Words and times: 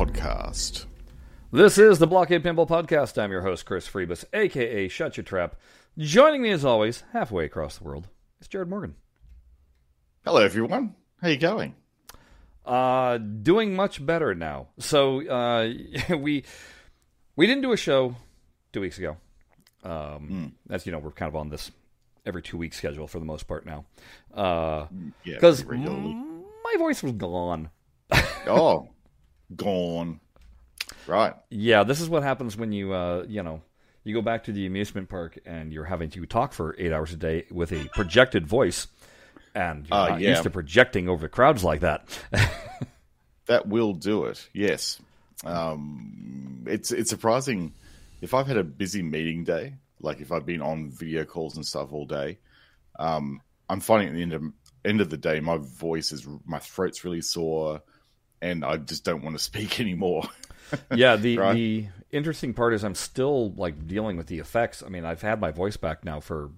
podcast. 0.00 0.86
This 1.52 1.76
is 1.76 1.98
the 1.98 2.06
Blockade 2.06 2.42
Pinball 2.42 2.66
Podcast. 2.66 3.22
I'm 3.22 3.30
your 3.30 3.42
host, 3.42 3.66
Chris 3.66 3.86
Freebus, 3.86 4.24
aka 4.32 4.88
Shut 4.88 5.18
Your 5.18 5.24
Trap. 5.24 5.56
Joining 5.98 6.40
me 6.40 6.48
as 6.52 6.64
always, 6.64 7.04
halfway 7.12 7.44
across 7.44 7.76
the 7.76 7.84
world, 7.84 8.08
is 8.40 8.48
Jared 8.48 8.70
Morgan. 8.70 8.94
Hello, 10.24 10.40
everyone. 10.40 10.94
How 11.20 11.28
are 11.28 11.30
you 11.32 11.36
going? 11.36 11.74
Uh, 12.64 13.18
doing 13.18 13.76
much 13.76 14.04
better 14.04 14.34
now. 14.34 14.68
So 14.78 15.20
uh, 15.28 15.68
we 16.16 16.44
we 17.36 17.46
didn't 17.46 17.62
do 17.62 17.72
a 17.72 17.76
show 17.76 18.16
two 18.72 18.80
weeks 18.80 18.96
ago. 18.96 19.18
Um, 19.84 20.54
As 20.70 20.86
you 20.86 20.92
know, 20.92 20.98
we're 20.98 21.10
kind 21.10 21.28
of 21.28 21.36
on 21.36 21.50
this 21.50 21.70
every 22.24 22.40
two 22.40 22.56
week 22.56 22.72
schedule 22.72 23.06
for 23.06 23.18
the 23.18 23.26
most 23.26 23.46
part 23.46 23.66
now. 23.66 23.84
Uh, 24.32 24.86
Yeah, 25.24 25.34
because 25.34 25.62
my 25.66 26.76
voice 26.78 27.02
was 27.02 27.12
gone. 27.12 27.68
oh, 28.46 28.88
gone. 29.56 30.20
Right. 31.06 31.34
Yeah, 31.50 31.84
this 31.84 32.00
is 32.00 32.08
what 32.08 32.22
happens 32.22 32.56
when 32.56 32.72
you 32.72 32.92
uh, 32.92 33.24
you 33.28 33.42
know 33.42 33.62
you 34.04 34.14
go 34.14 34.22
back 34.22 34.44
to 34.44 34.52
the 34.52 34.66
amusement 34.66 35.08
park 35.08 35.38
and 35.44 35.72
you're 35.72 35.84
having 35.84 36.10
to 36.10 36.26
talk 36.26 36.52
for 36.52 36.74
eight 36.78 36.92
hours 36.92 37.12
a 37.12 37.16
day 37.16 37.46
with 37.50 37.72
a 37.72 37.84
projected 37.94 38.46
voice, 38.46 38.86
and 39.54 39.86
you're 39.88 39.96
Ah, 39.98 40.08
not 40.10 40.20
yeah. 40.20 40.30
used 40.30 40.42
to 40.44 40.50
projecting 40.50 41.08
over 41.08 41.22
the 41.22 41.28
crowds 41.28 41.62
like 41.64 41.80
that. 41.80 42.06
That 43.46 43.66
will 43.66 43.94
do 43.94 44.26
it. 44.26 44.48
Yes. 44.52 45.00
Um, 45.44 46.64
it's 46.68 46.92
it's 46.92 47.10
surprising 47.10 47.74
if 48.20 48.32
I've 48.32 48.46
had 48.46 48.56
a 48.58 48.62
busy 48.64 49.02
meeting 49.02 49.42
day, 49.42 49.74
like 50.00 50.20
if 50.20 50.30
I've 50.30 50.46
been 50.46 50.62
on 50.62 50.90
video 50.90 51.24
calls 51.24 51.56
and 51.56 51.66
stuff 51.66 51.92
all 51.92 52.06
day. 52.06 52.38
Um, 52.98 53.40
I'm 53.68 53.80
finding 53.80 54.08
at 54.10 54.14
the 54.14 54.22
end 54.22 54.32
of 54.34 54.42
end 54.84 55.00
of 55.00 55.10
the 55.10 55.16
day, 55.16 55.40
my 55.40 55.56
voice 55.56 56.12
is 56.12 56.28
my 56.46 56.58
throat's 56.60 57.04
really 57.04 57.22
sore, 57.22 57.82
and 58.42 58.64
I 58.64 58.76
just 58.76 59.04
don't 59.04 59.22
want 59.22 59.36
to 59.36 59.42
speak 59.50 59.80
anymore. 59.80 60.24
yeah, 60.94 61.16
the 61.16 61.38
Right. 61.38 61.54
the 61.54 61.86
interesting 62.12 62.54
part 62.54 62.74
is 62.74 62.84
I'm 62.84 62.94
still 62.94 63.52
like 63.52 63.86
dealing 63.86 64.16
with 64.16 64.26
the 64.26 64.38
effects. 64.38 64.82
I 64.84 64.88
mean, 64.88 65.04
I've 65.04 65.22
had 65.22 65.40
my 65.40 65.50
voice 65.50 65.76
back 65.76 66.04
now 66.04 66.20
for 66.20 66.44
a 66.46 66.50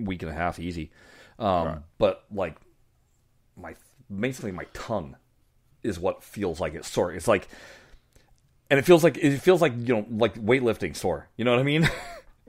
week 0.00 0.22
and 0.22 0.30
a 0.30 0.34
half, 0.34 0.58
easy. 0.58 0.90
Um, 1.38 1.66
Right. 1.66 1.78
But 1.98 2.24
like 2.32 2.56
my 3.56 3.74
basically 4.20 4.52
my 4.52 4.64
tongue 4.72 5.16
is 5.82 5.98
what 5.98 6.22
feels 6.24 6.60
like 6.60 6.74
it's 6.74 6.88
sore. 6.88 7.12
It's 7.12 7.28
like, 7.28 7.48
and 8.70 8.78
it 8.78 8.84
feels 8.84 9.02
like 9.04 9.16
it 9.18 9.38
feels 9.38 9.62
like 9.62 9.72
you 9.76 9.94
know 9.94 10.06
like 10.10 10.34
weightlifting 10.34 10.94
sore. 10.96 11.28
You 11.36 11.44
know 11.44 11.52
what 11.52 11.60
I 11.60 11.64
mean? 11.64 11.88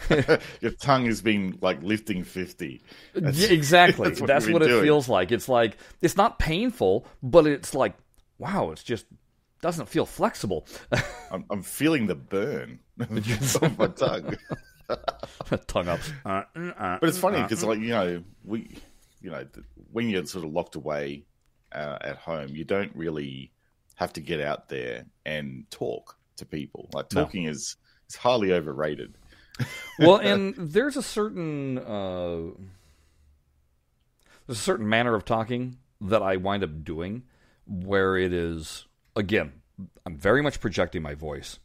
Your 0.60 0.72
tongue 0.80 1.06
has 1.06 1.20
been 1.22 1.58
like 1.60 1.82
lifting 1.82 2.24
fifty. 2.24 2.82
That's- 3.14 3.38
Yeah, 3.38 3.48
exactly. 3.54 4.08
that's 4.08 4.20
That's 4.26 4.46
what 4.46 4.54
what, 4.54 4.62
you've 4.62 4.68
been 4.68 4.68
it 4.68 4.72
doing. 4.72 4.84
feels 4.84 5.08
like. 5.08 5.32
It's 5.32 5.48
like 5.48 5.76
it's 6.00 6.16
not 6.16 6.38
painful, 6.38 7.06
but 7.22 7.46
it's 7.46 7.74
like 7.74 7.94
wow, 8.38 8.70
it's 8.70 8.82
just 8.84 9.06
doesn't 9.60 9.88
feel 9.88 10.06
flexible. 10.06 10.66
I'm, 11.32 11.44
I'm 11.50 11.62
feeling 11.62 12.06
the 12.06 12.14
burn 12.14 12.78
on 13.00 13.76
my 13.78 13.88
tongue. 13.88 14.36
tongue. 15.66 15.88
Uh, 15.88 15.98
uh, 16.24 16.42
But 17.00 17.08
it's 17.08 17.18
funny 17.18 17.38
uh, 17.38 17.42
because, 17.42 17.64
like 17.64 17.80
you 17.80 17.88
know, 17.88 18.22
we, 18.44 18.78
you 19.20 19.30
know, 19.30 19.44
when 19.92 20.08
you're 20.08 20.24
sort 20.26 20.44
of 20.44 20.52
locked 20.52 20.76
away 20.76 21.24
uh, 21.72 21.98
at 22.00 22.16
home, 22.16 22.50
you 22.54 22.64
don't 22.64 22.94
really 22.94 23.52
have 23.96 24.12
to 24.14 24.20
get 24.20 24.40
out 24.40 24.68
there 24.68 25.06
and 25.26 25.64
talk 25.70 26.16
to 26.36 26.46
people. 26.46 26.88
Like 26.92 27.12
No. 27.12 27.24
talking 27.24 27.44
is 27.44 27.76
is 28.08 28.16
highly 28.16 28.52
overrated. 28.52 29.14
Well, 29.98 30.16
and 30.16 30.54
there's 30.56 30.96
a 30.96 31.02
certain 31.02 31.78
uh, 31.78 32.38
there's 34.46 34.58
a 34.58 34.62
certain 34.62 34.88
manner 34.88 35.14
of 35.14 35.24
talking 35.24 35.78
that 36.00 36.22
I 36.22 36.36
wind 36.36 36.62
up 36.64 36.84
doing 36.84 37.24
where 37.66 38.16
it 38.16 38.32
is 38.32 38.86
again, 39.16 39.52
I'm 40.06 40.16
very 40.16 40.42
much 40.42 40.60
projecting 40.60 41.02
my 41.02 41.14
voice, 41.14 41.58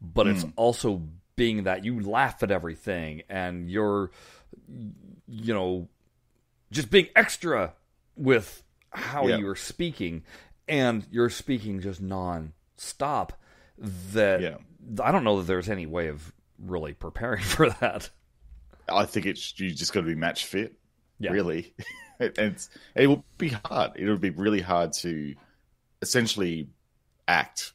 but 0.00 0.26
it's 0.26 0.44
also 0.56 1.02
being 1.36 1.64
that 1.64 1.84
you 1.84 2.00
laugh 2.00 2.42
at 2.42 2.50
everything 2.50 3.22
and 3.28 3.68
you're 3.68 4.10
you 5.26 5.52
know 5.52 5.88
just 6.70 6.90
being 6.90 7.08
extra 7.16 7.72
with 8.16 8.62
how 8.90 9.26
Yeah. 9.26 9.38
you're 9.38 9.56
speaking 9.56 10.22
and 10.68 11.04
you're 11.10 11.30
speaking 11.30 11.80
just 11.80 12.00
non-stop 12.00 13.32
that 13.78 14.40
Yeah. 14.40 14.56
I 15.02 15.10
don't 15.10 15.24
know 15.24 15.38
that 15.38 15.46
there's 15.48 15.68
any 15.68 15.86
way 15.86 16.06
of 16.08 16.32
really 16.64 16.94
preparing 16.94 17.42
for 17.44 17.70
that. 17.70 18.10
I 18.88 19.04
think 19.06 19.26
it's 19.26 19.58
you 19.58 19.70
just 19.70 19.92
got 19.92 20.00
to 20.00 20.06
be 20.06 20.14
match 20.14 20.44
fit. 20.46 20.74
Yeah. 21.18 21.30
Really, 21.30 21.74
and 22.18 22.32
it's, 22.38 22.70
it 22.96 23.06
will 23.06 23.24
be 23.38 23.48
hard. 23.64 23.92
It 23.96 24.06
will 24.08 24.18
be 24.18 24.30
really 24.30 24.60
hard 24.60 24.92
to 24.94 25.34
essentially 26.02 26.68
act 27.28 27.72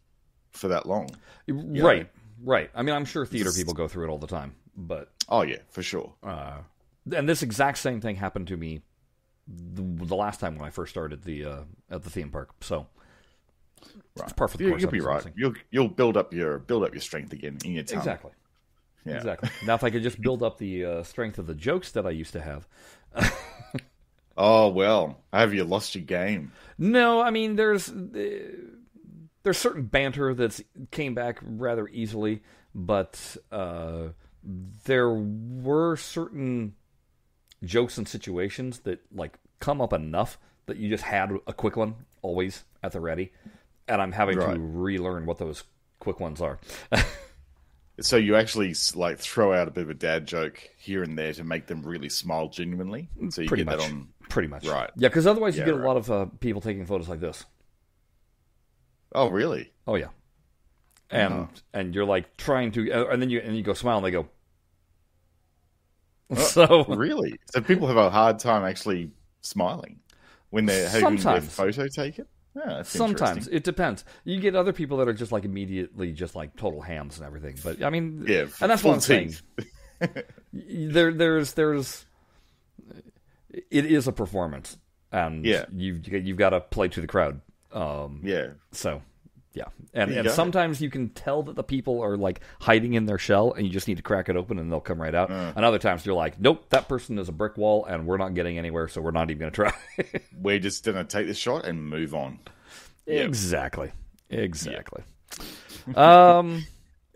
for 0.51 0.67
that 0.67 0.85
long. 0.85 1.09
Right, 1.47 2.09
right. 2.43 2.69
I 2.75 2.83
mean, 2.83 2.93
I'm 2.93 3.05
sure 3.05 3.25
theater 3.25 3.51
people 3.51 3.73
go 3.73 3.87
through 3.87 4.05
it 4.05 4.09
all 4.09 4.17
the 4.19 4.27
time, 4.27 4.55
but 4.75 5.09
Oh 5.29 5.41
yeah, 5.41 5.57
for 5.69 5.81
sure. 5.81 6.13
uh, 6.21 6.57
and 7.15 7.27
this 7.27 7.41
exact 7.41 7.77
same 7.79 8.01
thing 8.01 8.17
happened 8.17 8.47
to 8.49 8.57
me 8.57 8.81
the, 9.47 10.05
the 10.05 10.15
last 10.15 10.39
time 10.39 10.55
when 10.55 10.67
I 10.67 10.69
first 10.69 10.91
started 10.91 11.23
the 11.23 11.45
uh, 11.45 11.59
at 11.89 12.03
the 12.03 12.09
theme 12.09 12.29
park. 12.29 12.49
So 12.61 12.85
it's 14.17 14.33
par 14.33 14.47
for 14.47 14.57
the 14.57 14.65
You, 14.65 14.69
course. 14.71 14.81
you'll 14.81 14.91
be 14.91 14.99
right. 14.99 15.25
You'll 15.35 15.53
you'll 15.71 15.87
build 15.87 16.17
up 16.17 16.33
your 16.33 16.59
build 16.59 16.83
up 16.83 16.93
your 16.93 17.01
strength 17.01 17.33
again 17.33 17.57
in 17.65 17.71
your 17.71 17.83
tongue. 17.83 17.97
Exactly. 17.99 18.31
Yeah. 19.05 19.15
Exactly. 19.15 19.49
Now, 19.65 19.75
if 19.75 19.83
I 19.83 19.89
could 19.89 20.03
just 20.03 20.21
build 20.21 20.43
up 20.43 20.57
the 20.57 20.85
uh, 20.85 21.03
strength 21.03 21.39
of 21.39 21.47
the 21.47 21.55
jokes 21.55 21.91
that 21.93 22.05
I 22.05 22.11
used 22.11 22.33
to 22.33 22.41
have. 22.41 22.67
Oh 24.41 24.69
well, 24.69 25.17
have 25.33 25.53
you 25.53 25.65
lost 25.65 25.95
your 25.95 26.03
game? 26.05 26.53
No, 26.77 27.19
I 27.19 27.29
mean 27.29 27.57
there's 27.57 27.89
uh, 27.89 28.53
there's 29.43 29.57
certain 29.57 29.83
banter 29.83 30.33
that's 30.33 30.61
came 30.91 31.13
back 31.13 31.39
rather 31.41 31.89
easily, 31.89 32.41
but 32.73 33.35
uh, 33.51 34.09
there 34.85 35.09
were 35.09 35.97
certain 35.97 36.75
jokes 37.65 37.97
and 37.97 38.07
situations 38.07 38.79
that 38.81 39.01
like 39.13 39.37
come 39.59 39.81
up 39.81 39.91
enough 39.91 40.37
that 40.67 40.77
you 40.77 40.87
just 40.87 41.03
had 41.03 41.31
a 41.45 41.51
quick 41.51 41.75
one 41.75 41.95
always 42.21 42.63
at 42.81 42.93
the 42.93 43.01
ready, 43.01 43.33
and 43.89 44.01
I'm 44.01 44.13
having 44.13 44.37
Right. 44.37 44.55
to 44.55 44.61
relearn 44.61 45.25
what 45.25 45.37
those 45.39 45.65
quick 45.99 46.21
ones 46.21 46.39
are. 46.39 46.59
So 48.01 48.17
you 48.17 48.35
actually 48.35 48.73
like 48.95 49.19
throw 49.19 49.53
out 49.53 49.67
a 49.67 49.71
bit 49.71 49.83
of 49.83 49.89
a 49.89 49.93
dad 49.93 50.27
joke 50.27 50.61
here 50.77 51.03
and 51.03 51.17
there 51.17 51.33
to 51.33 51.43
make 51.43 51.67
them 51.67 51.81
really 51.83 52.09
smile 52.09 52.47
genuinely. 52.49 53.09
So 53.29 53.41
you 53.41 53.47
Pretty 53.47 53.63
get 53.63 53.71
much. 53.71 53.79
that 53.79 53.91
on. 53.91 54.07
Pretty 54.29 54.47
much, 54.47 54.65
Right. 54.65 54.89
Yeah, 54.95 55.07
because 55.09 55.25
otherwise 55.25 55.55
you 55.55 55.61
Yeah, 55.61 55.71
get 55.71 55.81
a 55.81 55.87
lot 55.87 55.97
of 55.97 56.11
uh, 56.11 56.25
people 56.39 56.61
taking 56.61 56.85
photos 56.85 57.09
like 57.09 57.19
this. 57.19 57.45
Oh 59.13 59.29
really? 59.29 59.71
Oh 59.87 59.95
yeah, 59.95 60.09
and 61.09 61.33
Oh. 61.33 61.49
and 61.73 61.95
you're 61.95 62.05
like 62.05 62.37
trying 62.37 62.71
to, 62.73 62.91
uh, 62.91 63.07
and 63.07 63.21
then 63.21 63.29
you 63.31 63.39
and 63.39 63.57
you 63.57 63.63
go 63.63 63.73
smile, 63.73 63.97
and 63.97 64.05
they 64.05 64.11
go. 64.11 64.27
so 66.35 66.85
Really? 66.85 67.39
So 67.51 67.61
people 67.61 67.87
have 67.87 67.97
a 67.97 68.09
hard 68.11 68.37
time 68.39 68.63
actually 68.63 69.09
smiling 69.41 69.99
when 70.51 70.65
they're 70.67 70.87
having 70.89 71.15
their 71.17 71.41
photo 71.41 71.87
taken. 71.87 72.25
Yeah, 72.55 72.81
sometimes 72.81 73.47
it 73.47 73.63
depends. 73.63 74.03
You 74.23 74.39
get 74.39 74.55
other 74.55 74.73
people 74.73 74.97
that 74.97 75.07
are 75.07 75.13
just 75.13 75.31
like 75.31 75.45
immediately 75.45 76.11
just 76.11 76.35
like 76.35 76.55
total 76.55 76.81
hams 76.81 77.17
and 77.17 77.25
everything. 77.27 77.55
But 77.63 77.83
I 77.83 77.89
mean, 77.89 78.25
Yeah, 78.27 78.47
and 78.61 78.71
that's 78.71 78.83
what 78.83 78.93
I'm 78.95 78.99
saying. 79.01 79.35
There, 80.51 81.13
there's, 81.13 81.53
there's, 81.53 82.05
it 83.69 83.85
is 83.85 84.07
a 84.07 84.11
performance, 84.11 84.77
and 85.11 85.45
Yeah. 85.45 85.65
you've 85.71 86.07
you've 86.07 86.37
got 86.37 86.49
to 86.51 86.61
play 86.61 86.87
to 86.89 87.01
the 87.01 87.07
crowd. 87.07 87.41
Um, 87.71 88.21
Yeah, 88.23 88.47
So, 88.71 89.01
yeah, 89.59 89.65
and 89.93 90.11
and 90.11 90.31
sometimes 90.31 90.81
you 90.81 90.89
can 90.89 91.09
tell 91.09 91.43
that 91.43 91.55
the 91.55 91.63
people 91.63 92.01
are 92.01 92.15
like 92.15 92.39
hiding 92.61 92.93
in 92.93 93.05
their 93.05 93.17
shell, 93.17 93.51
and 93.51 93.65
you 93.65 93.73
just 93.73 93.87
need 93.89 93.97
to 93.97 94.03
crack 94.03 94.29
it 94.29 94.37
open, 94.37 94.57
and 94.57 94.71
they'll 94.71 94.79
come 94.79 95.01
right 95.01 95.13
out. 95.13 95.29
Uh. 95.29 95.51
And 95.53 95.65
other 95.65 95.79
times 95.79 96.05
you're 96.05 96.15
like, 96.15 96.39
nope, 96.39 96.69
that 96.69 96.87
person 96.87 97.19
is 97.19 97.27
a 97.27 97.33
brick 97.33 97.57
wall, 97.57 97.83
and 97.83 98.07
we're 98.07 98.17
not 98.17 98.33
getting 98.35 98.57
anywhere, 98.57 98.87
so 98.87 99.01
we're 99.01 99.11
not 99.11 99.29
even 99.29 99.39
going 99.39 99.51
to 99.51 99.55
try. 99.55 100.21
we're 100.41 100.59
just 100.59 100.85
gonna 100.85 101.03
take 101.03 101.27
this 101.27 101.37
shot 101.37 101.65
and 101.65 101.83
move 101.83 102.15
on. 102.15 102.39
Yeah. 103.05 103.23
Exactly, 103.23 103.91
exactly. 104.29 105.03
Um, 105.95 106.67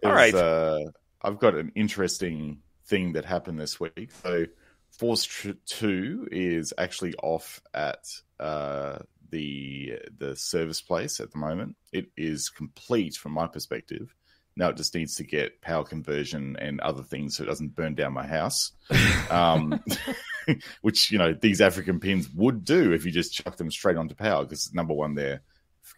all 0.03 0.17
is. 0.17 0.33
Uh, 0.33 0.79
I've 1.21 1.37
got 1.37 1.53
an 1.53 1.71
interesting 1.75 2.61
thing 2.85 3.13
that 3.13 3.23
happened 3.23 3.59
this 3.59 3.79
week. 3.79 4.09
So, 4.23 4.45
Force 4.89 5.45
Two 5.67 6.27
is 6.31 6.73
actually 6.77 7.13
off 7.21 7.61
at 7.73 8.07
uh, 8.39 8.99
the 9.33 9.99
the 10.19 10.35
service 10.35 10.79
place 10.79 11.19
at 11.19 11.31
the 11.31 11.39
moment. 11.39 11.75
It 11.91 12.11
is 12.15 12.49
complete 12.49 13.15
from 13.15 13.33
my 13.33 13.47
perspective. 13.47 14.15
Now 14.55 14.69
it 14.69 14.77
just 14.77 14.93
needs 14.93 15.15
to 15.15 15.23
get 15.23 15.61
power 15.61 15.83
conversion 15.83 16.55
and 16.59 16.79
other 16.79 17.01
things 17.01 17.35
so 17.35 17.43
it 17.43 17.47
doesn't 17.47 17.75
burn 17.75 17.95
down 17.95 18.13
my 18.13 18.27
house. 18.27 18.71
Um, 19.31 19.81
which 20.81 21.09
you 21.09 21.17
know 21.17 21.33
these 21.33 21.61
African 21.61 21.99
pins 21.99 22.29
would 22.35 22.63
do 22.63 22.91
if 22.91 23.05
you 23.05 23.11
just 23.11 23.33
chuck 23.33 23.55
them 23.57 23.71
straight 23.71 23.97
onto 23.97 24.13
power 24.13 24.43
because 24.43 24.71
number 24.73 24.93
one 24.93 25.15
they're 25.15 25.41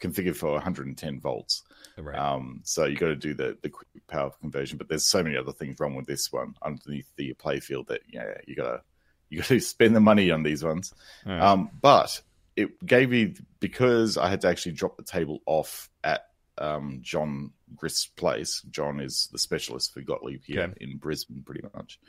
configured 0.01 0.35
for 0.35 0.51
110 0.53 1.19
volts. 1.19 1.63
right. 1.97 2.17
Um, 2.17 2.61
so 2.63 2.85
you 2.85 2.95
got 2.95 3.07
to 3.07 3.15
do 3.15 3.33
the 3.33 3.57
the 3.61 3.69
quick 3.69 3.88
power 4.07 4.31
conversion, 4.39 4.77
but 4.77 4.88
there's 4.88 5.09
so 5.09 5.21
many 5.21 5.35
other 5.35 5.51
things 5.51 5.79
wrong 5.79 5.95
with 5.95 6.05
this 6.05 6.31
one 6.31 6.53
underneath 6.63 7.09
the 7.17 7.33
playfield 7.33 7.88
that 7.88 8.01
yeah 8.09 8.35
you 8.47 8.55
gotta 8.55 8.81
you 9.29 9.39
gotta 9.39 9.59
spend 9.73 9.95
the 9.95 9.99
money 9.99 10.31
on 10.31 10.43
these 10.43 10.63
ones. 10.63 10.93
Right. 11.25 11.41
Um, 11.41 11.71
but 11.81 12.21
it 12.55 12.85
gave 12.85 13.09
me 13.09 13.35
because 13.59 14.17
I 14.17 14.29
had 14.29 14.41
to 14.41 14.47
actually 14.47 14.73
drop 14.73 14.97
the 14.97 15.03
table 15.03 15.41
off 15.45 15.89
at 16.03 16.27
um, 16.57 16.99
John 17.01 17.51
Grist's 17.75 18.05
place. 18.07 18.61
John 18.69 18.99
is 18.99 19.27
the 19.31 19.37
specialist 19.39 19.93
for 19.93 20.01
Gottlieb 20.01 20.41
here 20.45 20.61
Okay. 20.61 20.73
in 20.81 20.97
Brisbane, 20.97 21.43
pretty 21.45 21.67
much. 21.73 21.99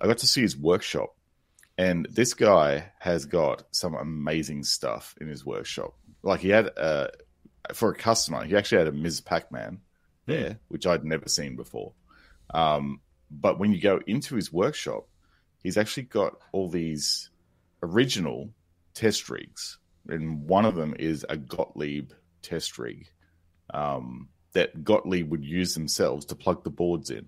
I 0.00 0.06
got 0.06 0.18
to 0.18 0.26
see 0.26 0.42
his 0.42 0.56
workshop, 0.56 1.16
and 1.78 2.06
this 2.10 2.34
guy 2.34 2.92
has 2.98 3.24
got 3.26 3.64
some 3.70 3.94
amazing 3.94 4.64
stuff 4.64 5.14
in 5.20 5.28
his 5.28 5.44
workshop. 5.44 5.94
Like 6.22 6.40
he 6.40 6.50
had 6.50 6.70
uh, 6.76 7.08
for 7.72 7.90
a 7.90 7.94
customer, 7.94 8.44
he 8.44 8.56
actually 8.56 8.78
had 8.78 8.88
a 8.88 8.92
Ms. 8.92 9.20
Pac-Man 9.22 9.80
there, 10.26 10.58
which 10.68 10.86
I'd 10.86 11.04
never 11.04 11.28
seen 11.28 11.56
before. 11.56 11.92
Um, 12.52 13.00
but 13.30 13.58
when 13.58 13.72
you 13.72 13.80
go 13.80 14.00
into 14.06 14.34
his 14.36 14.52
workshop, 14.52 15.06
he's 15.62 15.76
actually 15.78 16.04
got 16.04 16.34
all 16.52 16.68
these 16.68 17.30
original 17.82 18.50
test 18.98 19.30
rigs, 19.30 19.78
and 20.08 20.42
one 20.42 20.64
of 20.64 20.74
them 20.74 20.94
is 20.98 21.24
a 21.28 21.36
Gottlieb 21.36 22.10
test 22.42 22.78
rig 22.78 23.08
um, 23.72 24.28
that 24.54 24.82
Gottlieb 24.82 25.30
would 25.30 25.44
use 25.44 25.74
themselves 25.74 26.26
to 26.26 26.34
plug 26.34 26.64
the 26.64 26.70
boards 26.70 27.10
in 27.10 27.26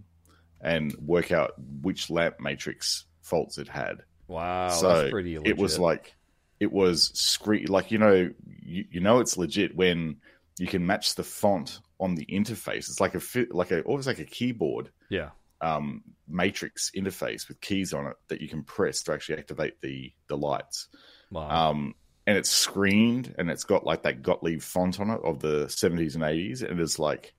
and 0.60 0.92
work 0.96 1.30
out 1.30 1.52
which 1.80 2.10
lamp 2.10 2.40
matrix 2.40 3.04
faults 3.22 3.56
it 3.56 3.68
had. 3.68 4.02
Wow, 4.26 4.68
so 4.70 4.88
that's 4.88 5.10
pretty. 5.12 5.36
it 5.36 5.56
was 5.56 5.78
like 5.78 6.16
it 6.58 6.72
was 6.72 7.16
screen 7.18 7.66
like 7.66 7.92
you 7.92 7.98
know 7.98 8.30
you, 8.62 8.84
you 8.90 9.00
know 9.00 9.20
it's 9.20 9.36
legit 9.36 9.76
when 9.76 10.16
you 10.58 10.66
can 10.66 10.84
match 10.84 11.14
the 11.14 11.22
font 11.22 11.78
on 12.00 12.16
the 12.16 12.26
interface. 12.26 12.88
It's 12.88 13.00
like 13.00 13.14
a 13.14 13.20
like 13.50 13.70
a 13.70 13.82
almost 13.82 14.08
like 14.08 14.18
a 14.18 14.24
keyboard 14.24 14.90
yeah, 15.08 15.30
um, 15.60 16.02
matrix 16.26 16.90
interface 16.96 17.46
with 17.46 17.60
keys 17.60 17.94
on 17.94 18.06
it 18.06 18.16
that 18.26 18.40
you 18.40 18.48
can 18.48 18.64
press 18.64 19.04
to 19.04 19.12
actually 19.12 19.38
activate 19.38 19.80
the 19.80 20.12
the 20.26 20.36
lights. 20.36 20.88
Wow. 21.30 21.70
Um, 21.70 21.94
and 22.26 22.36
it's 22.36 22.50
screened 22.50 23.34
and 23.38 23.50
it's 23.50 23.64
got 23.64 23.84
like 23.84 24.02
that 24.02 24.22
Gottlieb 24.22 24.60
font 24.62 25.00
on 25.00 25.10
it 25.10 25.20
of 25.24 25.40
the 25.40 25.66
70s 25.66 26.14
and 26.14 26.22
80s. 26.22 26.62
And 26.62 26.78
it's 26.78 26.98
like, 26.98 27.34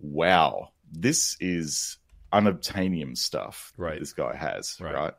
wow, 0.00 0.70
this 0.90 1.36
is 1.40 1.98
unobtainium 2.32 3.16
stuff 3.16 3.72
Right. 3.76 3.98
this 4.00 4.12
guy 4.12 4.34
has, 4.34 4.76
Right. 4.80 4.94
right. 4.94 5.14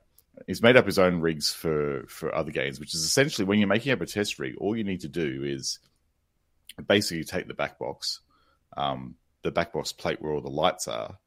He's 0.48 0.62
made 0.62 0.78
up 0.78 0.86
his 0.86 0.98
own 0.98 1.20
rigs 1.20 1.54
for 1.54 2.06
for 2.08 2.34
other 2.34 2.52
games, 2.52 2.80
which 2.80 2.96
is 2.96 3.04
essentially 3.04 3.46
when 3.46 3.60
you're 3.60 3.68
making 3.68 3.92
up 3.92 4.02
a 4.02 4.06
test 4.06 4.40
rig, 4.40 4.56
all 4.58 4.76
you 4.76 4.84
need 4.84 5.02
to 5.02 5.10
do 5.10 5.44
is 5.44 5.80
basically 6.88 7.24
take 7.26 7.48
the 7.48 7.54
back 7.54 7.78
box, 7.78 8.22
um, 8.76 9.16
the 9.44 9.52
back 9.52 9.74
box 9.74 9.92
plate 9.92 10.22
where 10.22 10.32
all 10.34 10.42
the 10.42 10.50
lights 10.50 10.88
are, 10.88 11.18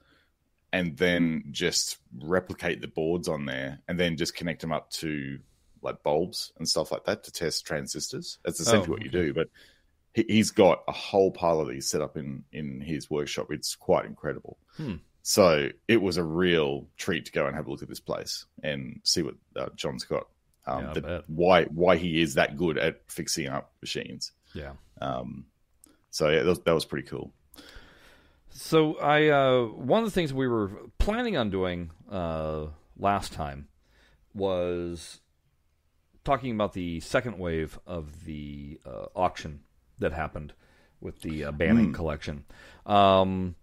and 0.73 0.97
then 0.97 1.45
just 1.51 1.99
replicate 2.19 2.81
the 2.81 2.89
boards 2.89 3.29
on 3.29 3.45
there, 3.45 3.81
and 3.87 4.01
then 4.01 4.17
just 4.17 4.35
connect 4.35 4.63
them 4.63 4.73
up 4.73 4.91
to 4.91 5.39
like 5.85 6.03
bulbs 6.03 6.53
and 6.59 6.69
stuff 6.69 6.91
like 6.91 7.05
that 7.05 7.23
to 7.25 7.31
test 7.33 7.67
transistors. 7.67 8.39
That's 8.45 8.59
essentially 8.61 8.89
Oh, 8.89 8.93
what 8.93 9.03
you 9.03 9.09
okay. 9.11 9.27
do. 9.29 9.35
But 9.35 9.49
he, 10.15 10.25
he's 10.29 10.51
got 10.51 10.83
a 10.89 10.93
whole 10.93 11.31
pile 11.31 11.61
of 11.61 11.69
these 11.69 11.89
set 11.89 12.01
up 12.01 12.17
in 12.17 12.45
in 12.53 12.81
his 12.81 13.11
workshop. 13.11 13.49
It's 13.51 13.75
quite 13.77 14.07
incredible. 14.07 14.59
Hmm. 14.77 14.97
So 15.23 15.69
it 15.89 16.03
was 16.03 16.17
a 16.19 16.23
real 16.25 16.87
treat 16.99 17.27
to 17.27 17.33
go 17.33 17.47
and 17.47 17.57
have 17.57 17.67
a 17.67 17.71
look 17.71 17.83
at 17.83 17.89
this 17.89 18.01
place 18.01 18.45
and 18.63 19.01
see 19.05 19.23
what 19.23 19.35
uh, 19.57 19.69
John's 19.77 20.05
got. 20.05 20.27
Um, 20.67 20.85
Yeah, 20.87 20.93
the- 20.95 21.25
why 21.29 21.65
why 21.65 21.97
he 21.97 22.21
is 22.23 22.35
that 22.35 22.57
good 22.57 22.79
at 22.79 23.01
fixing 23.09 23.49
up 23.49 23.73
machines. 23.81 24.33
yeah. 24.55 24.73
Um, 25.01 25.47
so 26.11 26.29
yeah, 26.29 26.39
that 26.43 26.47
was, 26.49 26.61
that 26.61 26.75
was 26.75 26.85
pretty 26.85 27.07
cool. 27.09 27.33
So 28.51 28.97
I 28.99 29.29
uh, 29.29 29.65
one 29.65 30.01
of 30.01 30.05
the 30.05 30.13
things 30.13 30.33
we 30.33 30.47
were 30.47 30.71
planning 30.99 31.37
on 31.37 31.51
doing 31.51 31.91
uh, 32.11 32.67
last 32.97 33.33
time 33.33 33.67
was 34.33 35.21
talking 36.25 36.53
about 36.55 36.73
the 36.73 37.01
second 37.01 37.39
wave 37.39 37.79
of 37.87 38.25
the 38.25 38.81
uh, 38.87 39.07
auction 39.15 39.61
that 39.99 40.13
happened 40.13 40.53
with 41.01 41.21
the 41.23 41.45
uh, 41.45 41.53
Banning 41.53 41.93
Mm. 41.93 41.95
collection, 41.95 42.45
um, 42.87 43.55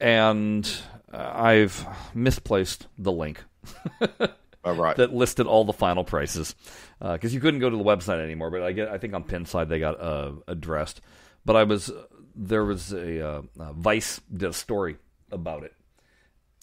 and 0.00 0.68
uh, 1.12 1.32
I've 1.34 1.86
misplaced 2.14 2.86
the 2.98 3.12
link 3.12 3.42
All 4.64 4.74
right. 4.74 4.96
that 4.96 5.14
listed 5.14 5.46
all 5.46 5.64
the 5.64 5.72
final 5.72 6.04
prices 6.04 6.54
because 7.00 7.32
you 7.32 7.40
couldn't 7.40 7.60
go 7.60 7.70
to 7.70 7.76
the 7.76 7.84
website 7.84 8.22
anymore. 8.22 8.50
But 8.50 8.62
I 8.62 8.72
get, 8.72 8.88
I 8.88 8.98
think 8.98 9.14
on 9.14 9.24
Pinside 9.24 9.68
they 9.68 9.78
got 9.78 10.00
uh, 10.00 10.32
addressed. 10.46 11.00
But 11.44 11.56
I 11.56 11.64
was 11.64 11.90
there 12.34 12.64
was 12.64 12.92
a 12.92 13.26
uh, 13.26 13.42
uh, 13.58 13.72
Vice 13.72 14.20
did 14.32 14.50
a 14.50 14.52
story 14.52 14.96
about 15.30 15.64
it, 15.64 15.74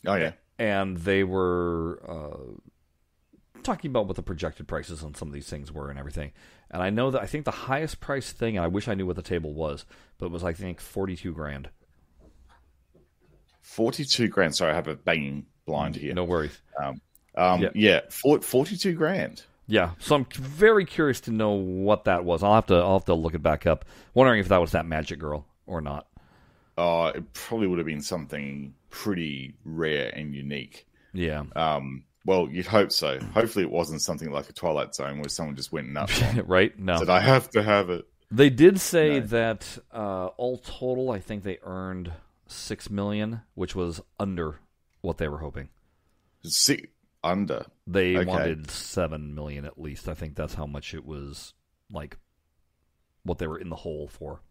oh 0.05 0.15
yeah. 0.15 0.33
and 0.59 0.97
they 0.97 1.23
were 1.23 2.01
uh, 2.07 2.59
talking 3.65 3.89
about 3.91 4.07
what 4.07 4.15
the 4.15 4.23
projected 4.23 4.67
prices 4.67 5.03
on 5.03 5.13
some 5.15 5.27
of 5.27 5.33
these 5.33 5.49
things 5.49 5.71
were 5.71 5.89
and 5.89 5.99
everything. 5.99 6.31
And 6.71 6.81
I 6.81 6.89
know 6.89 7.11
that 7.11 7.21
I 7.21 7.25
think 7.25 7.45
the 7.45 7.51
highest 7.51 7.99
price 7.99 8.31
thing, 8.31 8.55
and 8.57 8.63
I 8.63 8.67
wish 8.67 8.87
I 8.87 8.93
knew 8.93 9.05
what 9.05 9.15
the 9.17 9.21
table 9.21 9.53
was, 9.53 9.85
but 10.17 10.27
it 10.27 10.31
was 10.31 10.43
I 10.43 10.53
think 10.53 10.79
forty 10.79 11.15
two 11.15 11.33
grand. 11.33 11.69
Forty-two 13.61 14.27
grand. 14.27 14.55
Sorry, 14.55 14.71
I 14.71 14.75
have 14.75 14.87
a 14.87 14.95
banging 14.95 15.45
blind 15.65 15.95
here. 15.95 16.13
No 16.13 16.23
worries. 16.23 16.61
Um, 16.81 17.01
um, 17.35 17.61
Yeah. 17.63 17.69
yeah, 17.73 17.99
for, 18.09 18.39
forty-two 18.39 18.93
grand. 18.93 19.43
Yeah, 19.67 19.91
so 19.97 20.15
I'm 20.15 20.25
very 20.25 20.85
curious 20.85 21.19
to 21.21 21.31
know 21.31 21.51
what 21.53 22.03
that 22.05 22.23
was. 22.23 22.43
I'll 22.43 22.53
have 22.53 22.67
to 22.67 22.75
I'll 22.75 22.99
have 22.99 23.05
to 23.05 23.15
look 23.15 23.33
it 23.33 23.41
back 23.41 23.65
up. 23.65 23.83
Wondering 24.13 24.39
if 24.39 24.49
that 24.49 24.61
was 24.61 24.71
that 24.71 24.85
magic 24.85 25.17
girl 25.19 25.47
or 25.65 25.81
not. 25.81 26.07
Uh, 26.77 27.11
it 27.15 27.33
probably 27.33 27.65
would 27.67 27.79
have 27.79 27.87
been 27.87 28.01
something 28.01 28.75
pretty 28.91 29.55
rare 29.63 30.11
and 30.15 30.35
unique. 30.35 30.85
Yeah, 31.13 31.43
Um, 31.55 32.03
well, 32.25 32.49
you'd 32.51 32.65
hope 32.65 32.91
so. 32.91 33.19
Hopefully, 33.33 33.63
it 33.63 33.71
wasn't 33.71 34.01
something 34.01 34.31
like 34.31 34.49
a 34.49 34.53
Twilight 34.53 34.95
Zone 34.95 35.19
where 35.19 35.29
someone 35.29 35.55
just 35.55 35.71
went 35.71 35.89
nuts 35.89 36.21
right? 36.45 36.77
No, 36.79 36.97
Said, 36.97 37.09
I 37.09 37.19
have 37.19 37.49
to 37.51 37.61
have 37.63 37.89
it. 37.89 38.05
they 38.31 38.49
did 38.49 38.79
say 38.79 39.19
No. 39.19 39.25
that 39.27 39.77
uh, 39.93 40.25
all 40.37 40.57
total, 40.57 41.11
I 41.11 41.19
think 41.19 41.43
they 41.43 41.59
earned 41.63 42.11
six 42.47 42.89
million, 42.89 43.41
which 43.53 43.75
was 43.75 44.01
under 44.19 44.59
what 45.01 45.17
they 45.19 45.27
were 45.27 45.37
hoping. 45.39 45.69
Six 46.43 46.87
under. 47.23 47.65
They 47.87 48.17
Okay. 48.17 48.25
wanted 48.25 48.69
seven 48.69 49.33
million 49.35 49.65
at 49.65 49.79
least. 49.79 50.07
I 50.09 50.13
think 50.13 50.35
that's 50.35 50.53
how 50.55 50.65
much 50.65 50.93
it 50.93 51.05
was 51.05 51.53
like 51.91 52.17
what 53.23 53.37
they 53.39 53.47
were 53.47 53.57
in 53.59 53.69
the 53.69 53.75
hole 53.75 54.07
for. 54.07 54.41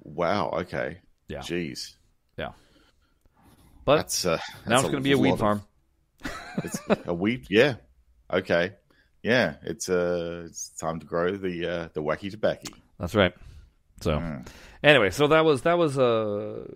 Wow. 0.00 0.50
Okay. 0.50 0.98
Yeah. 1.28 1.38
Jeez. 1.40 1.94
Yeah. 2.36 2.52
But 3.86 3.96
That's 3.96 4.24
uh, 4.26 4.38
now 4.66 4.76
it's 4.76 4.82
going 4.84 4.96
to 4.96 5.00
be 5.00 5.12
a 5.12 5.18
weed 5.18 5.32
of- 5.32 5.38
farm. 5.38 5.62
It's 6.62 6.78
a 7.06 7.14
weed. 7.14 7.46
Yeah. 7.50 7.74
Okay. 8.32 8.72
Yeah. 9.22 9.54
It's 9.62 9.88
uh, 9.88 10.44
it's 10.46 10.70
time 10.70 11.00
to 11.00 11.06
grow 11.06 11.36
the 11.36 11.66
uh, 11.66 11.88
the 11.94 12.02
wacky 12.02 12.30
tobacco. 12.30 12.72
That's 12.98 13.14
right. 13.14 13.34
So 14.00 14.18
Mm. 14.18 14.46
anyway, 14.82 15.10
so 15.10 15.26
that 15.28 15.44
was 15.44 15.62
that 15.62 15.78
was 15.78 15.98
uh, 15.98 16.66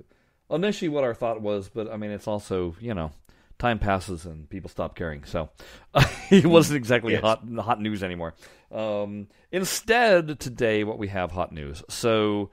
initially 0.51 0.89
what 0.89 1.05
our 1.05 1.15
thought 1.15 1.41
was, 1.43 1.69
but 1.69 1.91
I 1.91 1.97
mean, 1.97 2.11
it's 2.11 2.27
also 2.29 2.75
you 2.81 2.95
know, 2.95 3.11
time 3.59 3.79
passes 3.79 4.25
and 4.25 4.49
people 4.49 4.71
stop 4.71 4.95
caring, 4.97 5.25
so 5.25 5.49
it 6.31 6.47
wasn't 6.47 6.77
exactly 6.77 7.13
Yes. 7.15 7.23
hot 7.23 7.43
hot 7.59 7.81
news 7.81 8.03
anymore. 8.03 8.35
Um, 8.71 9.29
instead, 9.51 10.39
today 10.41 10.85
what 10.85 10.99
we 10.99 11.09
have 11.09 11.31
hot 11.33 11.53
news. 11.53 11.83
So 11.89 12.51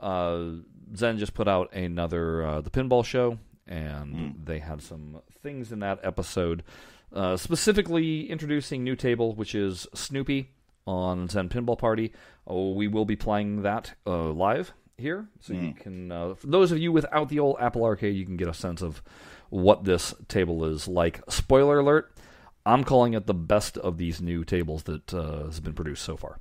uh, 0.00 0.44
Zen 0.96 1.18
just 1.18 1.34
put 1.34 1.46
out 1.48 1.72
another 1.74 2.44
uh, 2.46 2.60
the 2.62 2.70
pinball 2.70 3.04
show, 3.04 3.38
and 3.66 4.40
they 4.44 4.58
had 4.60 4.82
some 4.82 5.20
things 5.42 5.72
in 5.72 5.80
that 5.80 6.00
episode. 6.02 6.62
Uh, 7.12 7.36
specifically 7.36 8.28
introducing 8.30 8.82
new 8.82 8.96
table, 8.96 9.34
which 9.34 9.54
is 9.54 9.86
Snoopy 9.94 10.50
on 10.86 11.28
Zen 11.28 11.48
Pinball 11.48 11.78
Party. 11.78 12.12
Oh, 12.46 12.72
we 12.72 12.88
will 12.88 13.04
be 13.04 13.16
playing 13.16 13.62
that 13.62 13.94
uh, 14.06 14.30
live 14.30 14.72
here, 14.98 15.28
so 15.40 15.52
you 15.52 15.72
can. 15.74 16.10
Uh, 16.12 16.34
for 16.34 16.46
those 16.48 16.72
of 16.72 16.78
you 16.78 16.90
without 16.92 17.28
the 17.28 17.38
old 17.38 17.56
Apple 17.60 17.84
Arcade, 17.84 18.16
you 18.16 18.24
can 18.26 18.36
get 18.36 18.48
a 18.48 18.54
sense 18.54 18.82
of 18.82 19.02
what 19.50 19.84
this 19.84 20.14
table 20.28 20.64
is 20.64 20.88
like. 20.88 21.20
Spoiler 21.28 21.78
alert: 21.78 22.12
I'm 22.66 22.82
calling 22.84 23.14
it 23.14 23.26
the 23.26 23.34
best 23.34 23.78
of 23.78 23.98
these 23.98 24.20
new 24.20 24.44
tables 24.44 24.82
that 24.84 25.14
uh, 25.14 25.44
has 25.46 25.60
been 25.60 25.74
produced 25.74 26.04
so 26.04 26.16
far. 26.16 26.40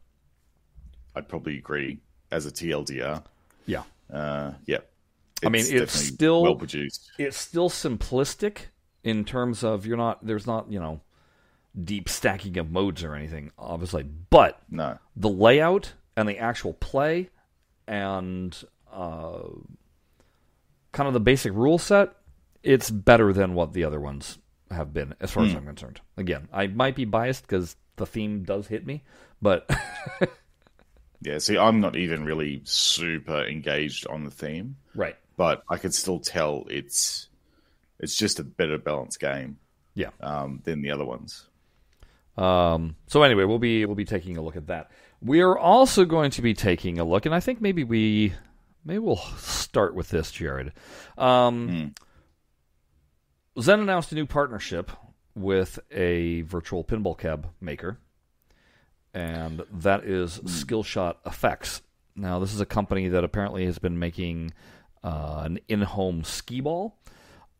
I'd 1.16 1.30
probably 1.30 1.58
agree 1.58 2.00
as 2.32 2.46
a 2.46 2.52
TLDR. 2.52 3.24
Yeah, 3.68 3.84
Uh, 4.12 4.54
yeah. 4.66 4.80
I 5.44 5.50
mean, 5.50 5.66
it's 5.68 5.94
still- 5.94 6.44
well 6.44 6.56
produced. 6.56 7.12
it's 7.18 7.38
still 7.38 7.70
simplistic 7.70 8.68
in 9.04 9.26
terms 9.26 9.64
of 9.64 9.86
you're 9.86 9.98
not 9.98 10.26
there's 10.26 10.48
not 10.48 10.72
you 10.72 10.80
know 10.80 11.02
deep 11.84 12.08
stacking 12.08 12.58
of 12.58 12.72
modes 12.72 13.04
or 13.04 13.16
anything, 13.16 13.52
obviously, 13.58 14.04
but 14.04 14.62
No. 14.70 14.98
the 15.16 15.30
layout 15.30 15.94
and 16.16 16.28
the 16.30 16.38
actual 16.38 16.74
play 16.74 17.30
and 17.88 18.58
uh, 18.92 19.40
kind 20.94 21.08
of 21.08 21.14
the 21.14 21.20
basic 21.20 21.52
rule 21.54 21.78
set, 21.78 22.16
it's 22.64 22.90
better 22.90 23.34
than 23.34 23.54
what 23.56 23.74
the 23.74 23.84
other 23.84 24.00
ones 24.00 24.38
have 24.72 24.94
been, 24.94 25.14
as 25.20 25.32
far 25.32 25.44
as 25.44 25.54
I'm 25.54 25.66
concerned. 25.66 26.00
Again, 26.16 26.48
I 26.54 26.68
might 26.68 26.96
be 26.96 27.04
biased 27.06 27.44
because 27.44 27.76
the 27.98 28.06
theme 28.06 28.44
does 28.44 28.68
hit 28.68 28.86
me, 28.86 29.04
but 29.42 29.70
Yeah. 31.22 31.40
See, 31.40 31.58
I'm 31.58 31.80
not 31.82 31.96
even 31.96 32.24
really 32.24 32.62
super 32.64 33.44
engaged 33.46 34.08
on 34.08 34.24
the 34.24 34.32
theme, 34.32 34.78
right, 34.96 35.18
but 35.38 35.64
I 35.70 35.78
could 35.78 35.94
still 35.94 36.20
tell 36.20 36.66
it's 36.70 37.28
it's 38.00 38.16
just 38.16 38.40
a 38.40 38.44
better 38.44 38.78
balanced 38.78 39.20
game 39.20 39.58
yeah. 39.94 40.10
um, 40.22 40.62
than 40.64 40.82
the 40.82 40.92
other 40.92 41.06
ones. 41.06 41.48
Um, 42.38 42.96
so 43.08 43.24
anyway, 43.24 43.46
we'll 43.46 43.60
be 43.60 43.86
we'll 43.86 43.96
be 43.96 44.06
taking 44.06 44.38
a 44.38 44.42
look 44.42 44.56
at 44.56 44.68
that. 44.68 44.92
We 45.22 45.42
are 45.42 45.58
also 45.58 46.06
going 46.06 46.32
to 46.32 46.42
be 46.42 46.54
taking 46.54 47.00
a 47.00 47.06
look, 47.06 47.26
and 47.26 47.34
I 47.34 47.40
think 47.40 47.62
maybe 47.62 47.84
we 47.84 48.34
maybe 48.84 49.00
we'll 49.00 49.18
start 49.38 49.96
with 49.96 50.10
this, 50.10 50.32
Jared. 50.32 50.74
Um, 51.18 51.96
Zen 53.60 53.80
announced 53.80 54.12
a 54.12 54.16
new 54.16 54.26
partnership 54.26 54.92
with 55.34 55.80
a 55.92 56.42
virtual 56.42 56.84
pinball 56.84 57.18
cab 57.18 57.48
maker, 57.62 57.98
and 59.14 59.64
that 59.72 60.04
is 60.04 60.40
Skillshot 60.40 61.16
Effects. 61.26 61.82
Now, 62.18 62.40
this 62.40 62.54
is 62.54 62.62
a 62.62 62.66
company 62.66 63.10
that 63.10 63.24
apparently 63.24 63.66
has 63.66 63.80
been 63.80 64.00
making 64.00 64.54
uh, 65.06 65.44
an 65.46 65.60
in-home 65.68 66.24
skee 66.24 66.62
ball. 66.62 66.98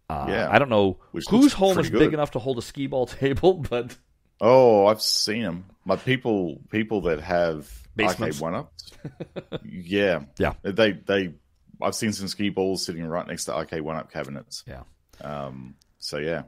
Uh, 0.10 0.26
Yeah. 0.30 0.50
I 0.52 0.60
don't 0.60 0.70
know 0.70 1.00
Which 1.12 1.26
whose 1.30 1.54
home 1.54 1.78
is 1.80 1.90
pretty 1.90 2.06
big 2.06 2.14
enough 2.14 2.32
to 2.32 2.40
hold 2.40 2.58
a 2.58 2.62
skee 2.62 2.88
ball 2.88 3.06
table, 3.22 3.54
but 3.70 3.98
Oh, 4.42 4.86
I've 4.88 5.02
seen 5.02 5.44
them. 5.44 5.66
But 5.86 6.04
people, 6.04 6.60
people 6.70 7.02
that 7.02 7.20
have 7.22 7.70
Basements. 7.96 8.42
arcade 8.42 8.42
one 8.42 8.56
ups, 8.56 8.92
yeah, 9.64 10.24
Yeah. 10.38 10.54
they 10.64 10.92
they. 10.94 11.34
I've 11.82 11.96
seen 11.96 12.12
some 12.14 12.28
ski 12.28 12.50
balls 12.50 12.84
sitting 12.86 13.06
right 13.06 13.26
next 13.28 13.46
to 13.46 13.54
arcade 13.56 13.82
one 13.82 13.96
up 13.98 14.12
cabinets. 14.12 14.64
yeah. 14.68 14.84
Um, 15.22 15.76
so 16.00 16.18
yeah, 16.18 16.44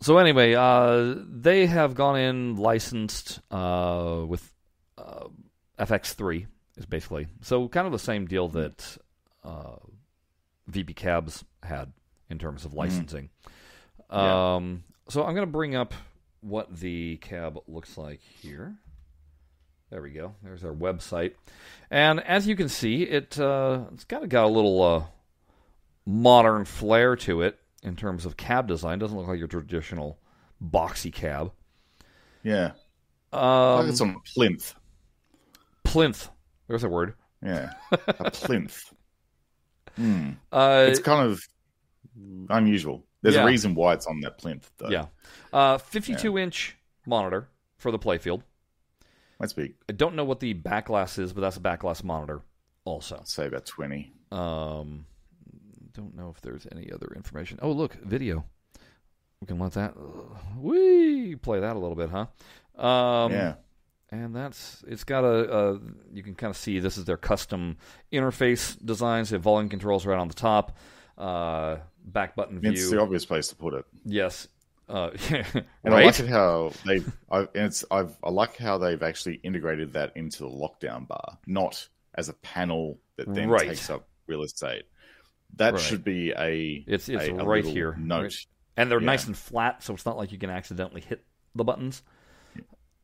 So 0.00 0.18
anyway, 0.18 0.54
uh, 0.54 1.14
they 1.28 1.66
have 1.66 1.94
gone 1.94 2.18
in 2.18 2.56
licensed 2.56 3.40
uh, 3.50 4.24
with 4.26 4.42
uh, 4.96 5.28
FX3 5.78 6.46
is 6.76 6.86
basically 6.86 7.26
so 7.42 7.68
kind 7.68 7.86
of 7.86 7.92
the 7.92 7.98
same 7.98 8.26
deal 8.26 8.48
that 8.48 8.98
VP 10.68 10.94
Cabs 10.94 11.44
had 11.62 11.92
in 12.30 12.38
terms 12.38 12.64
of 12.64 12.74
licensing. 12.74 13.30
Yeah. 14.12 14.54
Um, 14.56 14.84
so 15.08 15.24
I'm 15.24 15.34
going 15.34 15.46
to 15.46 15.50
bring 15.52 15.74
up 15.74 15.94
what 16.40 16.74
the 16.78 17.16
cab 17.16 17.58
looks 17.66 17.98
like 17.98 18.20
here. 18.20 18.76
There 19.90 20.02
we 20.02 20.10
go. 20.10 20.34
There's 20.42 20.64
our 20.64 20.72
website, 20.72 21.32
and 21.90 22.20
as 22.20 22.46
you 22.46 22.54
can 22.56 22.68
see, 22.68 23.04
it 23.04 23.38
uh, 23.40 23.84
it's 23.94 24.04
kind 24.04 24.22
of 24.22 24.28
got 24.28 24.44
a 24.44 24.48
little 24.48 24.82
uh, 24.82 25.04
modern 26.04 26.66
flair 26.66 27.16
to 27.16 27.40
it 27.42 27.58
in 27.82 27.96
terms 27.96 28.26
of 28.26 28.36
cab 28.36 28.68
design. 28.68 28.98
It 28.98 29.00
Doesn't 29.00 29.16
look 29.16 29.28
like 29.28 29.38
your 29.38 29.48
traditional 29.48 30.18
boxy 30.62 31.12
cab. 31.12 31.52
yeah. 32.42 32.72
Um, 33.32 33.80
like 33.80 33.88
it's 33.88 34.00
on 34.00 34.10
a 34.10 34.20
plinth. 34.38 34.74
plinth. 35.84 36.28
There's 36.66 36.84
a 36.84 36.88
word. 36.88 37.14
Yeah, 37.42 37.70
a 37.92 38.30
plinth. 38.30 38.92
Hmm. 39.98 40.30
Uh, 40.52 40.86
It's 40.88 41.00
kind 41.00 41.28
of 41.30 41.40
unusual. 42.50 43.04
There's 43.22 43.34
Yeah. 43.34 43.42
a 43.42 43.46
reason 43.46 43.74
why 43.74 43.94
it's 43.94 44.06
on 44.06 44.20
that 44.20 44.38
plinth, 44.38 44.70
though. 44.78 44.88
yeah, 44.90 45.06
uh, 45.52 45.78
52 45.78 46.38
inch 46.38 46.76
monitor 47.06 47.48
for 47.76 47.90
the 47.90 47.98
playfield. 47.98 48.42
that's 49.40 49.52
big. 49.52 49.74
I 49.88 49.92
don't 49.92 50.14
know 50.16 50.24
what 50.24 50.40
the 50.40 50.52
backglass 50.54 51.18
is, 51.18 51.32
but 51.32 51.40
that's 51.42 51.56
a 51.56 51.60
backglass 51.60 52.02
monitor 52.02 52.42
also. 52.84 53.16
I'd 53.18 53.28
say 53.28 53.46
about 53.46 53.66
twenty. 53.66 54.12
Um, 54.32 55.06
don't 55.92 56.14
know 56.16 56.30
if 56.34 56.40
there's 56.40 56.66
any 56.72 56.90
other 56.92 57.12
information. 57.16 57.58
Oh, 57.62 57.70
look, 57.72 57.94
video. 57.94 58.44
We 59.40 59.46
can 59.46 59.58
let 59.60 59.72
that. 59.72 59.94
We 60.56 61.36
play 61.36 61.60
that 61.60 61.76
a 61.76 61.78
little 61.78 61.94
bit, 61.96 62.10
huh? 62.10 62.26
Um, 62.84 63.30
yeah, 63.32 63.54
and 64.10 64.34
that's 64.34 64.82
it's 64.88 65.04
got 65.04 65.24
a, 65.24 65.52
a 65.74 65.80
you 66.12 66.22
can 66.22 66.34
kind 66.34 66.50
of 66.50 66.56
see 66.56 66.78
this 66.78 66.96
is 66.98 67.04
their 67.04 67.16
custom 67.16 67.76
interface 68.12 68.76
designs. 68.84 69.30
They 69.30 69.34
have 69.36 69.42
volume 69.42 69.68
controls 69.68 70.06
right 70.06 70.18
on 70.18 70.28
the 70.28 70.34
top. 70.34 70.76
Uh, 71.16 71.78
back 72.04 72.36
button 72.36 72.60
view. 72.60 72.70
it's 72.70 72.90
the 72.90 73.00
obvious 73.00 73.24
place 73.26 73.48
to 73.48 73.56
put 73.56 73.74
it. 73.74 73.84
Yes. 74.04 74.48
Uh, 74.88 75.10
And 75.84 75.94
I 75.94 76.04
like 76.04 76.18
it 76.20 76.28
how 76.28 76.72
and 76.86 77.12
it's. 77.54 77.84
I've. 77.90 78.16
I 78.22 78.30
like 78.30 78.56
how 78.56 78.78
they've 78.78 79.02
actually 79.02 79.34
integrated 79.42 79.92
that 79.94 80.12
into 80.16 80.38
the 80.44 80.48
lockdown 80.48 81.06
bar, 81.06 81.38
not 81.46 81.86
as 82.14 82.28
a 82.28 82.32
panel 82.34 82.98
that 83.16 83.32
then 83.34 83.48
Right. 83.50 83.68
takes 83.68 83.90
up 83.90 84.08
real 84.26 84.42
estate. 84.42 84.84
That 85.56 85.74
Right. 85.74 85.82
should 85.82 86.04
be 86.04 86.30
a. 86.32 86.84
It's 86.86 87.08
it's 87.08 87.24
a- 87.28 87.34
a 87.34 87.44
right 87.44 87.64
here. 87.64 87.94
Note. 87.98 88.22
Right. 88.22 88.46
And 88.78 88.90
they're 88.90 89.00
Yeah. 89.00 89.06
nice 89.06 89.26
and 89.26 89.36
flat, 89.36 89.82
so 89.82 89.92
it's 89.92 90.06
not 90.06 90.16
like 90.16 90.30
you 90.32 90.38
can 90.38 90.50
accidentally 90.50 91.00
hit 91.02 91.24
the 91.54 91.64
buttons. 91.64 92.02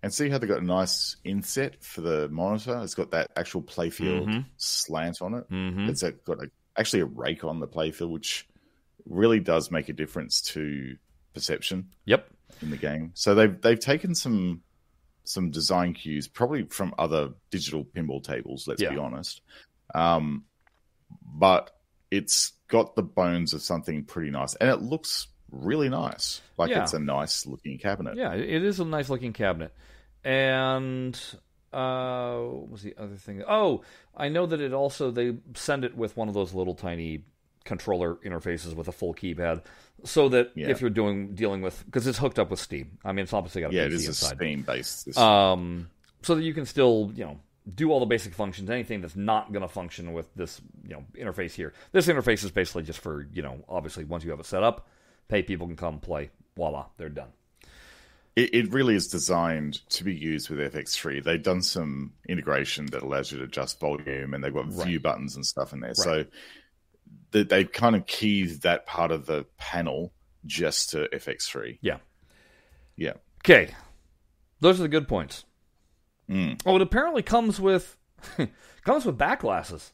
And 0.04 0.12
see 0.12 0.28
how 0.28 0.38
they 0.38 0.46
got 0.46 0.60
a 0.62 0.64
nice 0.64 1.16
inset 1.24 1.82
for 1.82 2.00
the 2.02 2.28
monitor. 2.28 2.78
It's 2.82 2.94
got 2.94 3.10
that 3.12 3.30
actual 3.36 3.62
playfield 3.62 4.26
Mhm. 4.28 4.44
slant 4.58 5.22
on 5.22 5.34
it. 5.34 5.50
Mm-hmm. 5.50 5.88
It's 5.88 6.02
got 6.02 6.42
a, 6.44 6.50
actually 6.76 7.00
a 7.00 7.06
rake 7.06 7.42
on 7.42 7.58
the 7.58 7.66
playfield, 7.66 8.10
which 8.10 8.46
really 9.06 9.40
does 9.40 9.70
make 9.70 9.88
a 9.88 9.92
difference 9.92 10.40
to 10.52 10.96
perception 11.32 11.90
Yep. 12.04 12.30
in 12.62 12.70
the 12.70 12.76
game. 12.76 13.10
So 13.14 13.34
they've 13.34 13.60
they've 13.60 13.80
taken 13.80 14.14
some 14.14 14.62
some 15.24 15.50
design 15.50 15.94
cues, 15.94 16.28
probably 16.28 16.64
from 16.64 16.94
other 16.98 17.30
digital 17.50 17.82
pinball 17.84 18.22
tables. 18.22 18.68
Let's 18.68 18.82
be 18.82 18.96
honest, 18.98 19.40
um, 19.94 20.44
but 21.24 21.70
it's 22.10 22.52
got 22.68 22.94
the 22.94 23.02
bones 23.02 23.54
of 23.54 23.62
something 23.62 24.04
pretty 24.04 24.30
nice, 24.30 24.54
and 24.56 24.68
it 24.68 24.82
looks 24.82 25.28
really 25.50 25.88
nice. 25.88 26.42
Like 26.58 26.70
Yeah. 26.70 26.82
it's 26.82 26.92
a 26.94 26.98
nice 26.98 27.46
looking 27.46 27.78
cabinet. 27.78 28.16
Yeah, 28.16 28.34
it 28.34 28.48
it 28.50 28.64
is 28.64 28.80
a 28.80 28.84
nice 28.84 29.08
looking 29.08 29.32
cabinet. 29.32 29.72
And 30.24 31.18
uh, 31.72 32.36
what 32.38 32.70
was 32.70 32.82
the 32.82 32.94
other 32.98 33.16
thing? 33.16 33.42
Oh, 33.46 33.82
I 34.16 34.28
know 34.28 34.46
that 34.46 34.60
it 34.60 34.72
also 34.72 35.10
they 35.10 35.36
send 35.54 35.84
it 35.84 35.96
with 35.96 36.16
one 36.16 36.28
of 36.28 36.34
those 36.34 36.54
little 36.54 36.74
tiny 36.74 37.24
controller 37.64 38.16
interfaces 38.16 38.74
with 38.74 38.88
a 38.88 38.92
full 38.92 39.14
keypad, 39.14 39.62
so 40.04 40.28
that 40.28 40.50
Yeah. 40.54 40.68
if 40.68 40.80
you're 40.80 40.90
doing 40.90 41.34
dealing 41.34 41.62
with 41.62 41.82
because 41.86 42.06
it's 42.06 42.18
hooked 42.18 42.38
up 42.38 42.50
with 42.50 42.60
Steam. 42.60 42.98
I 43.04 43.12
mean, 43.12 43.22
it's 43.24 43.32
obviously 43.32 43.62
got 43.62 43.72
a 43.72 43.74
Yeah, 43.74 43.84
PC 43.84 43.86
it 43.86 43.92
is 43.94 44.04
a 44.04 44.08
inside. 44.08 44.36
Steam 44.36 44.62
based. 44.62 45.18
um, 45.18 45.88
so 46.22 46.34
that 46.34 46.42
you 46.42 46.52
can 46.54 46.66
still, 46.66 47.10
you 47.14 47.24
know, 47.24 47.40
do 47.74 47.90
all 47.90 48.00
the 48.00 48.06
basic 48.06 48.34
functions. 48.34 48.68
Anything 48.70 49.00
that's 49.00 49.16
not 49.16 49.50
going 49.52 49.62
to 49.62 49.68
function 49.68 50.12
with 50.12 50.32
this, 50.34 50.60
you 50.86 50.90
know, 50.94 51.04
interface 51.18 51.52
here. 51.52 51.72
This 51.92 52.06
interface 52.06 52.44
is 52.44 52.50
basically 52.50 52.82
just 52.82 52.98
for, 53.00 53.26
you 53.32 53.40
know, 53.42 53.64
obviously 53.68 54.04
once 54.04 54.24
you 54.24 54.30
have 54.30 54.40
it 54.40 54.46
set 54.46 54.62
up, 54.62 54.86
pay 55.28 55.42
people 55.42 55.66
can 55.66 55.76
come 55.76 55.98
play. 56.00 56.30
Voila, 56.56 56.86
they're 56.98 57.08
done. 57.08 57.28
It, 58.36 58.54
it 58.54 58.72
really 58.72 58.94
is 58.96 59.08
designed 59.08 59.88
to 59.90 60.04
be 60.04 60.14
used 60.14 60.50
with 60.50 60.74
FX3. 60.74 61.22
They've 61.22 61.42
done 61.42 61.62
some 61.62 62.14
integration 62.28 62.86
that 62.86 63.02
allows 63.02 63.30
you 63.30 63.38
to 63.38 63.44
adjust 63.44 63.78
volume, 63.78 64.34
and 64.34 64.42
they've 64.42 64.52
got 64.52 64.66
view 64.66 64.98
buttons 64.98 65.36
and 65.36 65.46
stuff 65.46 65.72
in 65.72 65.80
there. 65.80 65.94
So 65.94 66.24
they, 67.30 67.44
they've 67.44 67.70
kind 67.70 67.94
of 67.94 68.06
keyed 68.06 68.62
that 68.62 68.86
part 68.86 69.12
of 69.12 69.26
the 69.26 69.46
panel 69.58 70.12
just 70.46 70.90
to 70.90 71.08
FX3. 71.12 71.78
Yeah. 71.80 71.98
Yeah. 72.96 73.14
Okay, 73.44 73.74
those 74.60 74.80
are 74.80 74.84
the 74.84 74.88
good 74.88 75.08
points. 75.08 75.44
Mm. 76.30 76.60
Oh, 76.64 76.76
it 76.76 76.82
apparently 76.82 77.22
comes 77.22 77.60
with 77.60 77.96
comes 78.84 79.04
with 79.04 79.18
back 79.18 79.40
glasses. 79.40 79.92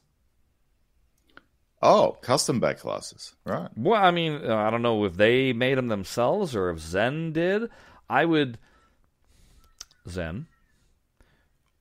Oh, 1.82 2.18
custom 2.20 2.60
back 2.60 2.78
classes, 2.78 3.34
right? 3.44 3.70
Well, 3.74 4.00
I 4.00 4.10
mean, 4.10 4.40
uh, 4.44 4.54
I 4.54 4.70
don't 4.70 4.82
know 4.82 5.04
if 5.04 5.16
they 5.16 5.54
made 5.54 5.78
them 5.78 5.88
themselves 5.88 6.54
or 6.54 6.70
if 6.70 6.78
Zen 6.78 7.32
did. 7.32 7.70
I 8.10 8.24
would 8.24 8.58
Zen 10.08 10.46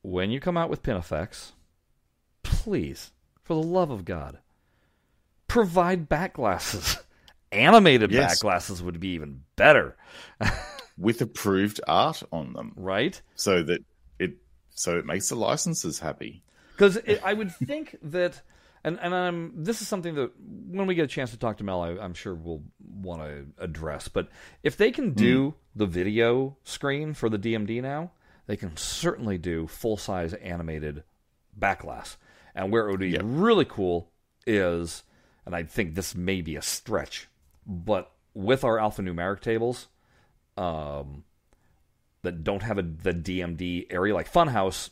when 0.02 0.32
you 0.32 0.40
come 0.40 0.56
out 0.58 0.70
with 0.70 0.84
PinFX, 0.84 1.52
please, 2.44 3.12
for 3.44 3.54
the 3.56 3.68
love 3.68 3.90
of 3.92 4.06
God, 4.06 4.40
provide 5.48 6.08
back 6.08 6.34
glasses. 6.34 6.98
Animated 7.52 8.12
Yes. 8.12 8.34
back 8.34 8.40
glasses 8.40 8.84
would 8.84 9.00
be 9.00 9.10
even 9.10 9.42
better, 9.56 9.98
With 11.00 11.20
approved 11.22 11.82
art 11.88 12.22
on 12.32 12.54
them, 12.54 12.74
right? 12.76 13.20
so 13.36 13.64
that 13.64 13.84
it 14.20 14.34
so 14.70 15.00
it 15.00 15.06
makes 15.06 15.30
the 15.30 15.36
licenses 15.36 15.98
happy. 15.98 16.44
Because 16.74 17.00
I 17.26 17.34
would 17.34 17.52
think 17.56 17.98
that, 18.04 18.42
and 18.84 19.00
and 19.02 19.14
I'm 19.14 19.64
this 19.64 19.82
is 19.82 19.88
something 19.88 20.16
that 20.16 20.32
when 20.40 20.88
we 20.88 20.96
get 20.96 21.04
a 21.06 21.08
chance 21.08 21.32
to 21.32 21.38
talk 21.38 21.58
to 21.58 21.64
Mel, 21.64 21.82
I, 21.82 21.90
I'm 21.98 22.14
sure 22.14 22.34
we'll 22.34 22.64
want 22.80 23.22
to 23.22 23.46
address. 23.64 24.08
But 24.08 24.30
if 24.64 24.78
they 24.78 24.92
can 24.92 25.14
do 25.14 25.56
the 25.76 25.86
video 25.86 26.58
screen 26.64 27.14
for 27.14 27.30
the 27.30 27.38
DMD 27.40 27.82
now, 27.82 28.12
they 28.48 28.56
can 28.58 28.76
certainly 28.78 29.38
do 29.38 29.68
full 29.68 29.98
size 29.98 30.34
animated 30.34 31.04
backglass. 31.58 32.18
And 32.56 32.72
where 32.72 32.88
it 32.88 32.92
would 32.92 33.00
be 33.00 33.10
Yeah. 33.10 33.22
really 33.24 33.66
cool 33.66 34.12
is, 34.48 35.04
and 35.46 35.56
I 35.56 35.64
think 35.64 35.96
this 35.96 36.16
may 36.16 36.42
be 36.42 36.56
a 36.56 36.62
stretch, 36.62 37.28
but 37.66 38.12
with 38.34 38.64
our 38.64 38.78
alphanumeric 38.78 39.42
tables, 39.42 39.88
um, 40.58 41.24
that 42.24 42.44
don't 42.44 42.64
have 42.64 42.78
a, 42.78 42.82
the 42.82 43.14
DMD 43.14 43.88
area, 43.90 44.14
like 44.14 44.32
Funhouse 44.32 44.90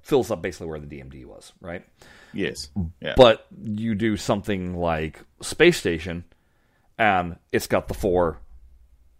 fills 0.00 0.30
up 0.30 0.42
basically 0.42 0.66
where 0.66 0.80
the 0.80 0.86
DMD 0.86 1.24
was, 1.24 1.52
right? 1.60 1.84
Yes. 2.32 2.68
Yeah. 3.00 3.14
But 3.16 3.46
you 3.62 3.94
do 3.94 4.16
something 4.16 4.74
like 4.76 5.22
Space 5.40 5.76
Station, 5.78 6.24
and 6.98 7.36
it's 7.52 7.66
got 7.66 7.88
the 7.88 7.94
four 7.94 8.38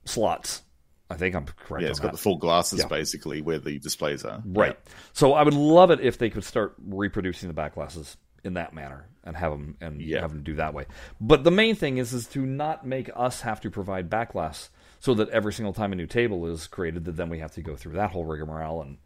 slots. 0.05 0.63
I 1.11 1.17
think 1.17 1.35
I'm 1.35 1.47
correct. 1.47 1.83
yeah, 1.85 1.89
it's 1.89 2.01
got 2.01 2.09
that. 2.09 2.17
the 2.19 2.23
four 2.23 2.39
glasses 2.39 2.81
Yeah. 2.81 2.87
basically 2.89 3.41
where 3.41 3.59
the 3.59 3.79
displays 3.79 4.25
are. 4.25 4.43
Right. 4.45 4.79
So 5.15 5.33
I 5.33 5.43
would 5.43 5.55
love 5.55 5.91
it 5.91 6.01
if 6.01 6.19
they 6.19 6.29
could 6.29 6.45
start 6.45 6.75
reproducing 6.87 7.49
the 7.49 7.55
back 7.55 7.75
glasses 7.75 8.17
in 8.45 8.55
that 8.55 8.75
manner 8.75 9.09
and 9.25 9.35
have 9.37 9.53
them 9.53 9.77
and 9.81 10.03
Yeah. 10.03 10.21
have 10.21 10.31
them 10.33 10.43
do 10.43 10.55
that 10.57 10.75
way. 10.75 10.85
But 11.19 11.45
the 11.45 11.51
main 11.51 11.77
thing 11.77 11.97
is 11.97 12.13
is 12.13 12.27
to 12.29 12.45
not 12.45 12.87
make 12.87 13.11
us 13.17 13.41
have 13.41 13.61
to 13.63 13.71
provide 13.71 14.11
back 14.11 14.33
glass 14.33 14.69
so 15.01 15.15
that 15.15 15.31
every 15.31 15.53
single 15.55 15.73
time 15.73 15.93
a 15.93 15.97
new 15.97 16.07
table 16.07 16.47
is 16.47 16.67
created 16.67 17.07
that 17.07 17.17
then 17.17 17.31
we 17.31 17.39
have 17.39 17.53
to 17.53 17.63
go 17.63 17.75
through 17.75 17.95
that 17.95 18.11
whole 18.11 18.25
rigmarole 18.27 18.83
and 18.83 18.99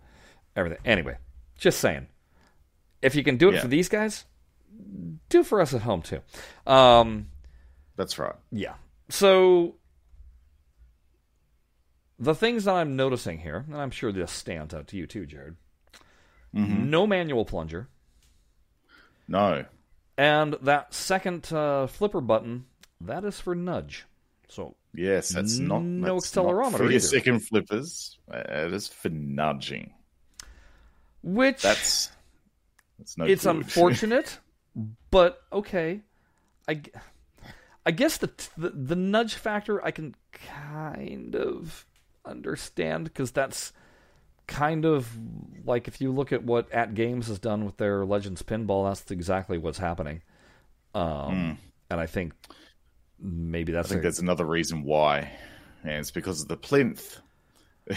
everything. 0.56 0.78
Anyway, 0.85 1.16
just 1.56 1.78
saying. 1.78 2.09
If 3.02 3.14
you 3.14 3.25
can 3.25 3.37
do 3.37 3.49
it 3.50 3.54
Yeah. 3.54 3.61
for 3.62 3.68
these 3.68 3.88
guys, 3.88 4.25
do 5.28 5.42
for 5.44 5.61
us 5.61 5.75
at 5.75 5.82
home 5.82 6.02
too. 6.02 6.21
Um, 6.66 7.28
That's 7.97 8.18
right. 8.18 8.35
yeah. 8.50 8.75
So 9.11 9.75
the 12.18 12.35
things 12.35 12.64
that 12.64 12.75
I'm 12.75 12.97
noticing 12.97 13.38
here, 13.38 13.64
and 13.66 13.76
I'm 13.76 13.90
sure 13.90 14.12
this 14.12 14.30
stands 14.32 14.73
out 14.75 14.88
to 14.88 14.97
you 14.97 15.06
too, 15.06 15.26
Jared. 15.26 15.56
No 16.54 17.06
manual 17.06 17.47
plunger, 17.47 17.88
No. 19.26 19.64
and 20.18 20.54
that 20.61 20.92
second 20.92 21.50
uh, 21.50 21.87
flipper 21.87 22.21
button 22.21 22.66
that 23.00 23.25
is 23.25 23.40
for 23.40 23.54
nudge. 23.54 24.04
So 24.49 24.76
Yes, 24.94 25.30
that's 25.30 25.59
not 25.59 25.82
No 25.82 26.16
that's 26.16 26.37
not 26.37 26.44
accelerometer 26.44 26.76
for 26.76 26.82
your 26.82 26.90
either. 26.92 27.00
second 27.00 27.38
flippers. 27.40 28.18
It 28.30 28.75
is 28.75 28.87
for 28.88 29.09
nudging. 29.09 29.94
which 31.23 31.62
That's 31.62 32.11
that's 33.02 33.18
no. 33.18 33.25
it's 33.25 33.44
good. 33.44 33.56
unfortunate, 33.56 34.38
but 35.11 35.42
okay. 35.52 36.00
I, 36.68 36.80
I 37.85 37.90
guess 37.90 38.18
the, 38.18 38.30
the 38.56 38.71
the 38.71 38.97
nudge 38.97 39.35
factor 39.35 39.85
I 39.85 39.90
can 39.90 40.14
kind 40.32 41.35
of 41.35 41.85
understand 42.25 43.04
because 43.04 43.32
that's 43.32 43.73
kind 44.47 44.85
of 44.85 45.09
like 45.64 45.88
if 45.88 46.00
you 46.00 46.12
look 46.12 46.32
at 46.32 46.44
what 46.44 46.71
AtGames 46.71 47.26
has 47.26 47.38
done 47.38 47.64
with 47.64 47.76
their 47.76 48.04
Legends 48.04 48.42
pinball, 48.42 48.88
that's 48.88 49.11
exactly 49.11 49.59
what's 49.59 49.78
happening. 49.78 50.23
Um, 50.94 51.59
And 51.90 52.00
I 52.00 52.06
think 52.06 52.32
maybe 53.18 53.73
that's 53.73 53.88
I 53.88 53.90
think 53.90 54.02
that's 54.02 54.21
another 54.21 54.47
reason 54.47 54.85
why, 54.85 55.32
and 55.82 55.92
it's 55.94 56.11
because 56.11 56.42
of 56.42 56.49
the 56.49 56.56
plinth. 56.56 57.21
the 57.87 57.97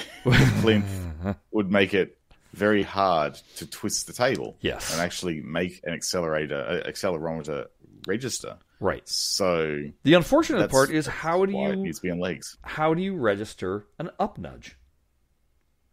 plinth 0.61 0.89
would 1.51 1.71
make 1.71 1.93
it 1.93 2.17
very 2.55 2.83
hard 2.83 3.35
to 3.57 3.65
twist 3.67 4.07
the 4.07 4.13
table. 4.13 4.57
Yes. 4.61 4.91
and 4.91 5.01
actually 5.01 5.41
make 5.41 5.81
an 5.83 5.93
accelerator, 5.93 6.59
a 6.59 6.91
accelerometer 6.91 7.65
register. 8.07 8.57
right. 8.79 9.07
So 9.07 9.81
The 10.03 10.13
unfortunate 10.13 10.69
part 10.71 10.89
is 10.89 11.05
how 11.07 11.45
do 11.45 11.53
why 11.53 11.69
it 11.69 11.77
you 11.77 11.83
needs 11.83 11.99
to 11.99 12.03
be 12.03 12.11
on 12.11 12.19
legs. 12.19 12.57
how 12.61 12.93
do 12.93 13.01
you 13.01 13.15
register 13.15 13.85
an 13.99 14.09
up 14.19 14.37
nudge? 14.37 14.77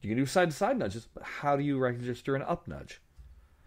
You 0.00 0.08
can 0.08 0.18
do 0.18 0.26
side 0.26 0.50
to 0.50 0.56
side 0.56 0.78
nudges, 0.78 1.06
but 1.14 1.22
how 1.22 1.56
do 1.56 1.62
you 1.62 1.78
register 1.78 2.34
an 2.34 2.42
up 2.42 2.66
nudge? 2.66 3.00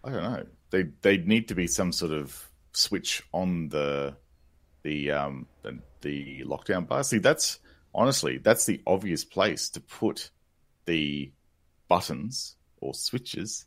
I 0.04 0.10
don't 0.10 0.22
know. 0.22 0.46
They 0.70 0.84
they 1.02 1.16
need 1.18 1.48
to 1.48 1.54
be 1.54 1.66
some 1.66 1.92
sort 1.92 2.12
of 2.12 2.50
switch 2.72 3.22
on 3.32 3.68
the 3.70 4.16
the 4.82 5.10
um 5.12 5.46
the, 5.62 5.78
the 6.02 6.42
lockdown 6.44 6.86
bar. 6.86 7.02
See, 7.04 7.18
that's 7.18 7.58
honestly 7.94 8.38
that's 8.38 8.66
the 8.66 8.82
obvious 8.86 9.24
place 9.24 9.70
to 9.70 9.80
put 9.80 10.30
the 10.84 11.32
buttons 11.88 12.55
or 12.80 12.94
switches, 12.94 13.64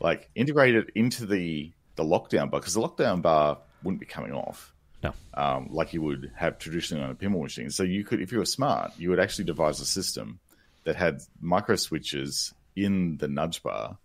like 0.00 0.30
integrate 0.34 0.74
it 0.74 0.90
into 0.94 1.26
the 1.26 1.72
the 1.96 2.04
lockdown 2.04 2.50
bar 2.50 2.60
because 2.60 2.74
the 2.74 2.80
lockdown 2.80 3.22
bar 3.22 3.58
wouldn't 3.82 4.00
be 4.00 4.06
coming 4.06 4.32
off. 4.32 4.72
No. 5.02 5.12
um, 5.34 5.68
like 5.70 5.92
you 5.92 6.02
would 6.02 6.32
have 6.34 6.58
traditionally 6.58 7.04
on 7.04 7.10
a 7.10 7.14
pinball 7.14 7.42
machine. 7.42 7.70
So 7.70 7.84
you 7.84 8.02
could, 8.02 8.20
if 8.20 8.32
you 8.32 8.38
were 8.38 8.44
smart, 8.44 8.92
you 8.98 9.10
would 9.10 9.20
actually 9.20 9.44
devise 9.44 9.80
a 9.80 9.86
system 9.86 10.40
that 10.82 10.96
had 10.96 11.20
micro 11.40 11.76
switches 11.76 12.52
in 12.74 13.16
the 13.18 13.28
nudge 13.28 13.62
bar, 13.62 13.96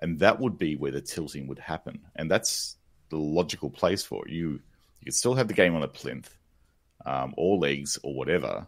and 0.00 0.18
that 0.18 0.40
would 0.40 0.58
be 0.58 0.74
where 0.74 0.90
the 0.90 1.00
tilting 1.00 1.46
would 1.46 1.60
happen. 1.60 2.00
And 2.16 2.28
that's 2.28 2.76
the 3.10 3.16
logical 3.16 3.70
place 3.70 4.02
for 4.02 4.26
it. 4.26 4.32
you. 4.32 4.60
You 5.00 5.04
could 5.04 5.14
still 5.14 5.34
have 5.34 5.48
the 5.48 5.54
game 5.54 5.74
on 5.76 5.82
a 5.82 5.88
plinth, 5.88 6.34
um, 7.06 7.32
or 7.36 7.56
legs, 7.56 7.98
or 8.02 8.14
whatever, 8.14 8.66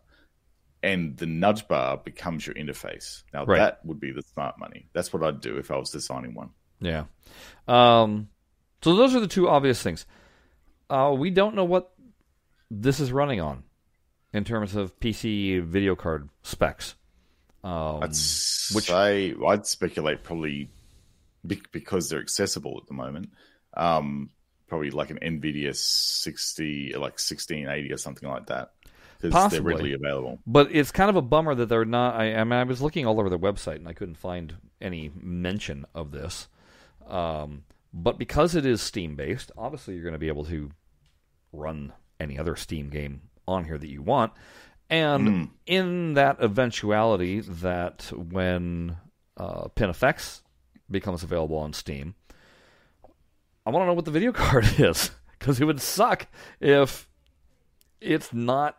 and 0.82 1.16
the 1.16 1.26
nudge 1.26 1.68
bar 1.68 1.96
becomes 1.96 2.46
your 2.46 2.54
interface. 2.56 3.22
Now 3.32 3.44
Right. 3.44 3.58
that 3.58 3.84
would 3.84 4.00
be 4.00 4.10
the 4.12 4.22
smart 4.22 4.58
money. 4.58 4.88
That's 4.92 5.12
what 5.12 5.22
I'd 5.22 5.40
do 5.40 5.56
if 5.58 5.70
I 5.70 5.76
was 5.76 5.90
designing 5.90 6.34
one. 6.34 6.50
Yeah. 6.80 7.04
Um, 7.68 8.28
so 8.82 8.96
those 8.96 9.14
are 9.14 9.20
the 9.20 9.28
two 9.28 9.48
obvious 9.48 9.80
things. 9.82 10.06
Uh, 10.90 11.14
we 11.16 11.30
don't 11.30 11.54
know 11.54 11.64
what 11.64 11.92
this 12.70 12.98
is 13.00 13.12
running 13.12 13.40
on 13.40 13.62
in 14.32 14.44
terms 14.44 14.74
of 14.74 14.98
PC 14.98 15.60
video 15.62 15.94
card 15.94 16.28
specs. 16.42 16.96
Um, 17.62 18.02
I'd 18.02 18.08
which- 18.10 18.86
say 18.86 19.34
I'd 19.46 19.66
speculate 19.66 20.24
probably 20.24 20.70
be- 21.46 21.62
because 21.70 22.08
they're 22.08 22.20
accessible 22.20 22.78
at 22.82 22.88
the 22.88 22.94
moment. 22.94 23.30
Um, 23.74 24.30
probably 24.66 24.90
like 24.90 25.10
an 25.10 25.18
Nvidia 25.20 25.74
sixty, 25.76 26.92
like 26.96 27.18
sixteen 27.20 27.68
eighty 27.68 27.92
or 27.92 27.96
something 27.98 28.28
like 28.28 28.46
that, 28.46 28.72
because 29.22 29.32
they're 29.32 29.42
Possibly. 29.60 29.72
readily 29.72 29.92
available. 29.92 30.40
but 30.46 30.74
it's 30.74 30.90
kind 30.90 31.08
of 31.08 31.16
a 31.16 31.22
bummer 31.22 31.54
that 31.54 31.66
they're 31.66 31.84
not. 31.84 32.16
I, 32.16 32.34
I 32.34 32.44
mean, 32.44 32.52
I 32.54 32.64
was 32.64 32.82
looking 32.82 33.06
all 33.06 33.18
over 33.20 33.30
their 33.30 33.38
website 33.38 33.76
and 33.76 33.88
I 33.88 33.92
couldn't 33.92 34.16
find 34.16 34.54
any 34.80 35.10
mention 35.14 35.86
of 35.94 36.10
this. 36.10 36.48
Um, 37.06 37.64
but 37.92 38.18
because 38.18 38.54
it 38.54 38.66
is 38.66 38.80
Steam 38.80 39.14
based, 39.14 39.52
obviously 39.56 39.94
you're 39.94 40.02
going 40.02 40.12
to 40.14 40.18
be 40.18 40.28
able 40.28 40.44
to 40.46 40.70
run 41.52 41.92
any 42.18 42.38
other 42.38 42.56
Steam 42.56 42.88
game 42.90 43.22
on 43.46 43.64
here 43.64 43.78
that 43.78 43.88
you 43.88 44.02
want. 44.02 44.32
And 44.90 45.48
in 45.66 46.14
that 46.14 46.36
eventuality, 46.40 47.40
that 47.40 48.12
when 48.14 48.96
uh, 49.38 49.68
PinFX 49.74 50.42
becomes 50.90 51.22
available 51.22 51.56
on 51.56 51.72
Steam, 51.72 52.14
I 53.64 53.70
want 53.70 53.82
to 53.82 53.86
know 53.86 53.94
what 53.94 54.04
the 54.04 54.10
video 54.10 54.32
card 54.32 54.66
is 54.78 55.12
because 55.38 55.60
it 55.60 55.64
would 55.64 55.80
suck 55.80 56.26
if 56.60 57.08
it's 58.00 58.32
not 58.32 58.76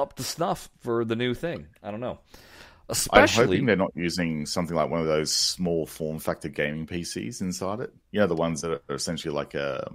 up 0.00 0.16
to 0.16 0.22
snuff 0.22 0.68
for 0.80 1.04
the 1.04 1.16
new 1.16 1.34
thing. 1.34 1.66
I 1.82 1.90
don't 1.90 2.00
know. 2.00 2.18
Especially, 2.88 3.42
I'm 3.42 3.48
hoping 3.48 3.66
they're 3.66 3.76
not 3.76 3.92
using 3.94 4.46
something 4.46 4.74
like 4.74 4.90
one 4.90 5.00
of 5.00 5.06
those 5.06 5.32
small 5.32 5.86
form 5.86 6.18
factor 6.18 6.48
gaming 6.48 6.86
PCs 6.86 7.40
inside 7.40 7.78
it. 7.80 7.94
You 8.10 8.18
know, 8.20 8.26
the 8.26 8.34
ones 8.34 8.62
that 8.62 8.82
are 8.88 8.94
essentially 8.94 9.32
like 9.32 9.54
a 9.54 9.92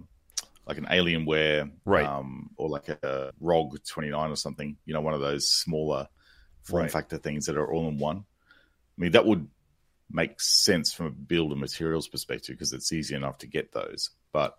like 0.65 0.77
an 0.77 0.85
Alienware, 0.85 1.71
Right. 1.83 2.05
Um, 2.05 2.51
or 2.55 2.69
like 2.69 2.87
a 2.87 3.31
ROG 3.41 3.83
twenty 3.83 4.09
nine 4.11 4.31
or 4.31 4.37
something. 4.37 4.77
You 4.85 4.93
know, 4.93 5.01
one 5.01 5.13
of 5.13 5.19
those 5.21 5.49
smaller 5.49 6.07
form 6.63 6.83
Right. 6.83 6.91
factor 6.91 7.17
things 7.17 7.45
that 7.47 7.57
are 7.57 7.69
all 7.71 7.87
in 7.89 7.97
one. 7.97 8.17
I 8.97 9.01
mean, 9.01 9.11
that 9.11 9.25
would 9.25 9.47
make 10.09 10.39
sense 10.39 10.93
from 10.93 11.07
a 11.07 11.11
build 11.11 11.51
and 11.51 11.59
materials 11.59 12.07
perspective 12.07 12.55
because 12.55 12.71
it's 12.71 12.93
easy 12.93 13.13
enough 13.13 13.39
to 13.39 13.47
get 13.47 13.73
those, 13.73 14.11
but 14.31 14.57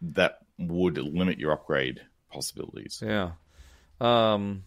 that 0.00 0.38
would 0.58 0.98
limit 0.98 1.38
your 1.38 1.52
upgrade 1.52 2.00
possibilities. 2.32 3.00
yeah. 3.04 3.32
Um, 4.00 4.64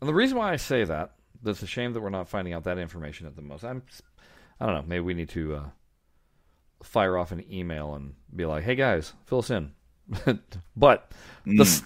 and 0.00 0.08
the 0.08 0.14
reason 0.14 0.38
why 0.38 0.52
I 0.52 0.56
say 0.56 0.84
that, 0.84 1.12
that's 1.42 1.62
a 1.62 1.66
shame 1.66 1.92
that 1.92 2.00
we're 2.00 2.10
not 2.10 2.28
finding 2.28 2.54
out 2.54 2.64
that 2.64 2.78
information 2.78 3.26
at 3.26 3.36
the 3.36 3.42
most. 3.42 3.64
I'm, 3.64 3.82
I 4.58 4.66
don't 4.66 4.74
know. 4.74 4.84
Maybe 4.86 5.00
we 5.00 5.14
need 5.14 5.28
to 5.30 5.54
uh, 5.56 5.64
fire 6.82 7.16
off 7.18 7.32
an 7.32 7.44
email 7.52 7.94
and 7.94 8.14
be 8.34 8.46
like, 8.46 8.62
"Hey 8.64 8.74
guys, 8.74 9.12
fill 9.26 9.38
us 9.40 9.50
in." 9.50 9.72
but 10.76 11.12
the 11.46 11.62
s- 11.62 11.82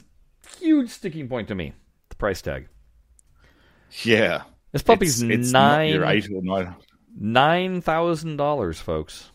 huge 0.59 0.90
sticking 0.90 1.28
point 1.28 1.48
to 1.48 1.54
me, 1.54 1.72
the 2.09 2.16
price 2.16 2.40
tag. 2.42 2.68
Yeah, 4.02 4.42
This 4.72 4.83
puppy's 4.83 5.22
it's, 5.22 5.33
it's 5.44 5.52
nine 5.52 5.92
your 5.94 6.04
eight 6.07 6.28
or 6.30 6.42
nine. 6.42 6.74
nine 7.16 7.80
thousand 7.80 8.37
dollars, 8.38 8.80
folks. 8.80 9.30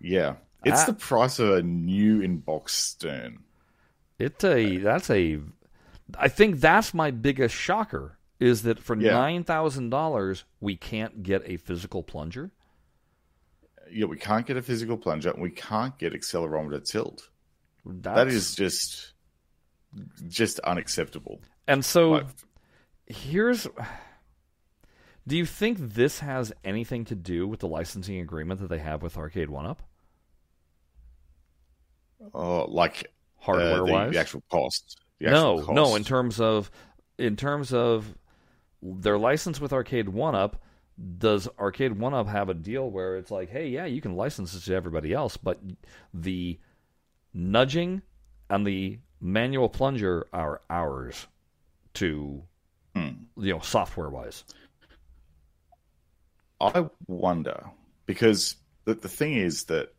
Yeah. 0.00 0.36
It's 0.64 0.82
Ah. 0.82 0.86
the 0.86 0.92
price 0.94 1.38
of 1.38 1.50
a 1.50 1.62
new 1.62 2.20
in 2.20 2.38
box 2.38 2.74
Stern. 2.74 3.40
It's 4.18 4.42
a 4.44 4.78
that's 4.78 5.08
a 5.10 5.38
I 6.18 6.28
think 6.28 6.60
that's 6.60 6.92
my 6.94 7.10
biggest 7.10 7.54
shocker 7.54 8.18
is 8.38 8.62
that 8.62 8.78
for 8.78 8.96
Yeah. 8.96 9.12
nine 9.12 9.44
thousand 9.44 9.90
dollars 9.90 10.44
we 10.60 10.76
can't 10.76 11.22
get 11.22 11.42
a 11.44 11.56
physical 11.56 12.02
plunger. 12.02 12.50
Yeah, 13.90 14.06
we 14.06 14.16
can't 14.16 14.46
get 14.46 14.56
a 14.56 14.62
physical 14.62 14.96
plunger 14.96 15.30
and 15.30 15.42
we 15.42 15.50
can't 15.50 15.98
get 15.98 16.12
accelerometer 16.12 16.84
tilt. 16.84 17.28
That's, 17.84 18.16
That 18.16 18.28
is 18.28 18.54
just 18.54 19.12
just 20.28 20.60
unacceptable. 20.60 21.40
and 21.66 21.84
so 21.84 22.10
Like, 22.12 22.26
here's 23.06 23.66
do 25.26 25.36
you 25.36 25.44
think 25.44 25.78
this 25.78 26.20
has 26.20 26.52
anything 26.64 27.04
to 27.06 27.14
do 27.14 27.46
with 27.46 27.60
the 27.60 27.68
licensing 27.68 28.18
agreement 28.20 28.60
that 28.60 28.68
they 28.68 28.78
have 28.78 29.02
with 29.02 29.16
Arcade 29.16 29.50
One 29.50 29.66
Up? 29.66 29.82
oh, 32.34 32.64
like 32.66 33.04
uh, 33.04 33.44
Hardware 33.44 33.76
the, 33.78 33.84
wise? 33.92 34.12
the 34.12 34.18
actual 34.18 34.42
cost. 34.50 35.00
No, 35.20 35.58
actual 35.60 35.74
no, 35.74 35.96
in 35.96 36.04
terms 36.04 36.40
of 36.40 36.70
in 37.18 37.36
terms 37.36 37.72
of 37.72 38.14
their 38.82 39.18
license 39.18 39.60
with 39.60 39.72
Arcade 39.72 40.08
One 40.08 40.34
Up, 40.34 40.62
does 41.18 41.48
Arcade 41.58 41.98
One 41.98 42.14
Up 42.14 42.28
have 42.28 42.48
a 42.48 42.54
deal 42.54 42.90
where 42.90 43.16
it's 43.16 43.30
like, 43.30 43.50
hey, 43.50 43.68
yeah, 43.68 43.84
you 43.84 44.00
can 44.00 44.16
license 44.16 44.52
this 44.52 44.64
to 44.66 44.74
everybody 44.74 45.12
else, 45.12 45.36
but 45.36 45.60
the 46.14 46.58
nudging 47.34 48.02
and 48.48 48.66
the 48.66 48.98
manual 49.20 49.68
plunger 49.68 50.26
are 50.32 50.60
ours 50.70 51.26
to 51.94 52.42
Hmm. 52.94 53.08
you 53.36 53.52
know 53.52 53.60
software 53.60 54.08
wise. 54.10 54.44
I 56.60 56.86
wonder 57.06 57.70
because 58.06 58.56
the, 58.84 58.94
the 58.94 59.08
thing 59.08 59.34
is 59.34 59.64
that 59.64 59.94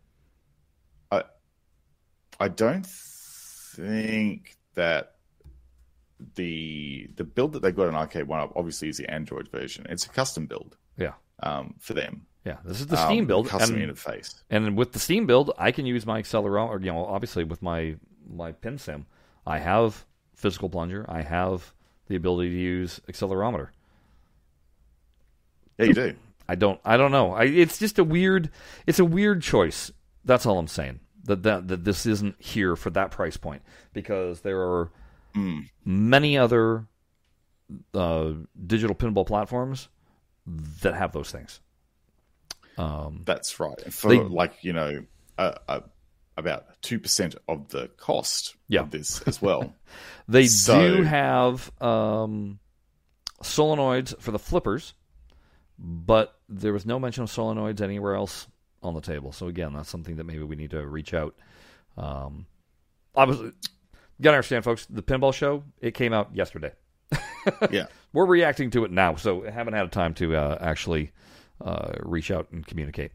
I 1.12 1.24
I 2.40 2.50
don't 2.50 2.86
think 2.86 4.58
that 4.76 5.16
the 6.36 7.10
the 7.16 7.24
build 7.24 7.54
that 7.54 7.62
they 7.62 7.72
got 7.72 7.88
in 7.88 7.96
Arcade 7.96 8.28
One 8.28 8.40
Up 8.40 8.54
obviously 8.56 8.90
is 8.90 8.98
the 8.98 9.10
Android 9.10 9.48
version. 9.50 9.86
It's 9.90 10.06
a 10.06 10.10
custom 10.10 10.46
build 10.46 10.78
Yeah. 10.98 11.14
um, 11.42 11.76
for 11.80 11.94
them. 11.94 12.26
Yeah, 12.46 12.58
this 12.66 12.80
is 12.82 12.88
the 12.88 12.98
Steam 12.98 13.22
um, 13.22 13.28
build, 13.28 13.48
custom 13.50 13.76
and, 13.80 13.92
interface. 13.92 14.42
and 14.50 14.76
with 14.76 14.94
the 14.94 15.00
Steam 15.00 15.28
build, 15.28 15.52
I 15.60 15.72
can 15.72 15.86
use 15.86 16.06
my 16.08 16.22
accelerometer. 16.22 16.84
You 16.84 16.92
know, 16.92 17.06
obviously 17.06 17.44
with 17.44 17.62
my 17.62 17.96
my 18.28 18.52
pin 18.52 18.78
sim, 18.80 19.06
I 19.46 19.60
have 19.60 20.06
physical 20.36 20.68
plunger. 20.70 21.06
I 21.08 21.22
have 21.22 21.74
the 22.08 22.16
ability 22.16 22.50
to 22.50 22.56
use 22.56 23.00
accelerometer. 23.08 23.70
Yeah, 25.78 25.86
you 25.86 25.94
do. 25.94 26.16
I 26.50 26.56
don't. 26.56 26.80
I 26.84 26.98
don't 26.98 27.12
know. 27.12 27.34
I, 27.34 27.44
it's 27.44 27.78
just 27.80 28.00
a 28.00 28.04
weird. 28.04 28.50
It's 28.88 29.00
a 29.00 29.06
weird 29.06 29.42
choice. 29.42 29.92
That's 30.26 30.46
all 30.46 30.58
I'm 30.60 30.68
saying. 30.68 31.00
That 31.26 31.44
that 31.44 31.68
that 31.68 31.84
this 31.84 32.06
isn't 32.06 32.36
here 32.42 32.76
for 32.76 32.90
that 32.92 33.12
price 33.12 33.38
point 33.38 33.62
because 33.94 34.42
there 34.42 34.60
are 34.62 34.92
Mm. 35.36 35.70
many 35.86 36.38
other 36.38 36.88
uh, 37.94 38.34
digital 38.68 38.94
pinball 38.96 39.26
platforms 39.26 39.88
that 40.82 40.94
have 40.94 41.14
those 41.14 41.32
things. 41.32 41.62
Um, 42.78 43.22
That's 43.26 43.58
right. 43.60 43.94
For 43.94 44.10
They- 44.10 44.20
like 44.20 44.62
you 44.64 44.74
know, 44.74 45.06
uh, 45.38 45.54
uh, 45.70 45.80
about 46.36 46.82
two 46.82 47.00
percent 47.00 47.36
of 47.48 47.70
the 47.70 47.88
cost 47.98 48.56
Yeah. 48.68 48.82
of 48.82 48.92
this 48.92 49.22
as 49.22 49.42
well. 49.42 49.74
they 50.28 50.48
So- 50.48 50.98
do 50.98 51.04
have 51.04 51.72
um, 51.82 52.60
solenoids 53.42 54.20
for 54.20 54.32
the 54.32 54.40
flippers, 54.40 54.94
but 55.80 56.38
there 56.50 56.74
was 56.74 56.86
no 56.86 57.00
mention 57.00 57.24
of 57.24 57.30
solenoids 57.32 57.80
anywhere 57.80 58.16
else 58.16 58.48
on 58.84 58.94
the 58.94 59.02
table. 59.02 59.32
So 59.32 59.48
again, 59.48 59.74
that's 59.74 59.90
something 59.90 60.16
that 60.18 60.24
maybe 60.24 60.44
we 60.44 60.56
need 60.56 60.72
to 60.72 60.86
reach 60.86 61.14
out. 61.14 61.36
Um, 61.98 62.46
obviously, 63.16 63.48
you 63.48 64.24
gotta 64.24 64.38
understand, 64.38 64.64
folks. 64.64 64.86
The 64.90 65.04
pinball 65.04 65.34
show 65.34 65.64
it 65.80 65.94
came 65.94 66.14
out 66.14 66.36
yesterday. 66.36 66.72
yeah, 67.72 67.88
We're 68.14 68.26
reacting 68.26 68.70
to 68.72 68.86
it 68.86 68.92
now, 68.92 69.16
so 69.16 69.46
I 69.46 69.52
haven't 69.52 69.74
had 69.74 69.86
a 69.86 69.90
time 69.90 70.14
to 70.16 70.36
uh, 70.36 70.58
actually 70.62 71.12
uh, 71.60 71.94
reach 72.02 72.32
out 72.32 72.48
and 72.52 72.66
communicate. 72.66 73.12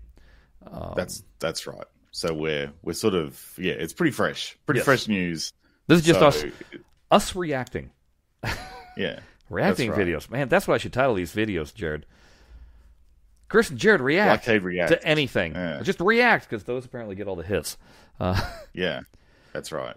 Um, 0.70 0.92
that's 0.96 1.22
that's 1.38 1.66
right. 1.66 1.86
So 2.10 2.34
we're 2.34 2.72
we're 2.82 2.92
sort 2.92 3.14
of 3.14 3.40
yeah, 3.58 3.74
it's 3.74 3.92
pretty 3.92 4.12
fresh, 4.12 4.56
pretty 4.66 4.78
Yes. 4.78 4.84
fresh 4.84 5.08
news. 5.08 5.52
this 5.86 6.00
is 6.00 6.04
just 6.06 6.20
So, 6.20 6.26
us 6.28 6.44
us 7.10 7.36
reacting. 7.36 7.90
Yeah, 8.96 9.20
Reacting 9.50 9.90
right. 9.90 9.98
videos. 10.06 10.30
Man, 10.30 10.48
that's 10.48 10.66
what 10.66 10.74
I 10.74 10.78
should 10.78 10.94
title 10.94 11.14
these 11.14 11.34
videos, 11.34 11.74
Jared. 11.74 12.06
Chris 13.48 13.70
and 13.70 13.78
Jared 13.78 14.00
react 14.00 14.46
react. 14.46 14.90
to 14.92 15.06
anything. 15.06 15.54
Yeah. 15.54 15.80
Just 15.82 16.00
react 16.00 16.48
because 16.48 16.64
those 16.64 16.84
apparently 16.84 17.14
get 17.14 17.28
all 17.28 17.36
the 17.36 17.42
hits. 17.44 17.76
Uh, 18.18 18.40
Yeah, 18.72 19.00
that's 19.52 19.72
right. 19.72 19.96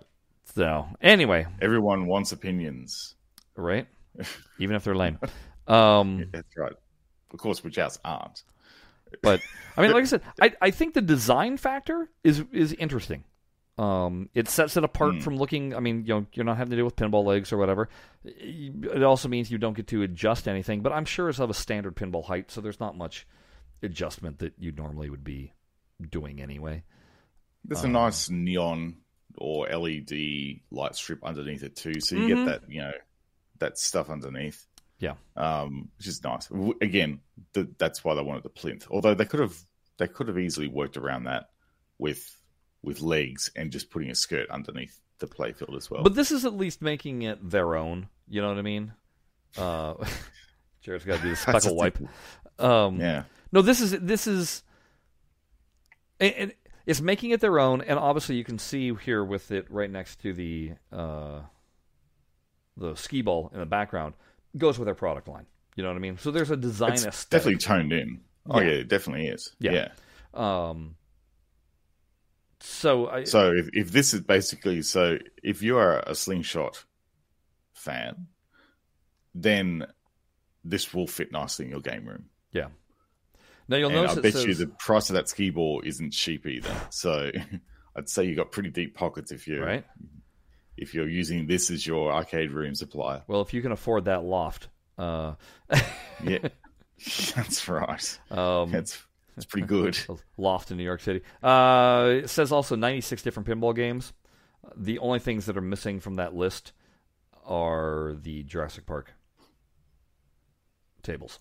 so 0.55 0.87
anyway, 1.01 1.45
Everyone 1.61 2.05
wants 2.07 2.31
opinions. 2.31 3.15
right? 3.55 3.87
Even 4.59 4.75
if 4.75 4.83
they're 4.83 4.95
lame. 4.95 5.17
Um, 5.67 6.27
That's 6.31 6.57
right. 6.57 6.73
Of 7.31 7.39
course, 7.39 7.63
which 7.63 7.77
ours 7.77 7.99
aren't. 8.03 8.43
but 9.21 9.39
I 9.77 9.81
mean, 9.83 9.91
like 9.91 10.03
I 10.03 10.05
said, 10.07 10.21
I, 10.41 10.53
I 10.61 10.71
think 10.71 10.93
the 10.93 11.01
design 11.01 11.57
factor 11.57 12.09
is 12.23 12.43
is 12.51 12.73
interesting. 12.73 13.23
Um, 13.77 14.29
it 14.33 14.49
sets 14.49 14.75
it 14.75 14.83
apart 14.83 15.13
Hmm. 15.15 15.19
from 15.21 15.37
looking. 15.37 15.73
I 15.73 15.79
mean, 15.79 16.05
you 16.05 16.13
know, 16.15 16.25
you're 16.33 16.43
not 16.45 16.57
having 16.57 16.71
to 16.71 16.75
deal 16.75 16.85
with 16.85 16.95
pinball 16.97 17.23
legs 17.23 17.53
or 17.53 17.57
whatever. 17.57 17.87
It 18.25 19.03
also 19.03 19.29
means 19.29 19.49
you 19.51 19.57
don't 19.57 19.75
get 19.75 19.87
to 19.87 20.01
adjust 20.03 20.47
anything. 20.49 20.81
But 20.81 20.91
I'm 20.91 21.05
sure 21.05 21.29
it's 21.29 21.39
of 21.39 21.49
a 21.49 21.53
standard 21.53 21.95
pinball 21.95 22.25
height, 22.25 22.51
so 22.51 22.59
there's 22.61 22.79
not 22.81 22.97
much 22.97 23.25
adjustment 23.83 24.39
that 24.39 24.53
you 24.57 24.71
normally 24.71 25.09
would 25.09 25.23
be 25.23 25.53
doing 26.09 26.41
anyway. 26.41 26.83
There's 27.65 27.83
Um, 27.83 27.89
a 27.91 27.93
nice 27.93 28.29
neon 28.29 28.97
or 29.37 29.67
LED 29.69 30.61
light 30.71 30.95
strip 30.95 31.23
underneath 31.23 31.63
it 31.63 31.75
too, 31.75 31.99
so 32.01 32.15
you 32.15 32.21
Mhm. 32.23 32.27
get 32.27 32.45
that 32.61 32.71
you 32.71 32.81
know 32.81 32.93
that 33.59 33.77
stuff 33.77 34.09
underneath. 34.09 34.65
Yeah. 34.99 35.15
um, 35.37 35.89
which 35.97 36.07
is 36.07 36.21
nice. 36.25 36.49
Again, 36.81 37.21
th- 37.53 37.67
that's 37.77 38.03
why 38.03 38.15
they 38.15 38.21
wanted 38.21 38.43
the 38.43 38.49
plinth. 38.49 38.85
Although 38.91 39.13
they 39.13 39.23
could 39.25 39.39
have 39.39 39.55
they 39.97 40.07
could 40.09 40.27
have 40.27 40.37
easily 40.37 40.67
worked 40.67 40.97
around 40.97 41.23
that 41.25 41.51
with 41.97 42.35
with 42.81 42.99
legs 43.01 43.49
and 43.55 43.71
just 43.71 43.89
putting 43.91 44.09
a 44.09 44.15
skirt 44.15 44.49
underneath 44.49 44.99
the 45.19 45.27
playfield 45.27 45.75
as 45.77 45.89
well. 45.89 46.03
But 46.03 46.15
this 46.15 46.31
is 46.31 46.43
at 46.45 46.53
least 46.53 46.81
making 46.81 47.21
it 47.21 47.49
their 47.49 47.75
own. 47.75 48.09
You 48.27 48.41
know 48.41 48.49
what 48.49 48.57
I 48.57 48.61
mean? 48.61 48.93
Uh, 49.57 49.93
Jared's 50.81 51.05
got 51.05 51.17
to 51.17 51.21
do 51.23 51.29
the 51.29 51.35
speckle 51.35 51.75
wipe. 51.75 51.97
Um, 52.57 52.99
yeah, 52.99 53.23
No, 53.51 53.61
this 53.61 53.81
is 53.81 53.91
this 53.91 54.27
is 54.27 54.63
and 56.19 56.53
it's 56.85 57.01
making 57.01 57.31
it 57.31 57.39
their 57.41 57.59
own, 57.59 57.81
and 57.81 57.97
obviously 57.99 58.35
you 58.35 58.43
can 58.43 58.59
see 58.59 58.93
here 58.93 59.23
with 59.23 59.51
it 59.51 59.69
right 59.69 59.89
next 59.89 60.21
to 60.21 60.33
the 60.33 60.73
uh, 60.91 61.41
the 62.77 62.95
skee 62.95 63.21
ball 63.21 63.49
in 63.53 63.59
the 63.59 63.65
background 63.65 64.15
goes 64.57 64.79
with 64.79 64.85
their 64.87 64.95
product 64.95 65.27
line. 65.27 65.45
You 65.75 65.83
know 65.83 65.89
what 65.89 65.95
I 65.97 65.99
mean? 65.99 66.17
So 66.17 66.31
there's 66.31 66.51
a 66.51 66.57
design 66.57 66.93
it's 66.93 67.05
aesthetic. 67.05 67.29
definitely 67.29 67.57
toned 67.59 67.93
in. 67.93 68.21
Oh 68.49 68.59
Yeah. 68.59 68.65
yeah, 68.67 68.73
it 68.73 68.87
definitely 68.87 69.27
is. 69.27 69.55
Yeah. 69.59 69.71
yeah. 69.71 69.89
Um, 70.69 70.95
so 72.59 73.07
I, 73.07 73.23
So 73.23 73.51
if, 73.53 73.69
if 73.73 73.91
this 73.91 74.13
is 74.13 74.21
basically 74.21 74.81
so, 74.81 75.17
if 75.43 75.61
you 75.61 75.77
are 75.77 75.99
a 75.99 76.15
slingshot 76.15 76.83
fan, 77.73 78.27
then 79.33 79.85
this 80.65 80.93
will 80.93 81.07
fit 81.07 81.31
nicely 81.31 81.65
in 81.65 81.71
your 81.71 81.81
game 81.81 82.05
room. 82.05 82.25
Now 83.69 83.77
you'll 83.77 83.89
and 83.89 83.95
notice 84.01 84.17
I 84.17 84.21
bet 84.21 84.33
says, 84.33 84.45
you 84.45 84.53
the 84.55 84.67
price 84.67 85.09
of 85.09 85.13
that 85.13 85.29
ski 85.29 85.49
ball 85.51 85.81
isn't 85.85 86.11
cheap 86.11 86.45
either. 86.45 86.75
So 86.89 87.31
I'd 87.95 88.09
say 88.09 88.25
you 88.25 88.35
got 88.35 88.51
pretty 88.51 88.69
deep 88.69 88.95
pockets 88.95 89.31
if 89.31 89.47
you 89.47 89.63
right. 89.63 89.85
if 90.77 90.93
you're 90.93 91.07
using 91.07 91.47
this 91.47 91.71
as 91.71 91.85
your 91.87 92.11
arcade 92.11 92.51
room 92.51 92.75
supply. 92.75 93.21
Well, 93.27 93.41
if 93.41 93.53
you 93.53 93.61
can 93.61 93.71
afford 93.71 94.05
that 94.05 94.23
loft, 94.23 94.67
uh, 94.97 95.35
Yeah, 96.23 96.39
that's 97.35 97.67
right. 97.69 98.19
um, 98.31 98.71
That's 98.71 99.01
that's 99.35 99.45
pretty 99.45 99.67
good. 99.67 99.97
loft 100.37 100.69
in 100.71 100.77
New 100.77 100.83
York 100.83 100.99
City. 100.99 101.21
Uh, 101.41 102.09
it 102.23 102.29
says 102.29 102.51
also 102.51 102.75
96 102.75 103.21
different 103.21 103.47
pinball 103.47 103.73
games. 103.73 104.11
The 104.75 104.99
only 104.99 105.19
things 105.19 105.45
that 105.45 105.55
are 105.55 105.61
missing 105.61 106.01
from 106.01 106.15
that 106.17 106.35
list 106.35 106.73
are 107.45 108.15
the 108.21 108.43
Jurassic 108.43 108.85
Park 108.85 109.13
tables, 111.01 111.39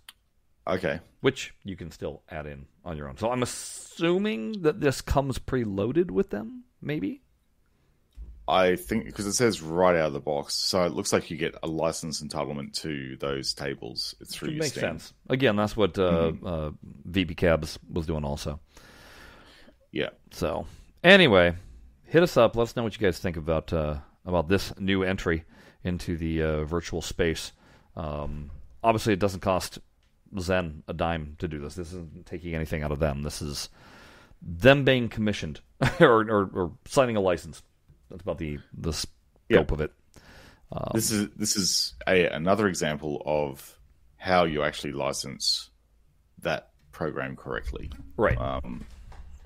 Okay, 0.69 1.01
which 1.21 1.55
you 1.65 1.77
can 1.77 1.91
still 1.91 2.23
add 2.31 2.47
in 2.47 2.67
on 2.85 2.97
your 2.97 3.09
own. 3.09 3.17
So 3.17 3.31
I'm 3.31 3.43
assuming 3.43 4.63
that 4.63 4.81
this 4.81 5.01
comes 5.01 5.39
preloaded 5.39 6.11
with 6.11 6.31
them, 6.31 6.65
maybe? 6.83 7.23
I 8.47 8.77
think 8.77 9.05
because 9.05 9.27
it 9.27 9.35
says 9.35 9.61
right 9.61 9.95
out 9.95 10.07
of 10.09 10.13
the 10.15 10.21
box, 10.21 10.55
so 10.55 10.83
it 10.85 10.93
looks 10.93 11.13
like 11.13 11.31
you 11.31 11.37
get 11.37 11.55
a 11.63 11.67
license 11.67 12.23
entitlement 12.23 12.73
to 12.81 13.17
those 13.17 13.53
tables 13.53 14.15
through 14.27 14.49
It 14.49 14.53
your 14.53 14.61
makes 14.61 14.73
Steam. 14.73 14.81
sense. 14.83 15.13
Again, 15.29 15.57
that's 15.57 15.77
what 15.77 15.99
uh, 15.99 16.33
Mm-hmm. 16.33 16.47
uh, 16.47 16.71
VP 17.05 17.35
Cabs 17.35 17.79
was 17.91 18.07
doing 18.07 18.25
also. 18.25 18.59
Yeah, 19.93 20.11
So 20.33 20.67
anyway, 21.03 21.55
hit 22.05 22.23
us 22.23 22.37
up. 22.37 22.57
Let 22.57 22.65
us 22.65 22.77
know 22.77 22.83
what 22.85 22.95
you 22.99 23.07
guys 23.07 23.19
think 23.19 23.37
about 23.37 23.73
uh, 23.73 23.99
about 24.27 24.49
this 24.49 24.73
new 24.79 25.03
entry 25.03 25.45
into 25.85 26.17
the 26.17 26.43
uh, 26.43 26.65
virtual 26.65 27.01
space. 27.03 27.53
Um, 27.97 28.51
obviously, 28.83 29.13
it 29.15 29.19
doesn't 29.19 29.41
cost 29.41 29.79
Zen 30.39 30.83
a 30.89 30.93
dime 30.93 31.37
to 31.39 31.49
do 31.49 31.59
this. 31.59 31.75
This 31.75 31.89
isn't 31.89 32.27
taking 32.27 32.55
anything 32.55 32.83
out 32.83 32.93
of 32.93 32.99
them. 32.99 33.23
This 33.23 33.41
is 33.43 33.69
them 34.43 34.85
being 34.85 35.09
commissioned 35.09 35.61
or, 36.01 36.21
or, 36.31 36.51
or 36.53 36.73
signing 36.87 37.17
a 37.17 37.21
license. 37.21 37.63
That's 38.11 38.23
about 38.23 38.39
the 38.39 38.59
the 38.73 38.93
scope 38.93 39.11
Yeah. 39.49 39.61
of 39.61 39.81
it. 39.81 39.93
Um, 40.71 40.91
this 40.95 41.11
is 41.11 41.29
this 41.37 41.57
is 41.57 41.95
a 42.07 42.27
another 42.27 42.69
example 42.69 43.23
of 43.25 43.79
how 44.17 44.45
you 44.45 44.63
actually 44.65 44.93
license 44.93 45.71
that 46.43 46.71
program 46.93 47.37
correctly. 47.37 47.91
right. 48.17 48.37
um, 48.39 48.85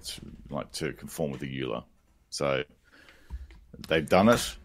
to, 0.04 0.20
like 0.50 0.72
to 0.72 0.92
conform 0.94 1.30
with 1.30 1.40
the 1.40 1.60
EULA. 1.60 1.84
So 2.30 2.64
they've 3.88 4.08
done 4.08 4.28
it. 4.28 4.56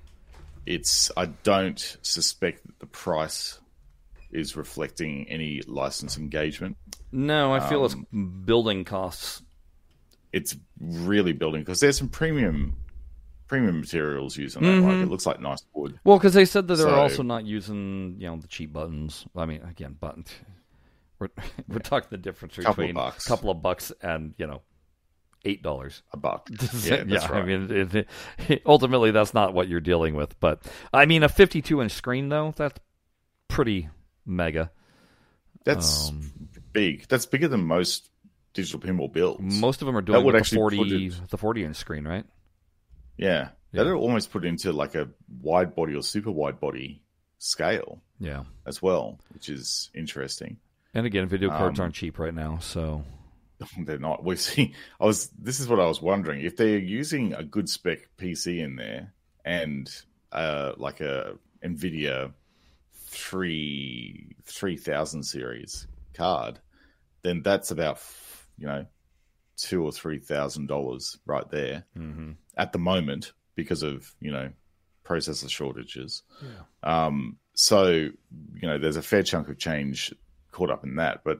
It's 0.66 1.12
I 1.16 1.28
don't 1.28 1.98
suspect 2.02 2.66
that 2.66 2.80
the 2.80 2.88
price 2.88 3.60
is 4.32 4.56
reflecting 4.56 5.28
any 5.30 5.62
license 5.68 6.18
engagement. 6.18 6.78
no, 7.12 7.54
I 7.54 7.60
feel 7.70 7.84
um, 7.86 7.86
it's 7.86 8.46
building 8.46 8.84
costs. 8.86 9.42
It's 10.34 10.56
really 10.80 11.32
building 11.34 11.62
because 11.62 11.80
there's 11.80 11.98
some 11.98 12.10
premium 12.10 12.76
premium 13.48 13.80
materials 13.80 14.36
used 14.36 14.58
on 14.58 14.64
that. 14.64 14.70
Like 14.82 14.96
Mhm. 14.96 15.04
it 15.04 15.10
looks 15.10 15.26
like 15.26 15.40
nice 15.40 15.64
wood. 15.74 15.98
Well, 16.04 16.18
because 16.18 16.34
they 16.34 16.44
said 16.44 16.68
that 16.68 16.76
they're 16.76 16.88
So- 16.88 16.96
also 16.96 17.24
not 17.24 17.46
using, 17.46 18.18
you 18.20 18.28
know, 18.28 18.36
the 18.36 18.48
cheap 18.48 18.74
buttons. 18.74 19.26
I 19.38 19.46
mean, 19.46 19.62
again, 19.64 19.96
buttons. 20.00 20.30
We're 21.20 21.30
we're 21.68 21.80
talking 21.80 22.10
the 22.12 22.18
difference 22.18 22.58
between 22.58 22.96
a 22.98 23.12
couple 23.26 23.50
of 23.50 23.62
bucks 23.64 23.92
and 24.04 24.34
you 24.38 24.46
know, 24.46 24.62
eight 25.46 25.64
dollars. 25.64 26.04
A 26.12 26.18
buck. 26.18 26.50
Yeah, 26.84 27.06
that's 27.06 27.24
I 27.26 27.30
right. 27.40 27.46
mean, 27.48 27.72
it, 27.96 28.08
it- 28.50 28.62
ultimately, 28.66 29.12
that's 29.12 29.34
not 29.34 29.54
what 29.54 29.68
you're 29.70 29.80
dealing 29.80 30.14
with. 30.14 30.38
But 30.42 30.64
I 30.94 31.06
mean, 31.06 31.24
a 31.24 31.30
52 31.30 31.82
inch 31.82 31.94
screen 31.94 32.28
though, 32.30 32.54
that's 32.56 32.80
pretty 33.48 33.88
mega. 34.28 34.72
That's 35.64 36.10
Um, 36.10 36.32
big. 36.74 37.08
That's 37.08 37.26
bigger 37.26 37.48
than 37.48 37.64
most 37.64 38.10
digital 38.54 38.80
pinball 38.80 39.12
builds. 39.12 39.42
Most 39.60 39.82
of 39.82 39.86
them 39.86 39.98
are 39.98 40.02
doing 40.02 40.24
would 40.24 40.36
the 40.36 40.44
40 40.44 41.06
it- 41.08 41.30
the 41.30 41.38
40 41.38 41.64
inch 41.64 41.76
screen, 41.76 42.06
right? 42.08 42.26
yeah. 43.18 43.50
Yeah. 43.74 43.84
That'll 43.84 44.00
almost 44.00 44.32
put 44.32 44.46
it 44.46 44.48
into 44.48 44.72
like 44.72 44.96
a 44.96 45.10
wide 45.42 45.76
body 45.76 45.94
or 45.94 46.02
super 46.02 46.32
wide 46.32 46.60
body 46.60 47.02
scale. 47.38 48.02
Yeah. 48.20 48.46
as 48.66 48.82
well, 48.82 49.20
which 49.34 49.50
is 49.50 49.92
interesting. 49.94 50.58
And 50.94 51.06
again, 51.06 51.28
video 51.28 51.50
cards 51.50 51.80
Um, 51.80 51.84
aren't 51.84 51.96
cheap 51.96 52.18
right 52.18 52.34
now, 52.34 52.58
so 52.60 53.04
they're 53.86 54.00
not. 54.00 54.24
We 54.24 54.36
see. 54.38 54.74
I 55.00 55.06
was. 55.06 55.28
This 55.38 55.60
is 55.60 55.68
what 55.68 55.80
I 55.80 55.86
was 55.86 56.02
wondering 56.02 56.42
if 56.42 56.56
they're 56.56 56.78
using 56.80 57.34
a 57.34 57.44
good 57.44 57.70
spec 57.70 58.10
PC 58.18 58.60
in 58.64 58.76
there 58.78 59.14
and 59.46 59.90
uh, 60.32 60.74
like 60.78 61.02
a 61.02 61.38
Nvidia 61.64 62.32
three 63.08 64.36
three 64.46 64.78
thousand 64.78 65.24
series 65.24 65.88
card, 66.14 66.60
then 67.24 67.42
that's 67.42 67.72
about 67.72 68.00
you 68.58 68.68
know 68.68 68.86
two 69.56 69.84
or 69.84 69.92
three 69.92 70.20
thousand 70.20 70.68
dollars 70.68 71.18
right 71.26 71.50
there 71.50 71.86
Mm-hmm. 71.98 72.32
at 72.58 72.72
the 72.74 72.80
moment 72.80 73.34
because 73.56 73.82
of 73.84 74.14
you 74.20 74.32
know 74.32 74.50
processor 75.06 75.50
shortages. 75.50 76.24
Yeah. 76.44 77.06
Um, 77.06 77.38
so 77.54 77.88
you 77.90 78.12
know, 78.62 78.78
there's 78.78 78.98
a 78.98 79.02
fair 79.02 79.24
chunk 79.24 79.50
of 79.50 79.58
change 79.58 80.14
caught 80.52 80.70
up 80.70 80.84
in 80.84 80.98
that, 80.98 81.22
but 81.24 81.40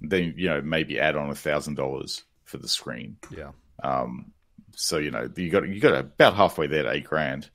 then 0.00 0.34
you 0.36 0.48
know 0.48 0.60
maybe 0.60 0.98
add 1.00 1.16
on 1.16 1.30
a 1.30 1.34
thousand 1.34 1.74
dollars 1.76 2.24
for 2.44 2.58
the 2.58 2.68
screen. 2.68 3.16
Yeah. 3.30 3.52
Um, 3.82 4.32
so 4.76 4.98
you 4.98 5.10
know 5.12 5.28
you 5.36 5.50
got 5.50 5.68
you 5.68 5.80
got 5.80 5.94
about 5.94 6.34
halfway 6.34 6.66
there 6.66 6.82
to 6.82 6.90
eight 6.90 7.04
grand. 7.04 7.48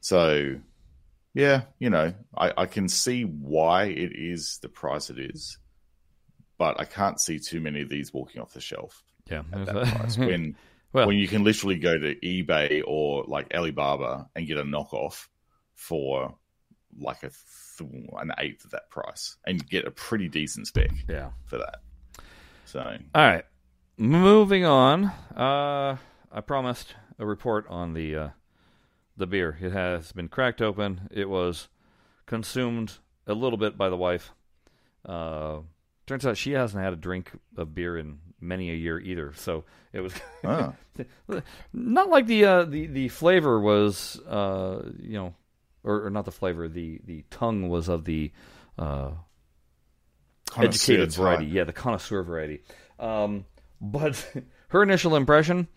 So 0.00 0.56
yeah, 1.38 1.62
you 1.78 1.88
know 1.90 2.12
I, 2.36 2.52
I 2.56 2.66
can 2.66 2.88
see 2.88 3.22
why 3.22 3.84
it 3.84 4.12
is 4.14 4.58
the 4.60 4.68
price 4.68 5.08
it 5.08 5.18
is, 5.18 5.56
but 6.58 6.78
I 6.80 6.84
can't 6.84 7.20
see 7.20 7.38
too 7.38 7.60
many 7.60 7.80
of 7.82 7.88
these 7.88 8.12
walking 8.12 8.42
off 8.42 8.52
the 8.52 8.60
shelf 8.60 9.02
Yeah. 9.30 9.42
at 9.52 9.66
that 9.66 9.86
price 9.96 10.18
when 10.28 10.56
Well- 10.92 11.06
when 11.06 11.16
you 11.16 11.28
can 11.28 11.44
literally 11.44 11.78
go 11.78 11.96
to 11.96 12.14
eBay 12.16 12.82
or 12.86 13.24
like 13.28 13.54
Alibaba 13.54 14.28
and 14.34 14.46
get 14.46 14.58
a 14.58 14.64
knockoff 14.64 15.28
for 15.74 16.34
like 16.98 17.22
a 17.22 17.30
th- 17.78 17.90
an 18.18 18.32
eighth 18.38 18.64
of 18.64 18.72
that 18.72 18.90
price 18.90 19.36
and 19.46 19.64
get 19.68 19.86
a 19.86 19.90
pretty 19.92 20.26
decent 20.28 20.66
spec 20.66 20.90
yeah. 21.08 21.30
for 21.46 21.58
that. 21.58 21.76
So 22.64 22.80
All 22.80 23.22
right. 23.22 23.44
Moving 23.96 24.64
on. 24.64 25.04
Uh, 25.36 25.96
I 26.32 26.40
promised 26.40 26.94
a 27.18 27.26
report 27.26 27.66
on 27.68 27.94
the 27.94 28.16
uh, 28.16 28.28
the 29.18 29.26
beer. 29.26 29.58
It 29.60 29.72
has 29.72 30.12
been 30.12 30.28
cracked 30.28 30.62
open. 30.62 31.08
It 31.10 31.28
was 31.28 31.68
consumed 32.26 32.94
a 33.26 33.34
little 33.34 33.58
bit 33.58 33.76
by 33.76 33.88
the 33.88 33.96
wife. 33.96 34.32
Uh, 35.04 35.60
turns 36.06 36.26
out 36.26 36.36
she 36.36 36.52
hasn't 36.52 36.82
had 36.82 36.92
a 36.92 36.96
drink 36.96 37.32
of 37.56 37.74
beer 37.74 37.98
in 37.98 38.18
many 38.40 38.70
a 38.70 38.74
year 38.74 38.98
either. 38.98 39.32
So 39.34 39.64
it 39.92 40.00
was 40.00 40.14
not 41.72 42.08
like 42.08 42.26
the 42.26 42.44
uh, 42.44 42.64
the 42.64 42.86
the 42.86 43.08
flavor 43.08 43.60
was 43.60 44.20
uh, 44.20 44.90
you 44.98 45.14
know, 45.14 45.34
or, 45.84 46.06
or 46.06 46.10
not 46.10 46.24
the 46.24 46.32
flavor. 46.32 46.68
The 46.68 47.00
the 47.04 47.24
tongue 47.30 47.68
was 47.68 47.88
of 47.88 48.04
the 48.04 48.32
uh, 48.78 49.10
educated 50.56 51.12
variety. 51.12 51.46
type. 51.46 51.54
Yeah, 51.54 51.64
the 51.64 51.72
connoisseur 51.72 52.22
variety. 52.22 52.62
Um, 52.98 53.44
but 53.80 54.24
her 54.68 54.82
initial 54.82 55.16
impression 55.16 55.68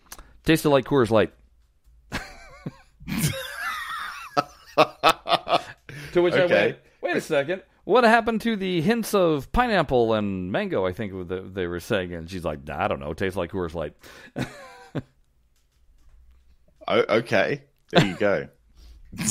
tasted 0.44 0.70
like 0.70 0.84
Coors 0.84 1.10
Light. 1.10 1.32
To 6.12 6.22
which 6.22 6.34
I 6.34 6.42
Okay. 6.42 6.66
went, 6.66 6.78
wait 7.00 7.16
a 7.16 7.20
second. 7.20 7.62
What 7.84 8.04
happened 8.04 8.40
to 8.42 8.54
the 8.54 8.80
hints 8.80 9.12
of 9.12 9.50
pineapple 9.50 10.14
and 10.14 10.52
mango? 10.52 10.86
I 10.86 10.92
think 10.92 11.12
they 11.28 11.66
were 11.66 11.80
saying, 11.80 12.14
and 12.14 12.30
she's 12.30 12.44
like, 12.44 12.68
"I 12.70 12.86
don't 12.86 13.00
know. 13.00 13.10
It 13.10 13.18
tastes 13.18 13.36
like 13.36 13.50
Coors 13.50 13.74
Light." 13.74 13.94
O- 16.88 17.16
okay, 17.18 17.62
there 17.90 18.06
you 18.06 18.16
go. 18.16 18.48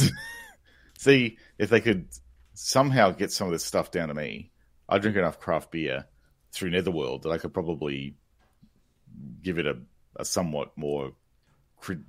See 0.98 1.38
if 1.58 1.70
they 1.70 1.82
could 1.82 2.08
somehow 2.54 3.12
get 3.12 3.32
some 3.32 3.48
of 3.48 3.54
this 3.54 3.64
stuff 3.66 3.92
down 3.92 4.08
to 4.10 4.14
me. 4.14 4.52
I 4.88 5.00
drink 5.00 5.18
enough 5.18 5.40
craft 5.40 5.72
beer 5.72 6.06
through 6.52 6.70
Netherworld 6.72 7.24
that 7.24 7.30
I 7.32 7.38
could 7.38 7.54
probably 7.54 8.16
give 9.42 9.60
it 9.60 9.66
a, 9.66 9.78
a 10.18 10.26
somewhat 10.26 10.78
more 10.78 11.12
cri- 11.82 12.00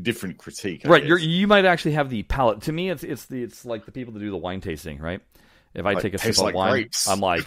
different 0.00 0.38
critique. 0.38 0.86
I 0.86 0.88
right, 0.88 1.04
you're, 1.04 1.18
you 1.18 1.46
might 1.46 1.64
actually 1.64 1.92
have 1.92 2.08
the 2.08 2.22
palate. 2.22 2.62
To 2.62 2.72
me, 2.72 2.90
it's 2.90 3.02
it's 3.04 3.26
the 3.26 3.42
it's 3.42 3.64
like 3.64 3.84
the 3.84 3.92
people 3.92 4.14
that 4.14 4.20
do 4.20 4.30
the 4.30 4.36
wine 4.36 4.60
tasting, 4.60 4.98
right? 4.98 5.20
If 5.74 5.84
I 5.84 5.92
Like, 5.92 6.02
take 6.02 6.14
a 6.14 6.18
sip 6.18 6.30
of 6.30 6.38
like 6.38 6.54
wine, 6.54 6.70
grapes. 6.70 7.06
I'm 7.06 7.20
like, 7.20 7.46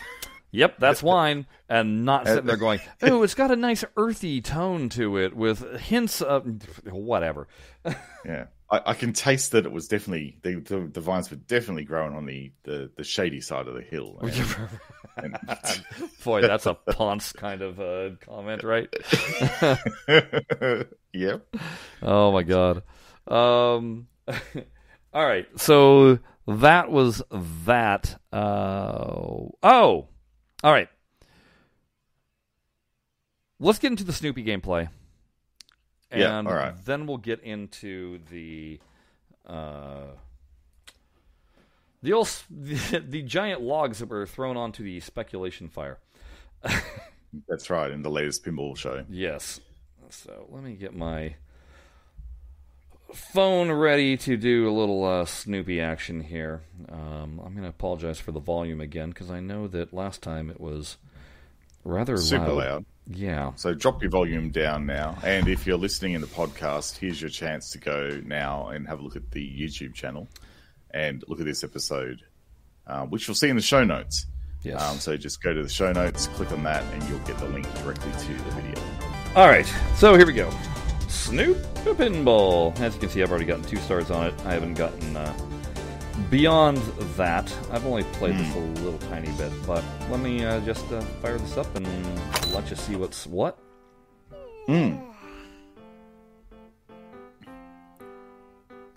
"Yep, 0.52 0.76
that's 0.78 1.02
wine," 1.04 1.48
and 1.68 2.06
not 2.06 2.28
sitting 2.28 2.46
there 2.46 2.58
going, 2.58 2.80
"Oh, 3.02 3.24
it's 3.24 3.34
got 3.34 3.50
a 3.50 3.56
nice 3.56 3.84
earthy 3.98 4.42
tone 4.42 4.90
to 4.90 5.18
it 5.18 5.36
with 5.36 5.80
hints 5.80 6.22
of 6.22 6.46
whatever." 6.86 7.48
Yeah, 8.24 8.46
I, 8.70 8.82
I 8.88 8.94
can 8.94 9.14
taste 9.14 9.54
that 9.54 9.66
it 9.66 9.72
was 9.72 9.88
definitely 9.88 10.38
the, 10.44 10.56
the 10.60 10.80
the 10.94 11.02
vines 11.02 11.32
were 11.32 11.38
definitely 11.38 11.86
growing 11.86 12.16
on 12.16 12.26
the 12.28 12.52
the, 12.64 12.92
the 12.96 13.04
shady 13.04 13.42
side 13.42 13.68
of 13.68 13.74
the 13.74 13.82
hill. 13.82 14.20
And, 15.18 15.38
Boy, 16.24 16.42
that's 16.42 16.66
a 16.66 16.76
Ponce 16.76 17.34
kind 17.34 17.62
of 17.62 17.80
uh, 17.80 18.12
comment, 18.26 18.64
right? 18.64 18.88
And- 21.14 21.22
yep. 21.22 21.56
Oh 22.02 22.32
my 22.32 22.44
god. 22.44 22.84
Um, 23.28 24.08
all 25.14 25.26
right, 25.26 25.48
so 25.60 26.20
that 26.48 26.92
was 26.92 27.22
that. 27.66 28.20
Uh, 28.34 28.38
oh, 29.64 30.08
all 30.64 30.72
right. 30.72 30.90
Let's 33.60 33.80
get 33.80 33.92
into 33.92 34.04
the 34.04 34.14
Snoopy 34.14 34.44
gameplay. 34.44 34.88
And 36.12 36.22
Yeah, 36.22 36.38
all 36.38 36.44
right. 36.44 36.74
then 36.86 37.06
we'll 37.06 37.18
get 37.18 37.42
into 37.42 38.20
the 38.32 38.80
uh, 39.46 40.08
the 42.02 42.14
old 42.14 42.32
the, 42.50 43.04
the 43.08 43.22
giant 43.22 43.62
logs 43.62 44.00
that 44.00 44.10
were 44.10 44.26
thrown 44.26 44.58
onto 44.58 44.84
the 44.84 45.00
speculation 45.02 45.68
fire. 45.70 46.00
That's 47.48 47.70
right. 47.70 47.92
In 47.92 48.02
the 48.02 48.10
latest 48.10 48.44
pinball 48.44 48.76
show. 48.76 49.04
Yes. 49.10 49.60
So 50.10 50.48
let 50.50 50.64
me 50.64 50.74
get 50.74 50.96
my 50.96 51.36
phone 53.14 53.72
ready 53.72 54.18
to 54.18 54.38
do 54.38 54.70
a 54.70 54.72
little 54.72 55.04
uh, 55.04 55.26
Snoopy 55.26 55.82
action 55.82 56.22
here. 56.22 56.62
Um, 56.90 57.42
I'm 57.44 57.54
going 57.54 57.64
to 57.64 57.70
apologize 57.70 58.20
for 58.20 58.32
the 58.32 58.40
volume 58.40 58.82
again 58.82 59.10
because 59.10 59.32
I 59.32 59.40
know 59.40 59.68
that 59.68 59.94
last 59.94 60.22
time 60.22 60.50
it 60.50 60.60
was 60.60 60.98
rather 61.84 62.18
Super 62.18 62.54
loud. 62.54 62.86
Yeah. 63.08 63.54
So 63.56 63.74
drop 63.74 64.02
your 64.02 64.12
volume 64.12 64.52
down 64.52 64.86
now. 64.86 65.18
And 65.24 65.48
if 65.48 65.66
you're 65.66 65.78
listening 65.78 66.14
in 66.14 66.22
the 66.22 66.28
podcast, 66.28 66.98
here's 66.98 67.20
your 67.20 67.32
chance 67.32 67.72
to 67.72 67.80
go 67.80 68.22
now 68.24 68.68
and 68.68 68.88
have 68.88 69.00
a 69.00 69.02
look 69.02 69.16
at 69.16 69.32
the 69.32 69.42
YouTube 69.42 69.94
channel 69.94 70.28
and 70.92 71.24
look 71.28 71.40
at 71.40 71.46
this 71.46 71.64
episode, 71.64 72.22
uh, 72.86 73.06
which 73.06 73.28
you'll 73.28 73.36
see 73.36 73.50
in 73.50 73.56
the 73.56 73.62
show 73.62 73.84
notes. 73.84 74.28
Yes. 74.62 74.82
Um, 74.82 75.00
so 75.00 75.18
just 75.18 75.42
go 75.42 75.54
to 75.54 75.64
the 75.64 75.70
show 75.70 75.92
notes, 75.92 76.28
click 76.28 76.52
on 76.52 76.64
that, 76.64 76.84
and 76.94 77.02
you'll 77.10 77.20
get 77.20 77.38
the 77.38 77.48
link 77.48 77.66
directly 77.76 78.12
to 78.12 78.34
the 78.44 78.52
video. 78.52 78.99
All 79.36 79.48
right. 79.48 79.66
So 79.96 80.16
here 80.18 80.26
we 80.26 80.34
go. 80.34 80.50
Snoop 81.08 81.58
the 81.84 81.94
Pinball. 81.94 82.78
As 82.80 82.96
you 82.96 83.00
can 83.00 83.10
see, 83.10 83.22
I've 83.22 83.30
already 83.30 83.46
gotten 83.46 83.64
two 83.64 83.78
stars 83.78 84.10
on 84.10 84.28
it. 84.28 84.34
I 84.46 84.54
haven't 84.54 84.74
gotten 84.74 85.16
uh, 85.16 85.34
beyond 86.32 86.78
that. 87.16 87.56
I've 87.72 87.86
only 87.86 88.04
played 88.04 88.36
this 88.38 88.56
a 88.56 88.60
little 88.60 88.98
tiny 89.08 89.32
bit, 89.34 89.52
but 89.68 89.84
let 90.10 90.20
me 90.20 90.44
uh, 90.44 90.60
just 90.62 90.92
uh, 90.92 91.02
fire 91.22 91.38
this 91.38 91.58
up 91.58 91.74
and 91.76 91.88
let 92.54 92.70
you 92.72 92.76
see 92.76 92.96
what's 92.96 93.28
what. 93.28 93.58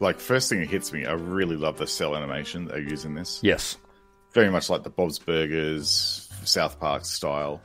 Like, 0.00 0.18
first 0.18 0.48
thing 0.48 0.60
that 0.60 0.68
hits 0.68 0.92
me, 0.92 1.04
I 1.04 1.12
really 1.12 1.56
love 1.56 1.76
the 1.76 1.86
cell 1.86 2.16
animation 2.16 2.66
they're 2.66 2.80
using 2.80 3.14
this. 3.14 3.38
Yes. 3.42 3.76
Very 4.32 4.50
much 4.50 4.70
like 4.70 4.82
the 4.82 4.90
Bob's 4.90 5.18
Burgers, 5.18 6.28
South 6.44 6.80
Park 6.80 7.04
style 7.04 7.60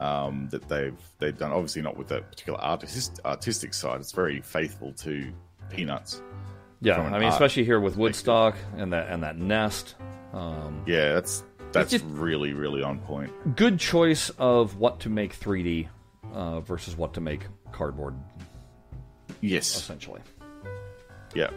um, 0.00 0.48
that 0.50 0.68
they've 0.68 0.98
they've 1.18 1.36
done. 1.36 1.52
Obviously, 1.52 1.82
not 1.82 1.96
with 1.96 2.08
that 2.08 2.30
particular 2.30 2.58
artist, 2.60 3.20
artistic 3.24 3.74
side. 3.74 4.00
It's 4.00 4.12
very 4.12 4.40
faithful 4.40 4.92
to 4.94 5.32
Peanuts. 5.70 6.22
Yeah, 6.80 7.00
I 7.00 7.18
mean, 7.18 7.28
especially 7.28 7.64
here 7.64 7.80
with 7.80 7.96
Woodstock 7.96 8.54
and 8.76 8.92
that 8.92 9.08
and 9.08 9.22
that 9.22 9.36
nest. 9.36 9.96
Um, 10.32 10.82
Yeah, 10.86 11.14
that's 11.14 11.42
that's 11.72 11.90
just- 11.90 12.04
really 12.06 12.52
really 12.52 12.82
on 12.82 12.98
point. 13.00 13.32
good 13.56 13.78
choice 13.80 14.30
of 14.38 14.76
what 14.76 15.00
to 15.00 15.08
make 15.10 15.32
3D 15.34 15.88
uh, 16.32 16.60
versus 16.60 16.96
what 16.96 17.14
to 17.14 17.20
make 17.20 17.40
cardboard, 17.72 18.14
Yes, 19.40 19.74
essentially. 19.76 20.20
yeah, 21.34 21.50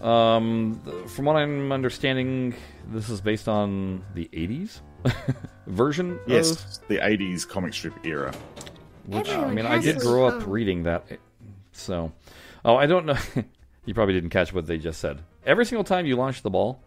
Um, 0.00 0.80
from 1.08 1.24
what 1.24 1.36
I'm 1.36 1.72
understanding, 1.72 2.54
this 2.88 3.08
is 3.08 3.20
based 3.20 3.48
on 3.48 4.02
the 4.14 4.28
80s 4.32 4.80
version. 5.66 6.12
Of, 6.12 6.28
yes. 6.28 6.80
The 6.88 6.98
'80s 6.98 7.48
comic 7.48 7.74
strip 7.74 8.04
era. 8.04 8.34
which 9.06 9.28
I 9.30 9.50
mean, 9.50 9.66
I 9.66 9.78
did 9.78 9.98
grow 9.98 10.26
up 10.26 10.42
phone. 10.42 10.50
reading 10.50 10.82
that. 10.84 11.06
So, 11.72 12.12
oh, 12.64 12.76
I 12.76 12.86
don't 12.86 13.06
know. 13.06 13.18
you 13.84 13.94
probably 13.94 14.14
didn't 14.14 14.30
catch 14.30 14.52
what 14.52 14.66
they 14.66 14.78
just 14.78 15.00
said. 15.00 15.20
Every 15.44 15.64
single 15.64 15.84
time 15.84 16.06
you 16.06 16.16
launch 16.16 16.42
the 16.42 16.50
ball, 16.50 16.82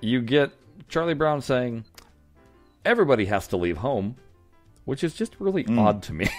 you 0.00 0.20
get 0.20 0.52
Charlie 0.88 1.14
Brown 1.14 1.40
saying, 1.40 1.84
"Everybody 2.84 3.24
has 3.26 3.48
to 3.48 3.56
leave 3.56 3.78
home," 3.78 4.16
which 4.84 5.02
is 5.02 5.14
just 5.14 5.36
really 5.38 5.62
hmm. 5.62 5.78
odd 5.78 6.02
to 6.04 6.12
me. 6.12 6.28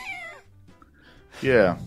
Yeah, 1.42 1.78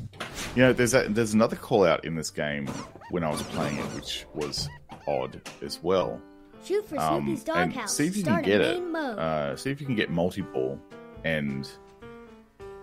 you 0.55 0.63
know, 0.63 0.73
there's 0.73 0.93
a, 0.93 1.07
there's 1.09 1.33
another 1.33 1.57
call 1.57 1.85
out 1.85 2.05
in 2.05 2.15
this 2.15 2.31
game 2.31 2.67
when 3.11 3.23
I 3.25 3.31
was 3.31 3.43
playing 3.43 3.79
it, 3.79 3.85
which 3.95 4.27
was 4.35 4.69
odd 5.07 5.41
as 5.63 5.83
well. 5.83 6.21
Shoot 6.67 6.89
for 6.89 6.99
Um, 6.99 7.23
Snoopy's 7.25 7.49
and 7.49 7.73
doghouse. 7.73 7.95
see 7.97 8.07
if 8.07 8.17
you 8.17 8.23
can 8.25 8.43
get 8.43 8.61
it. 8.61 8.83
Uh, 8.95 9.57
see 9.57 9.71
if 9.71 9.81
you 9.81 9.87
can 9.87 9.95
get 9.97 10.11
multi 10.11 10.43
ball 10.43 10.79
and 11.25 11.69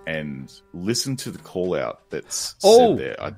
and 0.07 0.51
listen 0.73 1.15
to 1.17 1.31
the 1.31 1.39
call 1.39 1.75
out 1.75 2.01
that's 2.09 2.55
Oh! 2.63 2.97
said 2.97 2.97
there. 2.99 3.21
I, 3.23 3.33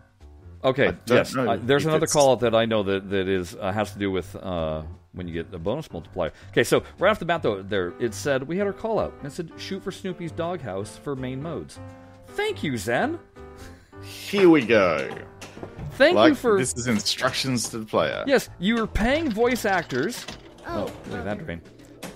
Okay. 0.63 0.87
I 0.89 0.95
yes. 1.05 1.35
know 1.35 1.47
I, 1.51 1.57
there's 1.57 1.85
another 1.85 2.05
it's- 2.05 2.13
call 2.13 2.31
out 2.31 2.39
that 2.39 2.55
I 2.55 2.65
know 2.65 2.81
that 2.83 3.09
that 3.11 3.27
is 3.27 3.55
uh, 3.55 3.71
has 3.71 3.91
to 3.93 3.99
do 3.99 4.09
with 4.09 4.35
uh, 4.35 4.81
when 5.13 5.27
you 5.27 5.33
get 5.33 5.53
a 5.53 5.59
bonus 5.59 5.91
multiplier. 5.91 6.31
Okay. 6.51 6.63
So 6.63 6.81
right 6.97 7.11
off 7.11 7.19
the 7.19 7.25
bat, 7.25 7.43
though, 7.43 7.61
there 7.61 7.93
it 7.99 8.15
said 8.15 8.43
we 8.47 8.57
had 8.57 8.65
our 8.65 8.73
call 8.73 8.97
out. 8.99 9.13
It 9.23 9.31
said 9.31 9.51
shoot 9.57 9.83
for 9.83 9.91
Snoopy's 9.91 10.31
doghouse 10.31 10.97
for 10.97 11.15
main 11.15 11.41
modes. 11.41 11.79
Thank 12.29 12.63
you, 12.63 12.77
Zen. 12.77 13.19
here 14.01 14.49
we 14.49 14.65
go. 14.65 15.07
Thank 15.97 16.15
Like 16.15 16.29
you 16.29 16.35
for 16.35 16.57
this 16.57 16.73
is 16.75 16.87
instructions 16.87 17.69
to 17.69 17.79
the 17.79 17.85
player. 17.85 18.23
yes. 18.27 18.49
You 18.59 18.81
are 18.83 18.87
paying 18.87 19.29
voice 19.31 19.65
actors. 19.65 20.25
Oh, 20.67 20.91
Look 21.09 21.19
at 21.19 21.25
that 21.25 21.45
drain. 21.45 21.61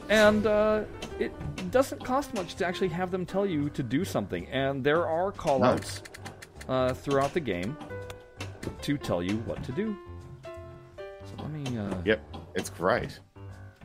And 0.09 0.45
uh, 0.47 0.83
it 1.19 1.31
doesn't 1.71 2.03
cost 2.03 2.33
much 2.33 2.55
to 2.55 2.65
actually 2.65 2.87
have 2.89 3.11
them 3.11 3.25
tell 3.25 3.45
you 3.45 3.69
to 3.71 3.83
do 3.83 4.03
something. 4.03 4.47
And 4.47 4.83
there 4.83 5.05
are 5.07 5.31
callouts 5.31 6.01
uh, 6.67 6.93
throughout 6.93 7.33
the 7.33 7.39
game 7.39 7.77
to 8.81 8.97
tell 8.97 9.21
you 9.21 9.37
what 9.39 9.63
to 9.63 9.71
do. 9.71 9.95
So 10.95 11.43
let 11.43 11.51
me 11.51 11.77
uh, 11.77 11.93
Yep, 12.05 12.35
it's 12.55 12.69
great. 12.71 13.19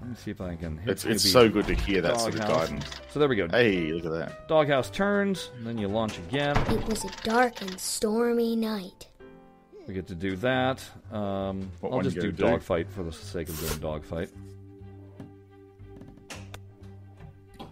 let 0.00 0.09
me 0.09 0.16
see 0.16 0.30
if 0.30 0.40
I 0.40 0.57
can 0.57 0.78
hit 0.78 0.88
It's 0.92 1.04
it's 1.04 1.30
so 1.30 1.48
good 1.48 1.66
to 1.66 1.74
hear 1.74 2.00
that 2.00 2.18
sort 2.18 2.35
of 2.35 2.40
guidance. 2.40 2.87
So 3.11 3.18
there 3.20 3.28
we 3.28 3.37
go. 3.37 3.46
Hey, 3.48 3.92
look 3.92 4.07
at 4.07 4.12
that. 4.12 4.48
Doghouse 4.48 4.88
turns, 4.90 5.50
and 5.59 5.66
then 5.66 5.76
you 5.78 5.88
launch 5.88 6.18
again. 6.18 6.57
It 6.72 6.85
was 6.87 7.04
a 7.04 7.11
dark 7.22 7.61
and 7.61 7.78
stormy 7.78 8.57
night. 8.57 9.09
We 9.86 9.94
get 9.94 10.06
to 10.08 10.14
do 10.14 10.36
that. 10.36 10.82
Um, 11.12 11.70
What 11.80 11.92
I'll 11.92 12.00
just 12.00 12.14
do 12.16 12.22
gonna 12.22 12.32
do? 12.32 12.42
dogfight 12.44 12.90
for 12.90 13.02
the 13.02 13.12
sake 13.12 13.48
of 13.48 13.58
doing 13.60 13.78
dogfight. 13.78 14.30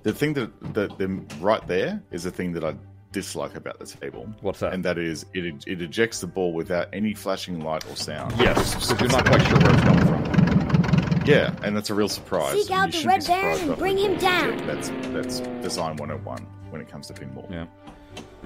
The 0.03 0.13
thing 0.13 0.35
that 0.35 0.75
that 0.75 0.99
them 0.99 1.27
right 1.41 1.65
there 1.67 2.03
is 2.11 2.25
the 2.25 2.31
thing 2.31 2.53
that 2.53 2.65
I 2.65 2.75
dislike 3.13 3.55
about 3.55 3.79
the 3.79 3.87
table. 3.87 4.27
What's 4.41 4.61
that? 4.61 4.73
And 4.75 4.85
that 4.85 4.99
is 4.99 5.25
it 5.33 5.65
it 5.67 5.81
ejects 5.81 6.21
the 6.21 6.27
ball 6.27 6.53
without 6.53 6.89
any 6.93 7.15
flashing 7.15 7.61
light 7.63 7.85
or 7.89 7.97
sound. 7.97 8.35
Yes, 8.39 8.75
because 8.75 9.01
you're 9.01 9.11
not 9.11 9.25
quite 9.27 9.43
sure 9.47 9.59
where 9.61 9.73
it's 9.73 9.83
coming 9.83 10.07
from. 10.07 11.23
Yeah, 11.25 11.55
and 11.63 11.77
that's 11.77 11.89
a 11.89 11.95
real 11.95 12.09
surprise. 12.09 12.61
Seek 12.61 12.73
out 12.73 12.91
the 12.91 13.05
Red 13.07 13.25
Baron 13.27 13.61
and 13.71 13.79
bring 13.79 13.97
him 13.97 14.17
down. 14.19 14.55
ejects. 14.55 14.67
That's 14.67 14.91
that's 15.13 15.41
design 15.63 15.97
101 15.97 16.47
when 16.71 16.81
it 16.81 16.89
comes 16.89 17.07
to 17.07 17.15
pinball. 17.15 17.49
Yeah. 17.51 17.67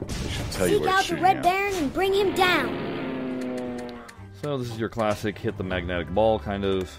They 0.07 0.29
should 0.29 0.53
tell 0.53 0.67
you 0.69 0.75
Seek 0.75 0.83
where 0.83 0.91
out 0.91 0.99
it's 1.01 1.09
the 1.09 1.15
shooting 1.17 1.25
Red 1.25 1.37
out. 1.39 1.43
Baron 1.43 1.75
and 1.75 1.95
bring 1.95 2.13
him 2.13 2.35
down. 2.35 2.96
So 4.43 4.59
this 4.59 4.71
is 4.71 4.79
your 4.79 4.89
classic 4.89 5.39
hit 5.39 5.57
the 5.57 5.65
magnetic 5.65 6.09
ball 6.15 6.39
kind 6.39 6.65
of 6.65 6.91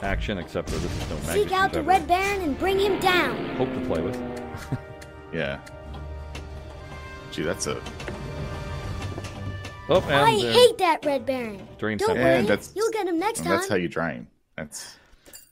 action, 0.00 0.38
except 0.38 0.70
for 0.70 0.76
this 0.76 0.90
is 1.02 1.10
no 1.10 1.16
magnet. 1.16 1.32
Seek 1.34 1.52
out 1.52 1.72
the 1.72 1.82
Red 1.82 2.06
Baron 2.08 2.42
and 2.42 2.58
bring 2.58 2.78
him 2.78 2.98
down. 2.98 3.56
Hope 3.56 3.72
to 3.72 3.80
play 3.86 4.00
with. 4.00 4.16
Yeah. 5.32 5.60
Gee, 7.32 7.42
that's 7.42 7.66
a 7.66 7.82
Oh, 9.88 10.00
and 10.00 10.14
I 10.14 10.34
uh, 10.34 10.52
hate 10.52 10.78
that 10.78 11.04
Red 11.04 11.26
Baron. 11.26 11.66
Drain 11.78 11.98
Don't 11.98 12.08
center. 12.08 12.22
worry, 12.22 12.42
that's- 12.42 12.72
you'll 12.74 12.90
get 12.92 13.06
him 13.06 13.18
next 13.18 13.40
time. 13.40 13.48
that's 13.50 13.68
how 13.68 13.74
you 13.74 13.88
drain. 13.88 14.28
That's 14.56 14.96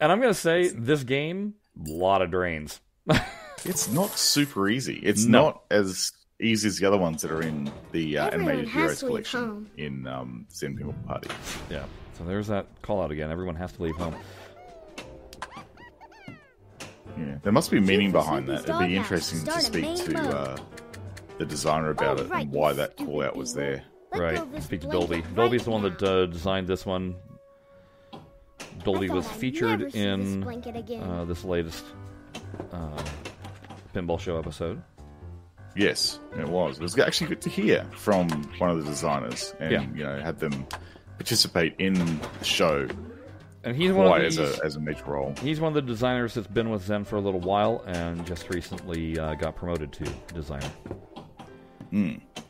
and 0.01 0.11
I'm 0.11 0.21
gonna 0.21 0.33
say 0.33 0.69
this 0.69 1.03
game, 1.03 1.55
a 1.87 1.91
lot 1.91 2.23
of 2.23 2.31
drains. 2.31 2.81
it's 3.65 3.91
not 3.91 4.11
super 4.17 4.69
easy. 4.71 5.01
It's 5.03 5.25
No. 5.27 5.43
not 5.45 5.63
as 5.71 6.13
easy 6.41 6.69
as 6.69 6.79
the 6.79 6.87
other 6.87 6.99
ones 6.99 7.23
that 7.23 7.31
are 7.31 7.43
in 7.43 7.71
the 7.93 8.19
uh, 8.19 8.29
animated 8.31 8.69
heroes 8.69 9.01
collection 9.01 9.41
home. 9.41 9.71
in 9.77 10.07
um, 10.07 10.47
Zen 10.53 10.77
Pinball 10.77 11.07
Party. 11.07 11.29
Yeah. 11.71 11.85
So 12.19 12.25
there's 12.25 12.47
that 12.49 12.67
call 12.83 13.03
out 13.03 13.11
again. 13.11 13.31
Everyone 13.31 13.57
has 13.57 13.73
to 13.73 13.83
leave 13.83 13.97
home. 13.97 14.15
Yeah, 17.17 17.37
there 17.43 17.53
must 17.53 17.71
be 17.71 17.79
meaning 17.81 18.11
behind 18.11 18.49
that. 18.49 18.65
It'd 18.69 18.79
be 18.81 18.97
interesting 18.97 19.45
to 19.45 19.61
speak 19.61 19.97
to 20.07 20.19
uh, 20.19 20.57
the 21.39 21.47
designer 21.47 21.91
about 21.91 22.19
Oh, 22.21 22.25
it 22.25 22.31
and 22.33 22.51
why 22.53 22.73
that 22.73 22.93
stupid 22.93 23.07
call 23.11 23.23
out 23.23 23.37
was 23.37 23.55
there. 23.55 23.85
Right. 24.13 24.37
go 24.37 24.43
of 24.43 24.53
this 24.53 24.65
Speak 24.65 24.81
to 24.83 24.87
blanket 24.89 25.09
Dolby. 25.09 25.21
right 25.23 25.35
Dolby's 25.37 25.65
the 25.65 25.71
one 25.71 25.83
that 25.83 26.03
uh, 26.03 26.27
designed 26.27 26.67
this 26.69 26.85
one. 26.87 27.15
Dolby 28.85 29.11
was 29.11 29.27
featured 29.29 29.81
never 29.81 29.85
this 29.85 29.95
in 29.95 30.45
uh, 31.03 31.25
this 31.25 31.45
latest 31.45 31.85
uh, 32.73 33.03
pinball 33.95 34.19
show 34.21 34.39
episode. 34.39 34.83
Yes, 35.77 36.19
it 36.39 36.49
was. 36.49 36.77
It 36.79 36.83
was 36.83 36.99
actually 36.99 37.29
good 37.29 37.41
to 37.43 37.51
hear 37.51 37.85
from 37.97 38.29
one 38.59 38.71
of 38.71 38.79
the 38.79 38.85
designers 38.91 39.55
and 39.59 39.73
Yeah. 39.73 39.83
you 39.95 40.05
know 40.05 40.21
have 40.21 40.39
them 40.39 40.67
participate 41.19 41.75
in 41.79 41.95
the 41.95 42.45
show 42.45 42.89
And 43.65 43.77
he's 43.77 43.93
one 43.93 44.07
of 44.07 44.23
as 44.27 44.39
a 44.39 44.59
as 44.65 44.77
a 44.77 44.81
major 44.81 45.05
role. 45.07 45.35
He's 45.41 45.61
one 45.61 45.69
of 45.69 45.75
the 45.75 45.83
designers 45.83 46.35
that's 46.35 46.47
been 46.47 46.71
with 46.71 46.83
Zen 46.85 47.05
for 47.05 47.17
a 47.17 47.21
little 47.21 47.41
while 47.41 47.83
and 47.87 48.25
just 48.27 48.51
recently 48.51 49.19
uh, 49.19 49.35
got 49.35 49.57
promoted 49.57 49.93
to 49.95 50.05
designer. 50.35 50.71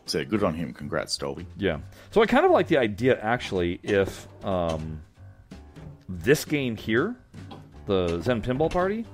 So 0.07 0.25
good 0.25 0.43
on 0.45 0.55
him. 0.55 0.73
Congrats, 0.73 1.17
Dolby. 1.17 1.47
Yeah. 1.57 1.79
So 2.11 2.21
I 2.23 2.27
kind 2.27 2.45
of 2.45 2.51
like 2.51 2.69
the 2.69 2.79
idea, 2.79 3.19
actually, 3.21 3.81
if 3.83 4.27
um, 4.45 5.01
this 6.09 6.45
game 6.45 6.77
here, 6.77 7.15
the 7.87 8.21
Zen 8.21 8.43
Pinball 8.43 8.71
Party, 8.71 9.07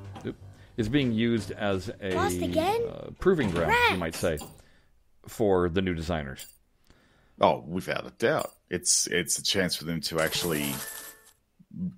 is 0.80 0.88
being 0.88 1.12
used 1.12 1.50
as 1.52 1.90
a 2.00 2.16
again? 2.42 2.80
uh, 2.88 3.10
proving 3.18 3.50
ground, 3.50 3.74
you 3.90 3.98
might 3.98 4.14
say, 4.14 4.38
for 5.28 5.68
the 5.68 5.82
new 5.82 5.94
designers. 5.94 6.46
Oh, 7.38 7.62
without 7.68 8.06
a 8.06 8.10
doubt, 8.18 8.50
it's 8.70 9.06
it's 9.06 9.38
a 9.38 9.42
chance 9.42 9.76
for 9.76 9.84
them 9.84 10.00
to 10.02 10.20
actually 10.20 10.66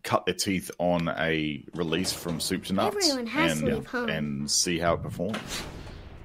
cut 0.02 0.26
their 0.26 0.34
teeth 0.34 0.70
on 0.78 1.08
a 1.08 1.64
release 1.74 2.12
from 2.12 2.40
Soup 2.40 2.64
to 2.64 2.72
Nuts 2.72 2.96
Everyone 2.96 3.26
has 3.26 3.60
to 3.60 3.66
and 3.66 3.74
leave 3.76 3.86
home. 3.86 4.08
and 4.08 4.50
see 4.50 4.78
how 4.78 4.94
it 4.94 5.02
performs. 5.02 5.62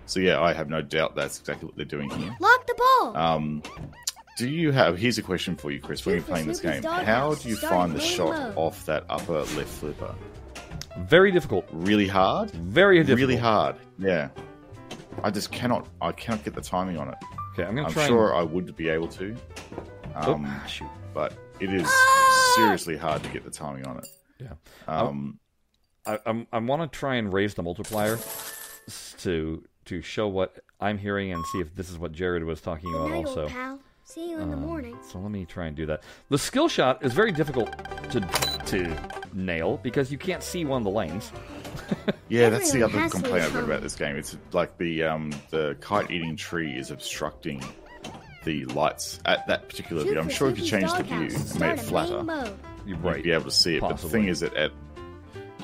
So 0.08 0.20
yeah, 0.20 0.42
I 0.42 0.54
have 0.54 0.70
no 0.70 0.82
doubt 0.82 1.16
that's 1.16 1.40
exactly 1.40 1.68
what 1.68 1.76
they're 1.76 1.86
doing 1.86 2.10
here. 2.10 2.36
Lock 2.40 2.66
the 2.66 2.76
ball. 2.76 3.18
Um, 3.18 3.64
do 4.38 4.50
you 4.50 4.72
have? 4.72 4.98
Here's 4.98 5.18
a 5.20 5.24
question 5.24 5.56
for 5.56 5.70
you, 5.72 5.80
Chris. 5.80 6.06
When 6.06 6.16
you're 6.16 6.24
playing 6.24 6.48
this 6.48 6.60
game, 6.60 6.82
how 6.84 7.36
do 7.36 7.50
you 7.50 7.56
find 7.56 7.94
the 7.94 8.00
shot 8.00 8.54
off 8.56 8.86
that 8.86 9.06
upper 9.10 9.40
left 9.40 9.70
flipper? 9.70 10.16
Very 11.00 11.32
difficult. 11.32 11.66
Really 11.72 12.08
hard. 12.08 12.52
Very 12.52 12.98
difficult. 12.98 13.20
Really 13.20 13.36
hard. 13.38 13.76
Yeah. 14.00 14.30
I 15.24 15.32
just 15.32 15.52
cannot. 15.52 15.88
I 16.02 16.12
cannot 16.12 16.44
get 16.44 16.54
the 16.54 16.62
timing 16.62 16.98
on 16.98 17.10
it. 17.10 17.16
Okay, 17.54 17.64
I'm 17.64 17.76
going 17.76 17.86
to 17.86 17.90
I'm 17.90 17.94
try 17.94 18.08
sure 18.08 18.36
I 18.36 18.44
would 18.44 18.76
be 18.76 18.90
able 18.90 19.08
to. 19.10 19.26
and... 19.26 19.40
Oh, 20.16 20.34
Um, 20.34 20.62
shoot. 20.68 20.88
but 21.14 21.34
it 21.60 21.74
is 21.74 21.84
Ah! 21.88 22.54
seriously 22.56 22.98
hard 22.98 23.24
to 23.24 23.30
get 23.30 23.44
the 23.44 23.50
timing 23.52 23.86
on 23.88 23.98
it. 23.98 24.08
Yeah. 24.40 24.54
Um, 24.88 25.40
I, 26.06 26.20
I'm, 26.26 26.48
I 26.52 26.60
want 26.60 26.92
to 26.92 26.98
try 26.98 27.16
and 27.16 27.32
raise 27.34 27.54
the 27.56 27.64
multiplier 27.64 28.18
to 29.20 29.64
to 29.86 30.02
show 30.02 30.28
what 30.28 30.60
I'm 30.80 30.98
hearing 30.98 31.32
and 31.34 31.44
see 31.48 31.60
if 31.60 31.74
this 31.76 31.90
is 31.90 31.98
what 31.98 32.12
Jared 32.12 32.44
was 32.44 32.62
talking 32.62 32.94
about 32.94 33.12
also. 33.12 33.48
pal. 33.48 33.80
See 34.08 34.30
you 34.30 34.40
in 34.40 34.50
the 34.50 34.56
Um, 34.56 34.62
morning. 34.66 34.98
So 35.06 35.20
let 35.20 35.32
me 35.32 35.44
try 35.44 35.66
and 35.68 35.76
do 35.76 35.86
that. 35.88 36.02
The 36.30 36.38
skill 36.38 36.70
shot 36.70 37.04
is 37.04 37.12
very 37.14 37.34
difficult 37.34 37.70
to 38.12 38.22
to 38.68 38.98
nail 39.34 39.82
because 39.84 40.14
you 40.14 40.18
can't 40.18 40.42
see 40.42 40.64
one 40.64 40.78
of 40.78 40.84
the 40.86 40.90
lanes. 40.90 41.30
yeah, 42.30 42.48
that's 42.48 42.72
the 42.72 42.84
other 42.84 43.10
complaint 43.10 43.44
I've 43.44 43.52
got 43.54 43.66
about 43.66 43.82
this 43.82 43.96
game. 43.96 44.16
It's 44.16 44.38
like 44.54 44.78
the 44.78 45.04
um, 45.04 45.32
the 45.50 45.76
kite 45.82 46.10
eating 46.10 46.38
tree 46.38 46.72
is 46.72 46.90
obstructing 46.90 47.62
the 48.46 48.64
lights 48.68 49.20
at 49.26 49.46
that 49.48 49.68
particular 49.68 50.04
Shoot 50.04 50.12
view. 50.12 50.20
I'm 50.22 50.30
sure 50.30 50.50
if 50.52 50.58
you 50.58 50.66
Snoopy's 50.66 50.90
changed 50.94 50.98
the 50.98 51.04
view 51.04 51.28
doghouse. 51.30 51.52
and 51.52 51.60
made 51.60 51.72
it 51.74 51.80
flatter. 51.82 52.24
You're 52.86 52.96
you'd 52.96 53.04
right. 53.04 53.22
be 53.22 53.32
able 53.32 53.44
to 53.44 53.52
see 53.52 53.76
it. 53.76 53.82
But 53.82 53.98
the 53.98 54.08
thing 54.08 54.30
is 54.30 54.40
that 54.40 54.54
at 54.54 54.72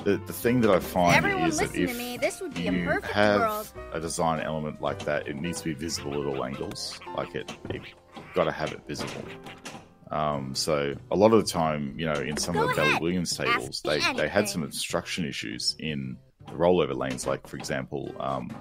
the 0.04 0.18
the 0.18 0.34
thing 0.34 0.60
that 0.60 0.70
I 0.70 0.80
find 0.80 1.16
Everyone 1.16 1.48
is 1.48 1.56
that 1.60 1.74
if 1.74 1.96
me. 1.96 2.18
This 2.18 2.42
would 2.42 2.52
be 2.52 2.64
you 2.64 2.84
perfect 2.84 3.12
have 3.14 3.40
world. 3.40 3.72
a 3.94 4.00
design 4.00 4.40
element 4.40 4.82
like 4.82 5.02
that, 5.06 5.26
it 5.28 5.36
needs 5.36 5.60
to 5.62 5.64
be 5.64 5.72
visible 5.74 6.20
at 6.20 6.26
all 6.26 6.44
angles. 6.44 7.00
Like 7.16 7.34
it, 7.34 7.50
it 7.70 7.80
got 8.34 8.44
to 8.44 8.52
have 8.52 8.72
it 8.72 8.80
visible. 8.86 9.22
Um, 10.10 10.54
so 10.54 10.94
a 11.10 11.16
lot 11.16 11.32
of 11.32 11.44
the 11.44 11.50
time, 11.50 11.98
you 11.98 12.06
know, 12.06 12.14
in 12.14 12.36
some 12.36 12.54
Go 12.54 12.62
of 12.62 12.68
the 12.70 12.74
Belly. 12.76 12.98
Williams 13.00 13.36
tables, 13.36 13.82
me 13.84 13.98
they, 13.98 14.12
they 14.14 14.28
had 14.28 14.48
some 14.48 14.62
obstruction 14.62 15.24
issues 15.24 15.74
in 15.78 16.16
the 16.46 16.52
rollover 16.52 16.96
lanes. 16.96 17.26
Like 17.26 17.46
for 17.46 17.56
example, 17.56 18.14
um, 18.20 18.54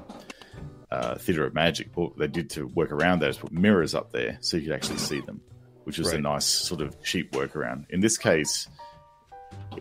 uh, 0.89 1.15
Theatre 1.15 1.45
of 1.45 1.53
Magic, 1.53 1.89
what 1.95 2.17
they 2.17 2.27
did 2.27 2.49
to 2.51 2.67
work 2.67 2.91
around 2.91 3.19
that 3.19 3.29
is 3.29 3.37
put 3.37 3.51
mirrors 3.51 3.93
up 3.93 4.11
there 4.11 4.37
so 4.41 4.57
you 4.57 4.63
could 4.63 4.73
actually 4.73 4.97
see 4.97 5.21
them, 5.21 5.41
which 5.83 5.97
was 5.97 6.11
a 6.11 6.19
nice 6.19 6.45
sort 6.45 6.81
of 6.81 7.01
cheap 7.03 7.31
workaround. 7.33 7.85
In 7.89 7.99
this 7.99 8.17
case, 8.17 8.67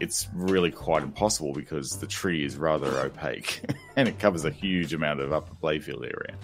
it's 0.00 0.28
really 0.34 0.70
quite 0.70 1.02
impossible 1.02 1.52
because 1.52 1.98
the 1.98 2.06
tree 2.06 2.44
is 2.44 2.56
rather 2.56 2.98
opaque 2.98 3.60
and 3.96 4.08
it 4.08 4.18
covers 4.18 4.44
a 4.44 4.50
huge 4.50 4.94
amount 4.94 5.20
of 5.20 5.32
upper 5.32 5.54
playfield 5.54 6.02
area. 6.02 6.36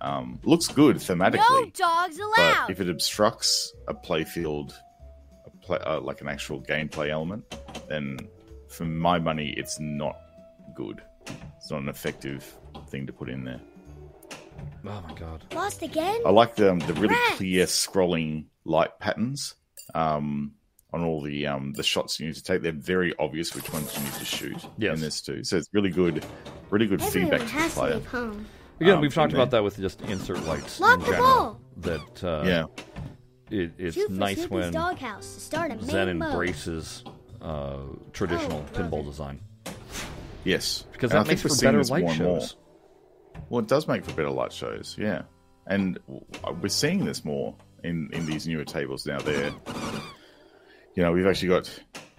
Um, 0.00 0.38
looks 0.44 0.68
good 0.68 0.96
thematically, 0.96 1.38
No 1.50 1.64
dogs 1.74 2.18
but 2.18 2.24
allowed. 2.38 2.70
if 2.70 2.80
it 2.80 2.88
obstructs 2.88 3.72
a 3.88 3.94
playfield, 3.94 4.74
a 5.46 5.50
play, 5.64 5.78
uh, 5.78 6.00
like 6.00 6.20
an 6.20 6.28
actual 6.28 6.60
gameplay 6.60 7.08
element, 7.10 7.44
then 7.88 8.18
for 8.68 8.84
my 8.84 9.18
money, 9.18 9.54
it's 9.56 9.80
not 9.80 10.16
good. 10.74 11.00
It's 11.56 11.70
not 11.70 11.80
an 11.82 11.88
effective 11.88 12.44
thing 12.88 13.06
to 13.06 13.12
put 13.12 13.28
in 13.30 13.44
there. 13.44 13.60
Oh 14.88 15.02
my 15.08 15.14
god. 15.14 15.44
Lost 15.54 15.82
again? 15.82 16.20
I 16.24 16.30
like 16.30 16.54
the 16.56 16.74
the 16.86 16.94
really 16.94 17.14
Rats. 17.14 17.36
clear 17.36 17.64
scrolling 17.66 18.44
light 18.64 18.98
patterns 19.00 19.54
um, 19.94 20.52
on 20.92 21.02
all 21.02 21.20
the 21.22 21.46
um, 21.46 21.72
the 21.72 21.82
shots 21.82 22.20
you 22.20 22.26
need 22.26 22.36
to 22.36 22.42
take. 22.42 22.62
They're 22.62 22.72
very 22.72 23.14
obvious 23.18 23.54
which 23.54 23.70
ones 23.72 23.96
you 23.96 24.04
need 24.04 24.12
to 24.14 24.24
shoot 24.24 24.64
Yes. 24.78 24.94
in 24.94 25.00
this 25.00 25.20
too. 25.20 25.42
So 25.42 25.56
it's 25.56 25.68
really 25.72 25.90
good 25.90 26.24
really 26.70 26.86
good 26.86 27.02
Everyone 27.02 27.30
feedback 27.30 27.40
to 27.48 27.54
the 27.54 27.60
has 27.60 27.74
to 27.74 27.78
player. 27.80 28.32
Leave. 28.78 28.86
Again, 28.88 28.94
Um, 28.96 29.00
we've 29.00 29.14
talked 29.14 29.32
about 29.32 29.50
that 29.52 29.62
with 29.64 29.76
just 29.76 30.00
insert 30.02 30.42
lights 30.44 30.80
Lock 30.80 30.94
in 30.94 31.00
the 31.00 31.06
general. 31.06 31.26
ball. 31.26 31.60
That 31.78 32.24
uh, 32.24 32.42
Yeah, 32.46 32.64
it, 33.50 33.72
it's 33.78 33.94
Shoot 33.96 34.10
nice 34.10 34.36
Snoopy's 34.36 34.50
when 34.50 34.72
doghouse 34.72 35.34
to 35.34 35.40
start 35.40 35.72
a 35.72 35.82
Zen 35.84 36.06
main 36.08 36.18
mode. 36.18 36.30
embraces 36.30 37.04
uh, 37.42 37.78
traditional 38.12 38.64
Oh, 38.74 38.78
pinball 38.78 39.00
it. 39.02 39.06
design 39.06 39.40
yes, 40.44 40.84
because 40.92 41.10
And 41.10 41.18
I 41.18 41.22
that 41.22 41.28
think 41.28 41.38
makes 41.38 41.44
we're 41.44 41.48
for 41.50 41.54
seeing 41.56 41.68
better 41.68 41.78
this 41.78 41.90
more 41.90 41.98
light 42.00 42.10
and 42.10 42.22
more. 42.24 42.40
shows. 42.40 42.56
Well, 43.50 43.60
it 43.60 43.68
does 43.68 43.86
make 43.88 44.04
for 44.04 44.12
better 44.12 44.30
light 44.30 44.52
shows, 44.52 44.96
yeah. 44.98 45.22
And 45.66 45.98
we're 46.62 46.68
seeing 46.68 47.04
this 47.04 47.24
more 47.24 47.54
in, 47.84 48.08
in 48.12 48.24
these 48.26 48.46
newer 48.46 48.64
tables 48.64 49.04
now. 49.06 49.18
There, 49.18 49.52
you 50.94 51.02
know, 51.02 51.12
we've 51.12 51.26
actually 51.26 51.48
got 51.48 51.70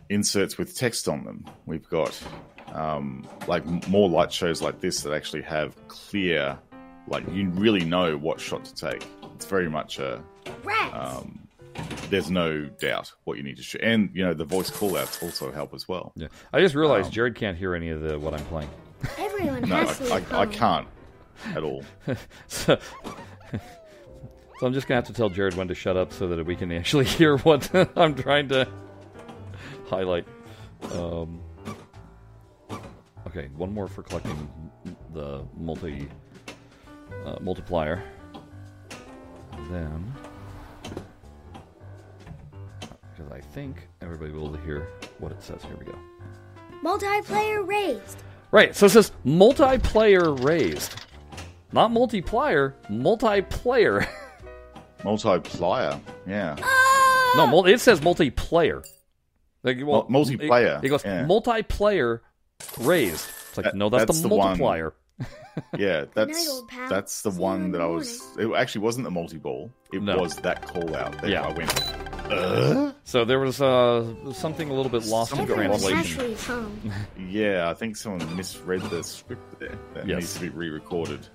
inserts 0.10 0.58
with 0.58 0.76
text 0.76 1.08
on 1.08 1.24
them. 1.26 1.46
We've 1.66 1.88
got 1.90 2.18
um, 2.78 3.28
like 3.48 3.66
more 3.88 4.10
light 4.10 4.32
shows 4.32 4.62
like 4.62 4.80
this 4.80 5.02
that 5.02 5.14
actually 5.14 5.42
have 5.44 5.76
clear, 5.88 6.58
like 7.08 7.24
you 7.34 7.50
really 7.50 7.84
know 7.84 8.18
what 8.18 8.40
shot 8.40 8.64
to 8.66 8.76
take. 8.76 9.06
It's 9.36 9.46
very 9.46 9.70
much 9.70 10.00
a 10.00 10.22
um, 10.94 11.48
there's 12.10 12.32
no 12.32 12.66
doubt 12.66 13.12
what 13.26 13.38
you 13.38 13.44
need 13.44 13.58
to 13.58 13.64
shoot, 13.64 13.82
and 13.82 14.10
you 14.14 14.24
know 14.26 14.34
the 14.34 14.46
voice 14.46 14.72
callouts 14.72 15.22
also 15.22 15.52
help 15.52 15.74
as 15.74 15.88
well. 15.88 16.12
Yeah, 16.16 16.28
I 16.54 16.60
just 16.60 16.76
realized 16.76 17.08
Um, 17.08 17.12
Jared 17.12 17.36
can't 17.36 17.58
hear 17.58 17.76
any 17.76 17.90
of 17.90 18.02
the 18.02 18.18
what 18.18 18.34
I'm 18.34 18.46
playing. 18.46 18.70
Everyone 19.18 19.62
No, 19.62 19.76
has 19.76 19.98
to 20.00 20.06
I, 20.12 20.16
leave 20.20 20.34
I, 20.34 20.40
I 20.42 20.46
can't 20.48 20.88
at 21.56 21.64
all. 21.64 21.84
so, 22.48 22.80
so 24.60 24.66
I'm 24.66 24.74
just 24.74 24.88
gonna 24.88 24.98
have 24.98 25.08
to 25.08 25.14
tell 25.14 25.30
Jared 25.30 25.54
when 25.56 25.68
to 25.68 25.76
shut 25.76 25.98
up 25.98 26.12
so 26.14 26.28
that 26.30 26.44
we 26.46 26.56
can 26.56 26.72
actually 26.72 27.06
hear 27.18 27.38
what 27.38 27.70
I'm 27.98 28.16
trying 28.16 28.50
to 28.50 28.68
highlight. 29.88 30.26
Um, 30.94 31.42
okay, 33.28 33.50
one 33.56 33.74
more 33.74 33.88
for 33.88 34.04
collecting 34.04 34.50
the 35.14 35.44
multi 35.58 36.08
uh, 37.26 37.38
multiplier. 37.42 38.04
And 39.54 39.74
then, 39.74 40.14
because 43.16 43.32
I 43.32 43.40
think 43.42 43.88
everybody 44.02 44.32
will 44.32 44.40
be 44.42 44.46
able 44.48 44.58
to 44.58 44.64
hear 44.64 44.88
what 45.20 45.32
it 45.32 45.42
says. 45.44 45.62
Here 45.64 45.76
we 45.78 45.86
go. 45.86 45.98
Multiplayer 46.84 47.68
raised. 47.68 48.24
Right, 48.52 48.76
so 48.76 48.86
it 48.86 48.90
says 48.90 49.12
multiplayer 49.26 50.42
raised. 50.44 50.96
Not 51.74 51.92
multiplier, 51.92 52.76
multiplayer. 52.90 54.08
Multiplier, 55.04 56.00
yeah. 56.26 56.56
no, 57.36 57.66
it 57.68 57.80
says 57.80 58.00
multiplayer. 58.00 58.84
Like, 59.64 59.78
Mul- 59.78 60.08
multiplayer, 60.08 60.80
It, 60.80 60.86
it 60.86 60.90
goes 60.90 61.06
yeah. 61.06 61.24
multiplayer 61.24 62.22
raised. 62.80 63.28
It's 63.50 63.58
like, 63.58 63.66
That- 63.66 63.76
no, 63.76 63.90
that's, 63.90 64.06
that's 64.06 64.22
the 64.22 64.30
the 64.30 64.36
one. 64.36 64.48
multiplier. 64.60 64.94
Yeah, 65.76 66.06
that's 66.14 66.30
night, 66.32 66.48
old 66.52 66.70
that's 66.88 67.24
the 67.24 67.32
See 67.32 67.40
one 67.40 67.72
that 67.72 67.80
the 67.80 67.84
I 67.84 67.88
was. 67.88 68.22
It 68.38 68.48
actually 68.56 68.82
wasn't 68.82 69.06
the 69.06 69.10
multi 69.12 69.38
ball. 69.38 69.72
It 69.92 70.04
No. 70.04 70.20
was 70.20 70.36
that 70.38 70.68
call 70.68 70.96
out 70.96 71.20
that 71.22 71.32
Yeah. 71.32 71.48
I 71.48 71.52
went. 71.54 72.32
Uh? 72.32 72.92
So 73.06 73.26
there 73.26 73.40
was 73.40 73.60
uh, 73.60 74.06
something 74.34 74.70
a 74.70 74.74
little 74.76 74.92
bit 74.92 75.08
lost 75.08 75.32
in 75.32 75.38
Something 75.40 75.56
Everyone 75.58 75.80
translation. 75.80 76.94
Yeah, 77.28 77.72
I 77.72 77.74
think 77.74 77.96
someone 77.98 78.36
misread 78.36 78.82
the 78.92 79.04
script 79.04 79.60
there. 79.60 79.80
That 79.96 80.06
Yes. 80.08 80.20
needs 80.20 80.34
to 80.36 80.40
be 80.42 80.50
re-recorded 80.50 81.28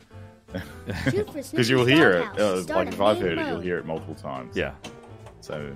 because 0.95 1.69
you'll 1.69 1.85
hear 1.87 2.11
it. 2.13 2.39
Uh, 2.41 2.63
like 2.73 2.89
if 2.89 3.01
I've 3.01 3.19
main 3.19 3.27
heard 3.31 3.39
it, 3.39 3.47
you'll 3.49 3.61
hear 3.61 3.79
it 3.79 3.87
multiple 3.87 4.15
times. 4.15 4.57
Yeah. 4.57 4.75
So 5.41 5.75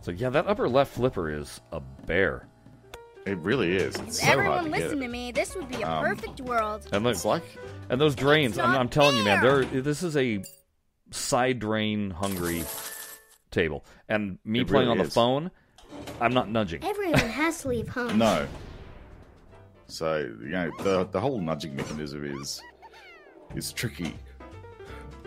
So 0.00 0.10
yeah, 0.10 0.30
that 0.30 0.48
upper 0.48 0.68
left 0.68 0.94
flipper 0.94 1.30
is 1.30 1.60
a 1.70 1.78
bear. 1.78 2.48
It 3.26 3.38
really 3.38 3.76
is. 3.76 3.94
It's 3.96 4.20
so 4.20 4.26
Everyone 4.30 4.52
hard 4.58 4.64
to 4.66 4.70
listen 4.70 4.98
get. 5.00 5.06
to 5.06 5.12
me. 5.12 5.32
This 5.32 5.54
would 5.54 5.68
be 5.68 5.82
a 5.82 5.88
Um, 5.88 6.04
perfect 6.04 6.40
world. 6.40 6.86
And 6.92 7.04
look, 7.04 7.24
like 7.24 7.42
and 7.88 8.00
those 8.00 8.14
drains. 8.14 8.58
I'm, 8.58 8.70
I'm 8.76 8.88
telling 8.88 9.16
you, 9.16 9.24
man, 9.24 9.42
there. 9.42 9.64
This 9.64 10.02
is 10.02 10.16
a 10.16 10.42
side 11.10 11.58
drain 11.58 12.10
hungry 12.10 12.64
table. 13.50 13.84
And 14.08 14.38
me 14.44 14.60
It 14.60 14.68
playing 14.68 14.88
really 14.88 15.00
on 15.00 15.04
the 15.04 15.10
phone, 15.10 15.50
I'm 16.20 16.32
not 16.34 16.48
nudging. 16.50 16.82
Everyone 16.84 17.18
has 17.18 17.60
to 17.62 17.68
leave 17.68 17.88
home. 17.88 18.18
no. 18.18 18.46
So 19.86 20.18
you 20.40 20.48
know 20.48 20.70
the 20.82 21.04
the 21.04 21.20
whole 21.20 21.38
nudging 21.40 21.76
mechanism 21.76 22.24
is 22.40 22.62
is 23.54 23.72
tricky 23.72 24.14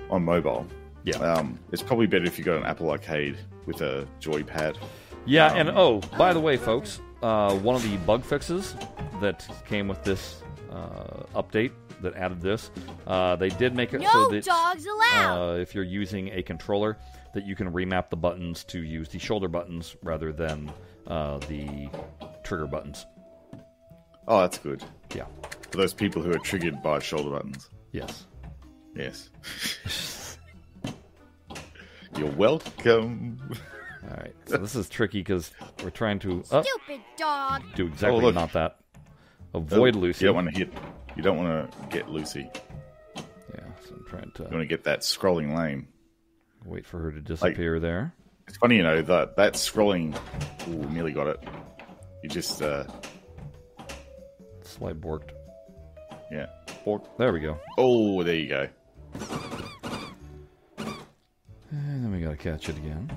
on 0.10 0.24
mobile. 0.26 0.66
Yeah. 1.04 1.18
Um, 1.18 1.60
it's 1.72 1.84
probably 1.84 2.08
better 2.08 2.26
if 2.26 2.40
you 2.40 2.44
got 2.44 2.58
an 2.58 2.64
Apple 2.66 2.90
Arcade 2.90 3.38
with 3.68 3.82
a 3.82 4.08
joypad. 4.20 4.76
Yeah, 5.28 5.54
and 5.54 5.70
Um, 5.70 5.78
oh, 5.78 6.00
by 6.18 6.34
the 6.34 6.40
way, 6.40 6.58
folks, 6.58 7.00
uh, 7.26 7.56
one 7.56 7.76
of 7.76 7.84
the 7.84 7.98
bug 8.06 8.24
fixes 8.24 8.76
that 9.22 9.48
came 9.68 9.88
with 9.88 10.04
this 10.04 10.42
uh, 10.72 11.24
update 11.42 11.72
that 12.02 12.14
added 12.16 12.40
this, 12.42 12.70
uh, 13.08 13.36
they 13.38 13.50
did 13.50 13.74
make 13.76 13.94
it 13.94 14.02
so 14.04 14.30
that 14.30 14.44
dogs 14.44 14.86
allowed. 14.86 15.54
uh, 15.56 15.58
if 15.60 15.74
you're 15.74 15.84
using 16.02 16.30
a 16.34 16.44
controller, 16.44 16.98
that 17.34 17.46
you 17.46 17.56
can 17.56 17.72
remap 17.72 18.10
the 18.10 18.16
buttons 18.18 18.64
to 18.66 18.84
use 18.84 19.10
the 19.10 19.18
shoulder 19.20 19.48
buttons 19.48 19.96
rather 20.04 20.32
than 20.32 20.72
uh, 21.08 21.38
the 21.50 21.90
trigger 22.44 22.68
buttons. 22.68 23.06
Oh, 24.28 24.42
that's 24.42 24.58
good 24.58 24.84
Yeah. 25.16 25.26
for 25.72 25.78
those 25.78 25.94
people 25.94 26.22
who 26.22 26.32
are 26.32 26.40
triggered 26.40 26.82
by 26.84 27.00
shoulder 27.00 27.32
buttons. 27.32 27.70
Yes. 27.92 28.28
Yes. 28.96 29.30
You're 32.18 32.32
welcome. 32.32 33.40
All 34.10 34.18
right. 34.18 34.34
So 34.46 34.58
this 34.58 34.76
is 34.76 34.88
tricky 34.90 35.20
because 35.20 35.52
we're 35.84 35.90
trying 35.90 36.20
to 36.20 36.44
uh, 36.52 36.62
Stupid 36.64 37.02
dog. 37.18 37.64
do 37.76 37.88
exactly 37.88 38.22
look. 38.22 38.36
not 38.36 38.54
that. 38.54 38.78
Avoid 39.54 39.96
Oh, 39.96 40.00
Lucy. 40.00 40.26
You 40.26 40.28
don't 40.34 40.36
want 40.36 40.54
to 40.54 40.58
hit. 40.58 40.74
You 41.16 41.24
don't 41.24 41.38
want 41.38 41.72
to 41.72 41.88
get 41.90 42.10
Lucy. 42.10 42.50
Yeah. 43.16 43.22
So 43.88 43.96
I'm 43.96 44.06
trying 44.08 44.32
to 44.36 44.44
You 44.44 44.50
want 44.50 44.62
to 44.62 44.66
get 44.68 44.84
that 44.84 45.00
scrolling 45.00 45.56
lane. 45.58 45.88
wait 46.66 46.86
for 46.86 47.00
her 47.00 47.12
to 47.12 47.22
disappear 47.22 47.80
there. 47.80 48.14
It's 48.48 48.58
funny, 48.58 48.76
you 48.78 48.84
know, 48.84 49.02
that 49.02 49.36
that 49.38 49.54
scrolling. 49.54 50.16
Ooh, 50.68 50.90
nearly 50.92 51.14
got 51.14 51.28
it. 51.28 51.40
You 52.22 52.30
just, 52.30 52.62
uh, 52.62 52.84
Slight 54.62 55.00
borked. 55.00 55.30
yeah. 56.32 56.48
Bork 56.84 57.18
There 57.18 57.32
we 57.34 57.40
go. 57.40 57.58
Oh, 57.78 58.22
there 58.24 58.36
you 58.36 58.50
go. 58.50 58.68
And 61.72 62.04
then 62.04 62.12
we 62.12 62.20
gotta 62.22 62.38
catch 62.38 62.70
it 62.70 62.78
again. 62.78 63.10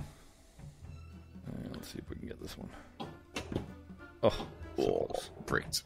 And 1.65 1.77
let's 1.77 1.89
see 1.93 1.99
if 1.99 2.09
we 2.11 2.17
can 2.17 2.29
get 2.29 2.41
this 2.41 2.57
one. 2.59 2.69
Oh, 4.23 4.31
so 4.31 4.37
Oh, 4.79 5.07
close. 5.07 5.31
bricked. 5.47 5.83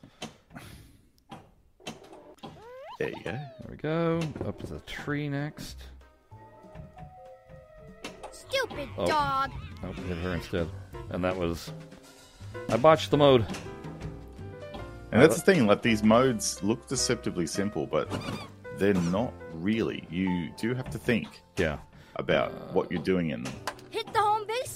There 2.98 3.08
you 3.08 3.16
go. 3.24 3.30
There 3.32 3.48
we 3.70 3.76
go. 3.76 4.20
Up 4.46 4.58
to 4.60 4.66
the 4.66 4.78
tree 4.80 5.28
next. 5.28 5.78
Stupid 8.30 8.88
Oh. 8.96 9.06
dog. 9.06 9.50
Oh, 9.82 9.88
we 9.96 10.02
hit 10.04 10.18
her 10.18 10.34
instead. 10.34 10.68
And 11.10 11.24
that 11.24 11.36
was. 11.36 11.72
I 12.68 12.76
botched 12.76 13.10
the 13.10 13.16
mode. 13.16 13.44
And 15.10 15.20
that's 15.20 15.34
uh, 15.34 15.38
the 15.38 15.42
thing, 15.54 15.66
like 15.66 15.82
these 15.82 16.02
modes 16.02 16.62
look 16.62 16.86
deceptively 16.88 17.46
simple, 17.46 17.86
but 17.86 18.10
they're 18.78 18.94
not 18.94 19.32
really. 19.54 20.06
You 20.10 20.50
do 20.58 20.74
have 20.74 20.88
to 20.90 20.98
think 20.98 21.42
Yeah. 21.58 21.78
about 22.16 22.52
what 22.72 22.90
you're 22.90 23.02
doing 23.02 23.30
in 23.30 23.42
them. 23.42 23.52
Hit 23.90 24.10
the 24.12 24.20
home 24.20 24.21
base 24.21 24.21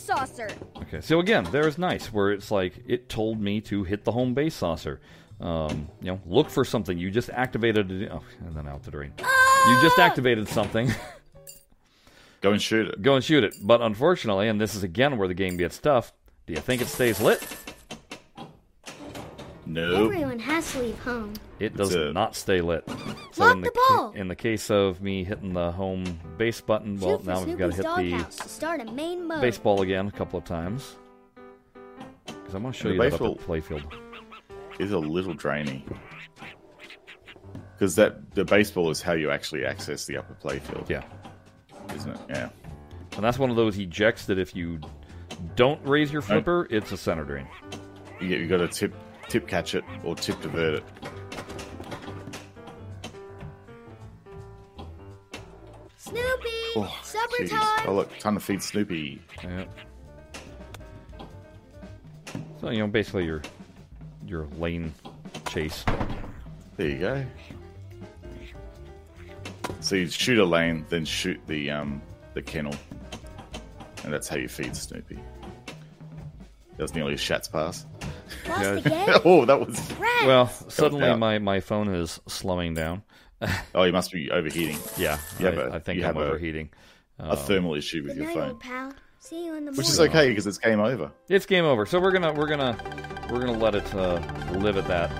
saucer. 0.07 0.48
Okay. 0.82 1.00
So 1.00 1.20
again, 1.20 1.46
there's 1.50 1.78
nice 1.78 2.07
where 2.12 2.30
it's 2.30 2.50
like 2.50 2.82
it 2.86 3.09
told 3.09 3.40
me 3.40 3.61
to 3.62 3.84
hit 3.84 4.04
the 4.04 4.12
home 4.12 4.34
base 4.34 4.54
saucer. 4.54 5.00
Um, 5.40 5.88
you 6.00 6.12
know, 6.12 6.20
look 6.24 6.48
for 6.48 6.64
something. 6.64 6.96
You 6.96 7.11
just 7.11 7.28
activated 7.30 7.90
it. 7.90 8.11
Oh, 8.11 8.22
and 8.40 8.54
then 8.54 8.66
out 8.66 8.82
the 8.84 8.90
drain. 8.90 9.12
You 9.18 9.78
just 9.82 9.98
activated 9.98 10.48
something. 10.48 10.90
Go 12.40 12.52
and 12.52 12.62
shoot 12.62 12.88
it. 12.88 13.02
Go 13.02 13.16
and 13.16 13.24
shoot 13.24 13.44
it. 13.44 13.54
But 13.62 13.82
unfortunately, 13.82 14.48
and 14.48 14.61
this 14.61 14.74
is 14.74 14.82
again 14.82 15.18
where 15.18 15.28
the 15.28 15.34
game 15.34 15.57
gets 15.57 15.78
tough. 15.78 16.12
Do 16.46 16.52
you 16.52 16.61
think 16.61 16.80
it 16.80 16.86
stays 16.86 17.20
lit? 17.20 17.42
No. 19.67 20.05
Everyone 20.05 20.39
has 20.39 20.71
to 20.73 20.79
leave 20.81 20.99
home. 21.01 21.33
It 21.59 21.77
does 21.77 21.95
a- 21.95 22.12
not 22.12 22.37
stay 22.37 22.61
lit. 22.61 22.85
So 23.33 23.45
Lock 23.45 23.57
in 23.57 23.61
the 23.62 23.71
ca- 23.71 23.97
ball. 23.97 24.12
in 24.12 24.29
the 24.29 24.37
case 24.37 24.71
of 24.71 25.03
me 25.03 25.25
hitting 25.25 25.53
the 25.55 25.73
home 25.73 26.05
base 26.39 26.61
button, 26.61 27.01
well, 27.01 27.19
Shoot 27.19 27.27
now 27.27 27.43
we've 27.43 27.59
got 27.59 27.73
to 27.73 28.03
hit 28.03 28.31
the 28.31 28.49
start 28.49 28.81
a 28.81 28.85
main 28.93 29.27
mode. 29.27 29.41
baseball 29.41 29.83
again 29.83 30.07
a 30.07 30.12
couple 30.12 30.39
of 30.39 30.45
times. 30.45 30.97
Because 32.27 32.55
I 32.55 32.59
want 32.59 32.77
to 32.77 32.81
show 32.83 32.89
The 32.89 32.95
you 32.95 33.01
that 33.01 33.07
up 33.07 33.21
baseball- 33.21 33.33
at 33.41 33.41
playfield. 33.64 33.93
Is 34.79 34.93
a 34.93 34.99
little 34.99 35.35
drainy. 35.35 35.85
Because 37.75 37.97
that 37.97 38.35
the 38.35 38.45
baseball 38.45 38.91
is 38.91 39.03
how 39.03 39.12
you 39.14 39.31
actually 39.31 39.64
access 39.67 40.05
the 40.07 40.17
upper 40.19 40.35
playfield, 40.35 40.89
Yeah, 40.89 41.03
isn't 41.95 42.11
it? 42.12 42.21
Yeah. 42.29 42.49
and 43.17 43.25
that's 43.25 43.39
one 43.39 43.51
of 43.51 43.57
those 43.57 43.79
ejects 43.79 44.27
that 44.27 44.39
if 44.39 44.55
you 44.57 44.79
don't 45.57 45.81
raise 45.87 46.12
your 46.12 46.23
flipper, 46.23 46.67
it's 46.71 46.93
a 46.93 46.97
center 46.97 47.25
drain. 47.25 47.47
You, 48.21 48.29
you 48.29 48.47
got 48.47 48.59
to 48.59 48.69
tip 48.69 48.95
tip 49.29 49.47
catch 49.49 49.74
it 49.74 49.85
or 50.05 50.14
tip 50.14 50.41
divert 50.41 50.77
it. 50.77 50.85
Snoopy, 55.97 56.51
Oh, 56.77 56.99
supper 57.03 57.37
jeez. 57.41 57.51
time. 57.51 57.85
Oh 57.89 57.95
look, 57.95 58.16
time 58.18 58.35
to 58.35 58.41
feed 58.41 58.62
Snoopy. 58.62 59.20
Yeah. 59.43 59.64
So 62.61 62.70
you 62.70 62.79
know, 62.79 62.87
basically 62.87 63.24
your 63.24 63.43
your 64.27 64.47
lane 64.59 64.93
chase. 65.49 65.85
There 66.77 66.89
you 66.89 66.99
go. 66.99 67.27
So 69.81 69.97
you 69.97 70.09
shoot 70.09 70.39
a 70.39 70.45
lane, 70.45 70.85
then 70.89 71.05
shoot 71.05 71.41
the 71.47 71.70
um 71.70 72.03
the 72.35 72.43
kennel, 72.43 72.74
and 74.05 74.12
that's 74.12 74.29
how 74.29 74.37
you 74.37 74.49
feed 74.49 74.77
Snoopy. 74.77 75.18
That 76.77 76.83
was 76.83 76.95
nearly 76.95 77.14
a 77.14 77.18
Shat's 77.18 77.49
pass. 77.49 77.87
Lost 78.49 78.62
Yeah. 78.62 78.72
again? 78.77 79.09
oh, 79.24 79.45
that 79.45 79.59
was. 79.61 79.79
Rats. 79.93 80.24
Well, 80.27 80.47
suddenly 80.68 81.05
out. 81.09 81.18
my, 81.18 81.39
my 81.39 81.61
phone 81.61 81.89
is 81.95 82.20
slowing 82.29 82.74
down. 82.74 83.03
Oh, 83.74 83.83
you 83.85 83.93
must 83.93 84.12
be 84.12 84.31
overheating. 84.31 84.79
Yeah, 84.97 85.18
You 85.39 85.49
I, 85.49 85.51
have 85.51 85.59
a- 85.59 85.74
I 85.74 85.79
think 85.79 85.99
you 85.99 86.07
I'm 86.07 86.14
have 86.14 86.22
a- 86.22 86.27
overheating. 86.29 86.70
A 87.18 87.37
thermal 87.37 87.74
issue 87.74 88.03
with 88.03 88.14
Good 88.16 88.24
your 88.24 88.33
phone, 88.33 88.59
pal. 88.59 88.93
See 89.20 89.47
you 89.47 89.55
in 89.55 89.64
the 89.64 89.72
morning. 89.72 89.77
which 89.79 89.89
is 89.89 89.99
okay 90.01 90.29
because 90.29 90.47
it's 90.47 90.59
game 90.59 90.81
over. 90.81 91.11
It's 91.29 91.47
game 91.47 91.64
over. 91.64 91.87
So 91.87 91.99
we're 91.99 92.12
gonna 92.12 92.33
we're 92.35 92.47
gonna 92.47 92.77
we're 93.31 93.41
gonna 93.41 93.57
let 93.59 93.74
it 93.74 93.95
uh, 93.95 94.20
live 94.53 94.77
at 94.77 94.87
that. 94.87 95.11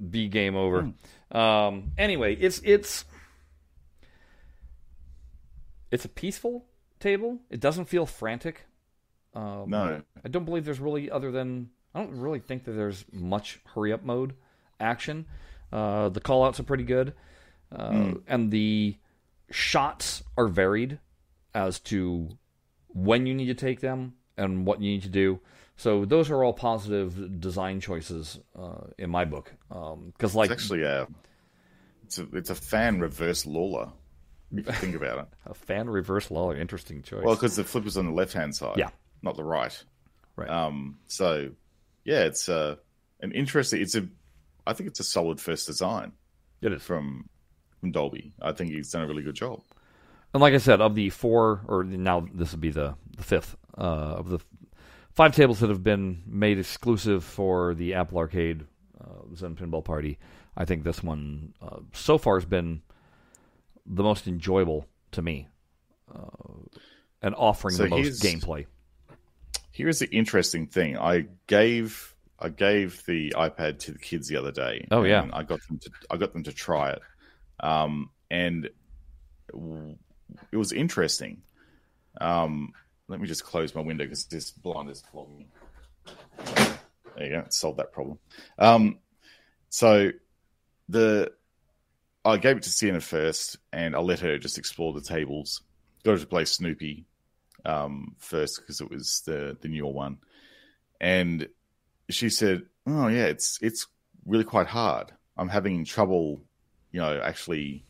Be 0.10 0.28
game 0.28 0.56
over. 0.56 0.90
Um, 1.30 1.92
anyway, 1.98 2.34
it's 2.36 2.60
it's 2.64 3.04
it's 5.90 6.04
a 6.04 6.08
peaceful 6.08 6.64
table. 7.00 7.38
It 7.50 7.60
doesn't 7.60 7.86
feel 7.86 8.06
frantic. 8.06 8.64
Um, 9.38 9.70
No, 9.70 10.02
I 10.24 10.28
don't 10.28 10.44
believe 10.44 10.64
there's 10.64 10.80
really 10.80 11.10
other 11.10 11.30
than 11.30 11.70
I 11.94 12.00
don't 12.00 12.18
really 12.18 12.40
think 12.40 12.64
that 12.64 12.72
there's 12.72 13.04
much 13.12 13.60
hurry 13.74 13.92
up 13.92 14.04
mode 14.04 14.34
action. 14.80 15.26
Uh, 15.72 16.08
the 16.08 16.20
callouts 16.20 16.58
are 16.58 16.64
pretty 16.64 16.84
good, 16.84 17.14
uh, 17.70 18.14
and 18.26 18.50
the 18.50 18.96
shots 19.50 20.22
are 20.36 20.48
varied 20.48 20.98
as 21.54 21.78
to 21.80 22.28
when 22.88 23.26
you 23.26 23.34
need 23.34 23.46
to 23.46 23.54
take 23.54 23.80
them 23.80 24.14
and 24.36 24.66
what 24.66 24.80
you 24.80 24.90
need 24.90 25.02
to 25.02 25.08
do. 25.08 25.40
So 25.76 26.04
those 26.04 26.30
are 26.30 26.42
all 26.42 26.52
positive 26.52 27.40
design 27.40 27.80
choices 27.80 28.40
uh, 28.58 28.88
in 28.98 29.10
my 29.10 29.24
book. 29.24 29.52
Because 29.68 30.34
like 30.34 30.50
it's 30.50 30.62
actually 30.62 30.82
a 30.82 31.06
it's 32.04 32.18
a 32.18 32.26
it's 32.32 32.50
a 32.50 32.54
fan 32.54 33.00
reverse 33.00 33.44
Lawlor. 33.44 33.92
If 34.50 34.66
you 34.66 34.72
think 34.72 34.94
about 34.96 35.18
it. 35.18 35.26
a 35.46 35.54
fan 35.54 35.88
reverse 35.90 36.30
Lawlor, 36.30 36.58
interesting 36.58 37.02
choice. 37.02 37.22
Well, 37.22 37.34
because 37.34 37.56
the 37.56 37.64
flipper's 37.64 37.96
on 37.96 38.06
the 38.06 38.12
left 38.12 38.32
hand 38.32 38.56
side, 38.56 38.78
Yeah. 38.78 38.88
Not 39.22 39.36
the 39.36 39.44
right. 39.44 39.84
right. 40.36 40.48
Um, 40.48 40.98
so 41.06 41.50
yeah, 42.04 42.24
it's 42.24 42.48
uh, 42.48 42.76
an 43.20 43.32
interesting. 43.32 43.80
It's 43.82 43.94
a, 43.94 44.06
I 44.66 44.72
think 44.72 44.88
it's 44.88 45.00
a 45.00 45.04
solid 45.04 45.40
first 45.40 45.66
design 45.66 46.12
it 46.60 46.72
is. 46.72 46.82
from 46.82 47.28
from 47.80 47.92
Dolby. 47.92 48.32
I 48.40 48.52
think 48.52 48.72
he's 48.72 48.90
done 48.90 49.02
a 49.02 49.06
really 49.06 49.22
good 49.22 49.34
job. 49.34 49.62
And 50.34 50.42
like 50.42 50.54
I 50.54 50.58
said, 50.58 50.80
of 50.80 50.94
the 50.94 51.10
four, 51.10 51.62
or 51.66 51.84
now 51.84 52.26
this 52.34 52.52
would 52.52 52.60
be 52.60 52.70
the, 52.70 52.94
the 53.16 53.22
fifth, 53.22 53.56
uh, 53.76 53.80
of 53.80 54.28
the 54.28 54.40
five 55.12 55.34
tables 55.34 55.60
that 55.60 55.70
have 55.70 55.82
been 55.82 56.22
made 56.26 56.58
exclusive 56.58 57.24
for 57.24 57.74
the 57.74 57.94
Apple 57.94 58.18
Arcade 58.18 58.66
uh, 59.00 59.34
Zen 59.34 59.56
Pinball 59.56 59.84
Party, 59.84 60.18
I 60.56 60.64
think 60.64 60.84
this 60.84 61.02
one 61.02 61.54
uh, 61.62 61.78
so 61.92 62.18
far 62.18 62.36
has 62.36 62.44
been 62.44 62.82
the 63.86 64.02
most 64.02 64.26
enjoyable 64.26 64.86
to 65.12 65.22
me 65.22 65.48
uh, 66.14 66.28
and 67.22 67.34
offering 67.34 67.74
So 67.74 67.84
the 67.84 67.90
most 67.90 68.22
gameplay. 68.22 68.66
Here's 69.78 70.00
the 70.00 70.10
interesting 70.10 70.66
thing. 70.66 70.98
I 70.98 71.26
gave 71.46 72.12
I 72.36 72.48
gave 72.48 73.04
the 73.06 73.32
iPad 73.36 73.78
to 73.80 73.92
the 73.92 74.00
kids 74.00 74.26
the 74.26 74.36
other 74.36 74.50
day. 74.50 74.88
Oh, 74.90 75.04
yeah. 75.04 75.22
and 75.22 75.32
I 75.32 75.44
got 75.44 75.60
them 75.68 75.78
to 75.78 75.90
I 76.10 76.16
got 76.16 76.32
them 76.32 76.42
to 76.42 76.52
try 76.52 76.90
it, 76.90 77.02
um, 77.60 78.10
and 78.28 78.68
it 80.50 80.56
was 80.56 80.72
interesting. 80.72 81.42
Um, 82.20 82.72
let 83.06 83.20
me 83.20 83.28
just 83.28 83.44
close 83.44 83.72
my 83.72 83.80
window 83.80 84.02
because 84.02 84.24
this 84.24 84.50
blind 84.50 84.90
is 84.90 85.00
clogging. 85.00 85.38
me. 85.38 85.46
There 87.16 87.26
you 87.26 87.30
go, 87.30 87.44
solved 87.50 87.78
that 87.78 87.92
problem. 87.92 88.18
Um, 88.58 88.98
so 89.68 90.10
the 90.88 91.30
I 92.24 92.36
gave 92.38 92.56
it 92.56 92.64
to 92.64 92.70
Sienna 92.70 93.00
first, 93.00 93.58
and 93.72 93.94
I 93.94 94.00
let 94.00 94.18
her 94.18 94.38
just 94.38 94.58
explore 94.58 94.92
the 94.92 95.02
tables. 95.02 95.62
Got 96.04 96.14
her 96.14 96.18
to 96.18 96.26
play 96.26 96.46
Snoopy 96.46 97.04
um, 97.64 98.16
first 98.18 98.60
because 98.60 98.80
it 98.80 98.90
was 98.90 99.22
the 99.26 99.56
the 99.60 99.68
newer 99.68 99.92
one, 99.92 100.18
and 101.00 101.48
she 102.10 102.28
said, 102.28 102.62
"Oh 102.86 103.08
yeah, 103.08 103.26
it's 103.26 103.58
it's 103.62 103.86
really 104.26 104.44
quite 104.44 104.66
hard. 104.66 105.12
I'm 105.36 105.48
having 105.48 105.84
trouble, 105.84 106.42
you 106.92 107.00
know, 107.00 107.20
actually 107.20 107.84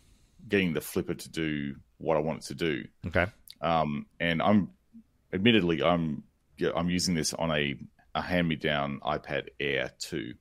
getting 0.49 0.73
the 0.73 0.81
flipper 0.81 1.15
to 1.15 1.31
do 1.31 1.77
what 1.99 2.17
I 2.17 2.21
want 2.21 2.45
it 2.45 2.47
to 2.49 2.55
do." 2.55 2.85
Okay. 3.07 3.27
Um, 3.61 4.07
and 4.21 4.41
I'm 4.41 4.71
admittedly 5.33 5.83
I'm 5.83 6.23
yeah, 6.57 6.71
I'm 6.75 6.91
using 6.91 7.15
this 7.15 7.35
on 7.35 7.51
a 7.51 7.77
a 8.15 8.23
hand 8.23 8.49
me 8.49 8.57
down 8.57 9.01
iPad 9.05 9.49
Air 9.61 9.91
2. 9.99 10.35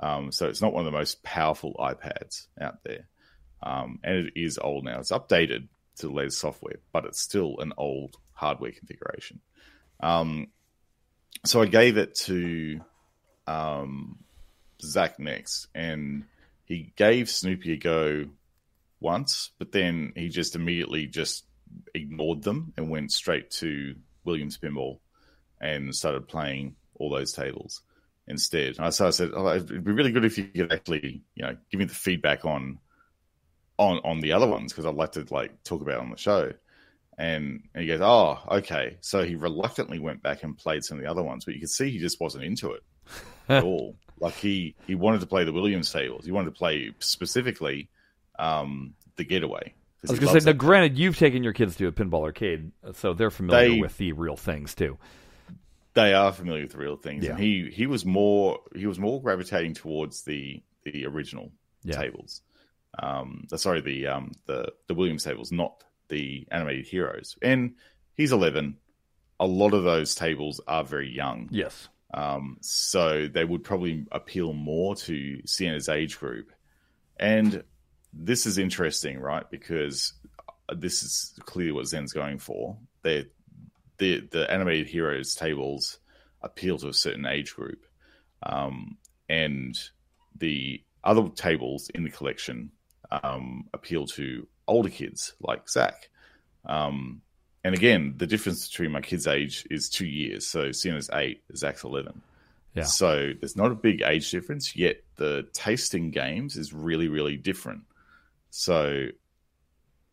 Um, 0.00 0.32
so 0.32 0.48
it's 0.48 0.60
not 0.60 0.72
one 0.72 0.86
of 0.86 0.92
the 0.92 0.98
most 0.98 1.22
powerful 1.22 1.74
iPads 1.78 2.48
out 2.60 2.82
there. 2.82 3.06
Um, 3.62 4.00
and 4.02 4.26
it 4.26 4.32
is 4.36 4.58
old 4.58 4.84
now. 4.84 4.98
It's 4.98 5.12
updated 5.12 5.68
to 5.96 6.08
the 6.08 6.12
latest 6.12 6.40
software, 6.40 6.76
but 6.92 7.04
it's 7.04 7.20
still 7.20 7.56
an 7.60 7.72
old 7.76 8.16
hardware 8.34 8.72
configuration. 8.72 9.40
Um, 10.00 10.48
so 11.44 11.62
I 11.62 11.66
gave 11.66 11.96
it 11.96 12.14
to 12.26 12.80
um, 13.46 14.18
Zach 14.82 15.18
next, 15.18 15.68
and 15.74 16.24
he 16.64 16.92
gave 16.96 17.30
Snoopy 17.30 17.72
a 17.72 17.76
go 17.76 18.26
once, 19.00 19.50
but 19.58 19.72
then 19.72 20.12
he 20.16 20.28
just 20.28 20.56
immediately 20.56 21.06
just 21.06 21.44
ignored 21.94 22.42
them 22.42 22.72
and 22.76 22.90
went 22.90 23.12
straight 23.12 23.50
to 23.50 23.94
Williams 24.24 24.58
Pinball 24.58 24.98
and 25.60 25.94
started 25.94 26.28
playing 26.28 26.76
all 26.94 27.10
those 27.10 27.32
tables 27.32 27.82
instead. 28.26 28.76
And 28.78 28.94
so 28.94 29.06
I 29.06 29.10
said, 29.10 29.30
oh, 29.34 29.46
it'd 29.48 29.84
be 29.84 29.92
really 29.92 30.12
good 30.12 30.24
if 30.24 30.38
you 30.38 30.44
could 30.44 30.72
actually, 30.72 31.22
you 31.34 31.44
know, 31.44 31.56
give 31.70 31.78
me 31.78 31.84
the 31.84 31.94
feedback 31.94 32.44
on 32.44 32.78
on 33.76 33.98
on 34.04 34.20
the 34.20 34.32
other 34.32 34.46
ones 34.46 34.72
because 34.72 34.86
I'd 34.86 34.94
like 34.94 35.12
to 35.12 35.26
like 35.30 35.62
talk 35.64 35.82
about 35.82 36.00
on 36.00 36.10
the 36.10 36.16
show. 36.16 36.52
And, 37.16 37.62
and 37.74 37.82
he 37.82 37.86
goes, 37.86 38.00
oh, 38.02 38.38
okay. 38.58 38.96
So 39.00 39.22
he 39.24 39.36
reluctantly 39.36 39.98
went 40.00 40.22
back 40.22 40.42
and 40.42 40.56
played 40.58 40.84
some 40.84 40.98
of 40.98 41.04
the 41.04 41.10
other 41.10 41.22
ones, 41.22 41.44
but 41.44 41.54
you 41.54 41.60
could 41.60 41.70
see 41.70 41.90
he 41.90 41.98
just 41.98 42.20
wasn't 42.20 42.44
into 42.44 42.72
it 42.72 42.82
at 43.48 43.62
all. 43.62 43.96
Like 44.20 44.34
he 44.34 44.74
he 44.86 44.94
wanted 44.94 45.20
to 45.20 45.26
play 45.26 45.44
the 45.44 45.52
Williams 45.52 45.92
tables. 45.92 46.24
He 46.24 46.32
wanted 46.32 46.46
to 46.52 46.56
play 46.58 46.92
specifically 47.00 47.88
um, 48.38 48.94
the 49.16 49.24
Getaway. 49.24 49.74
I 50.08 50.10
was 50.10 50.18
going 50.20 50.34
to 50.34 50.40
say, 50.40 50.50
now, 50.52 50.56
granted, 50.56 50.98
you've 50.98 51.16
taken 51.16 51.42
your 51.42 51.52
kids 51.54 51.76
to 51.76 51.86
a 51.86 51.92
pinball 51.92 52.24
arcade, 52.24 52.72
so 52.92 53.14
they're 53.14 53.30
familiar 53.30 53.70
They- 53.70 53.80
with 53.80 53.96
the 53.96 54.12
real 54.12 54.36
things 54.36 54.74
too. 54.74 54.98
they 55.94 56.12
are 56.12 56.32
familiar 56.32 56.62
with 56.62 56.72
the 56.72 56.78
real 56.78 56.96
things. 56.96 57.24
Yeah. 57.24 57.30
And 57.30 57.40
he 57.40 57.70
he 57.70 57.86
was 57.86 58.04
more 58.04 58.58
he 58.74 58.86
was 58.86 58.98
more 58.98 59.20
gravitating 59.22 59.74
towards 59.74 60.22
the 60.22 60.62
the 60.84 61.06
original 61.06 61.52
Yeah. 61.84 61.96
tables. 62.00 62.42
Um, 62.98 63.46
sorry, 63.56 63.80
the 63.80 64.06
um 64.08 64.32
the 64.46 64.72
the 64.88 64.94
Williams 64.94 65.24
tables, 65.24 65.50
not 65.52 65.82
the 66.08 66.46
animated 66.50 66.86
heroes. 66.86 67.36
And 67.42 67.74
he's 68.14 68.32
eleven. 68.32 68.76
A 69.40 69.46
lot 69.46 69.74
of 69.74 69.84
those 69.84 70.14
tables 70.14 70.60
are 70.66 70.84
very 70.84 71.10
young. 71.10 71.48
Yes. 71.50 71.88
Um, 72.12 72.58
so 72.60 73.26
they 73.26 73.44
would 73.44 73.64
probably 73.64 74.06
appeal 74.12 74.52
more 74.52 74.94
to 74.96 75.40
Sienna's 75.46 75.88
age 75.88 76.18
group. 76.18 76.52
And 77.18 77.64
this 78.12 78.46
is 78.46 78.58
interesting, 78.58 79.18
right? 79.18 79.48
Because 79.50 80.12
this 80.72 81.02
is 81.02 81.38
clearly 81.40 81.72
what 81.72 81.86
Zen's 81.86 82.12
going 82.12 82.38
for. 82.38 82.76
They 83.02 83.26
the 83.98 84.26
the 84.30 84.50
animated 84.50 84.86
heroes 84.86 85.34
tables 85.34 85.98
appeal 86.42 86.78
to 86.78 86.88
a 86.88 86.94
certain 86.94 87.26
age 87.26 87.54
group, 87.54 87.84
um, 88.42 88.96
and 89.28 89.78
the 90.36 90.82
other 91.02 91.28
tables 91.30 91.90
in 91.94 92.04
the 92.04 92.10
collection 92.10 92.70
um, 93.10 93.66
appeal 93.72 94.06
to 94.06 94.46
older 94.66 94.90
kids 94.90 95.34
like 95.40 95.68
Zach. 95.68 96.08
Um, 96.64 97.20
and 97.62 97.74
again, 97.74 98.14
the 98.16 98.26
difference 98.26 98.68
between 98.68 98.92
my 98.92 99.00
kid's 99.00 99.26
age 99.26 99.66
is 99.70 99.88
two 99.88 100.06
years. 100.06 100.46
So 100.46 100.72
Sienna's 100.72 101.10
eight, 101.12 101.42
Zach's 101.56 101.84
eleven. 101.84 102.22
Yeah. 102.74 102.82
So 102.84 103.32
there's 103.38 103.56
not 103.56 103.70
a 103.70 103.74
big 103.76 104.02
age 104.02 104.30
difference, 104.30 104.74
yet 104.74 104.96
the 105.16 105.46
tasting 105.52 106.10
games 106.10 106.56
is 106.56 106.72
really, 106.72 107.08
really 107.08 107.36
different. 107.36 107.82
So 108.50 109.06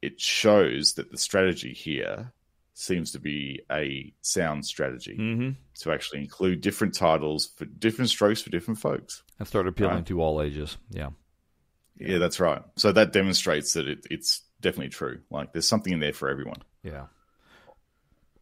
it 0.01 0.19
shows 0.19 0.93
that 0.93 1.11
the 1.11 1.17
strategy 1.17 1.73
here 1.73 2.31
seems 2.73 3.11
to 3.11 3.19
be 3.19 3.61
a 3.71 4.13
sound 4.21 4.65
strategy 4.65 5.15
Mm-hmm. 5.19 5.49
to 5.81 5.91
actually 5.91 6.21
include 6.21 6.61
different 6.61 6.95
titles 6.95 7.47
for 7.55 7.65
different 7.65 8.09
strokes 8.09 8.41
for 8.41 8.49
different 8.49 8.79
folks. 8.79 9.23
And 9.39 9.47
start 9.47 9.67
appealing 9.67 9.95
Right. 9.97 10.05
to 10.07 10.21
all 10.21 10.41
ages. 10.41 10.77
Yeah. 10.89 11.09
Yeah, 12.09 12.17
that's 12.17 12.39
right. 12.39 12.61
So 12.75 12.91
that 12.91 13.11
demonstrates 13.13 13.73
that 13.73 13.87
it, 13.87 14.05
it's 14.09 14.41
definitely 14.61 14.89
true. 14.89 15.19
Like 15.29 15.53
there's 15.53 15.67
something 15.67 15.93
in 15.93 15.99
there 15.99 16.13
for 16.13 16.29
everyone. 16.29 16.61
Yeah. 16.83 17.05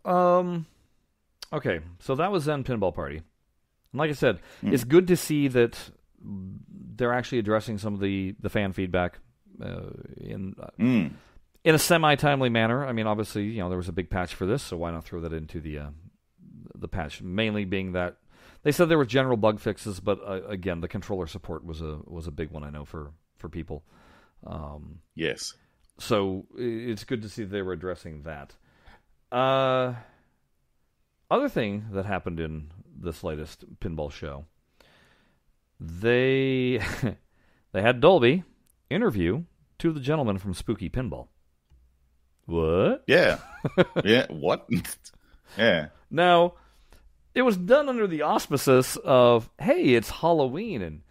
Um. 0.05 0.65
Okay, 1.51 1.79
so 1.99 2.15
that 2.15 2.31
was 2.31 2.43
Zen 2.43 2.63
Pinball 2.63 2.93
Party. 2.93 3.17
And 3.17 3.99
like 3.99 4.09
I 4.09 4.13
said, 4.13 4.39
it's 4.61 4.83
good 4.83 5.07
to 5.07 5.15
see 5.17 5.47
that 5.47 5.77
they're 6.21 7.13
actually 7.13 7.39
addressing 7.39 7.79
some 7.79 7.93
of 7.95 7.99
the, 7.99 8.35
the 8.39 8.49
fan 8.49 8.71
feedback 8.71 9.17
uh, 9.63 9.89
in 10.17 10.55
uh, 10.61 10.67
Mm. 10.79 11.11
in 11.63 11.75
a 11.75 11.79
semi 11.79 12.15
timely 12.15 12.49
manner. 12.49 12.85
I 12.85 12.91
mean, 12.93 13.07
obviously, 13.07 13.45
you 13.45 13.59
know, 13.59 13.69
there 13.69 13.77
was 13.77 13.89
a 13.89 13.93
big 13.93 14.09
patch 14.09 14.35
for 14.35 14.45
this, 14.45 14.61
so 14.61 14.77
why 14.77 14.91
not 14.91 15.05
throw 15.05 15.21
that 15.21 15.33
into 15.33 15.59
the 15.59 15.79
uh, 15.79 15.89
the 16.75 16.87
patch? 16.87 17.21
Mainly 17.21 17.65
being 17.65 17.93
that 17.93 18.17
they 18.63 18.71
said 18.71 18.89
there 18.89 18.97
were 18.97 19.05
general 19.05 19.37
bug 19.37 19.59
fixes, 19.59 19.99
but 19.99 20.19
uh, 20.25 20.41
again, 20.47 20.81
the 20.81 20.87
controller 20.87 21.25
support 21.27 21.65
was 21.65 21.81
a 21.81 21.99
was 22.05 22.27
a 22.27 22.31
big 22.31 22.51
one. 22.51 22.63
I 22.63 22.69
know 22.69 22.85
for 22.85 23.11
for 23.39 23.49
people. 23.49 23.83
Um, 24.45 24.99
Yes. 25.15 25.53
so 25.99 26.45
it's 26.57 27.03
good 27.03 27.21
to 27.23 27.29
see 27.29 27.43
they 27.43 27.61
were 27.61 27.73
addressing 27.73 28.23
that. 28.23 28.55
Uh, 29.31 29.95
other 31.31 31.49
thing 31.49 31.85
that 31.91 32.05
happened 32.05 32.39
in 32.39 32.71
this 33.01 33.23
latest 33.23 33.65
pinball 33.79 34.11
show, 34.11 34.45
they 35.79 36.81
they 37.71 37.81
had 37.81 38.01
Dolby 38.01 38.43
interview 38.89 39.43
two 39.77 39.89
of 39.89 39.95
the 39.95 40.01
gentlemen 40.01 40.37
from 40.37 40.53
Spooky 40.53 40.89
Pinball. 40.89 41.27
What? 42.45 43.03
Yeah. 43.07 43.37
yeah. 44.03 44.25
What? 44.29 44.67
yeah. 45.57 45.87
Now, 46.09 46.55
it 47.35 47.43
was 47.43 47.55
done 47.55 47.87
under 47.87 48.07
the 48.07 48.23
auspices 48.23 48.97
of, 49.05 49.49
hey, 49.59 49.93
it's 49.93 50.09
Halloween 50.09 50.81
and 50.81 51.01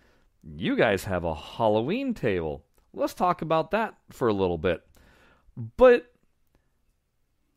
you 0.43 0.77
guys 0.77 1.05
have 1.05 1.25
a 1.25 1.35
Halloween 1.35 2.15
table. 2.15 2.65
Let's 2.93 3.15
talk 3.15 3.43
about 3.43 3.71
that 3.73 3.95
for 4.11 4.29
a 4.29 4.33
little 4.33 4.59
bit. 4.59 4.83
But 5.77 6.13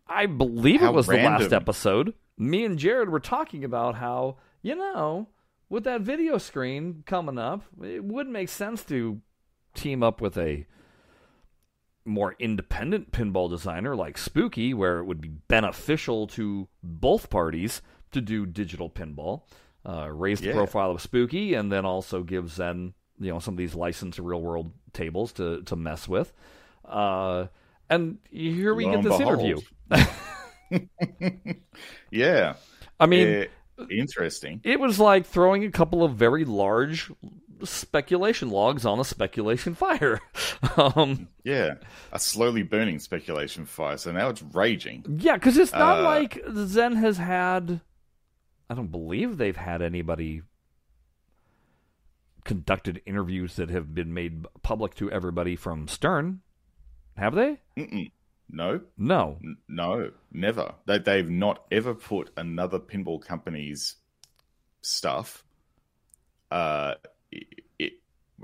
I 0.08 0.26
believe 0.26 0.82
How 0.82 0.90
it 0.90 0.96
was 0.96 1.08
the 1.08 1.18
last 1.18 1.54
episode. 1.54 2.14
Me 2.38 2.66
and 2.66 2.78
Jared 2.78 3.10
were 3.10 3.20
talking 3.20 3.64
about 3.64 3.96
how, 3.96 4.38
you 4.62 4.76
know, 4.76 5.30
with 5.70 5.84
that 5.86 6.02
video 6.02 6.38
screen 6.38 7.04
coming 7.06 7.38
up, 7.38 7.64
it 7.82 8.04
would 8.04 8.28
make 8.28 8.50
sense 8.50 8.84
to 8.86 9.22
team 9.74 10.04
up 10.04 10.20
with 10.20 10.38
a 10.38 10.66
more 12.04 12.36
independent 12.40 13.12
pinball 13.12 13.50
designer 13.50 13.96
like 13.96 14.18
Spooky, 14.18 14.74
where 14.74 15.00
it 15.00 15.06
would 15.06 15.22
be 15.22 15.30
beneficial 15.30 16.28
to 16.28 16.68
both 16.84 17.30
parties 17.30 17.82
to 18.12 18.20
do 18.20 18.46
digital 18.46 18.90
pinball, 18.90 19.44
uh, 19.86 20.10
raise 20.12 20.40
the 20.42 20.48
Yeah. 20.48 20.54
profile 20.54 20.92
of 20.92 21.02
Spooky, 21.02 21.54
and 21.54 21.72
then 21.72 21.86
also 21.86 22.24
give 22.24 22.50
Zen, 22.52 22.94
you 23.20 23.32
know, 23.32 23.40
some 23.40 23.54
of 23.56 23.58
these 23.58 23.76
licensed 23.76 24.20
real 24.20 24.42
world 24.42 24.72
tables 24.94 25.32
to 25.34 25.62
to 25.64 25.76
mess 25.76 26.08
with. 26.08 26.34
Uh, 26.86 27.48
and 27.90 28.18
here 28.30 28.74
we 28.74 28.86
Lo 28.86 28.94
get 28.94 29.04
this 29.04 29.18
behold. 29.18 29.40
interview. 29.40 29.62
Yeah. 32.12 32.56
I 33.00 33.06
mean, 33.06 33.28
Yeah, 33.28 33.86
interesting. 33.90 34.62
it 34.64 34.80
was 34.80 35.00
like 35.00 35.26
throwing 35.26 35.64
a 35.64 35.72
couple 35.72 36.04
of 36.04 36.16
very 36.16 36.46
large 36.46 37.12
speculation 37.64 38.50
logs 38.50 38.86
on 38.86 39.00
a 39.00 39.04
speculation 39.04 39.76
fire. 39.76 40.20
um, 40.78 41.28
Yeah. 41.44 41.76
A 42.12 42.20
slowly 42.20 42.64
burning 42.64 43.00
speculation 43.00 43.66
fire. 43.66 43.98
So 43.98 44.12
now 44.12 44.30
it's 44.30 44.42
raging. 44.42 45.06
Yeah, 45.20 45.36
because 45.36 45.58
it's 45.58 45.74
not 45.74 46.00
Uh, 46.00 46.04
like 46.04 46.42
Zen 46.54 46.96
has 46.96 47.18
had. 47.18 47.82
I 48.72 48.74
don't 48.74 48.88
believe 48.90 49.38
they've 49.38 49.58
had 49.58 49.82
anybody 49.82 50.44
conducted 52.46 53.02
interviews 53.06 53.58
that 53.58 53.70
have 53.70 53.94
been 53.94 54.14
made 54.14 54.46
public 54.64 54.96
to 54.96 55.12
everybody 55.12 55.58
from 55.58 55.90
Stern. 55.90 56.40
Have 57.18 57.36
they? 57.36 57.60
Mm-mm. 57.78 58.12
No. 58.50 58.80
No. 58.98 59.38
N- 59.44 59.58
No. 59.68 60.12
Never. 60.32 60.76
They, 60.86 61.00
they've 61.00 61.30
not 61.30 61.66
ever 61.70 61.94
put 61.94 62.30
another 62.38 62.80
pinball 62.80 63.22
company's 63.22 63.96
stuff 64.82 65.44
uh, 66.50 66.96
i 67.34 67.40
it, 67.78 67.94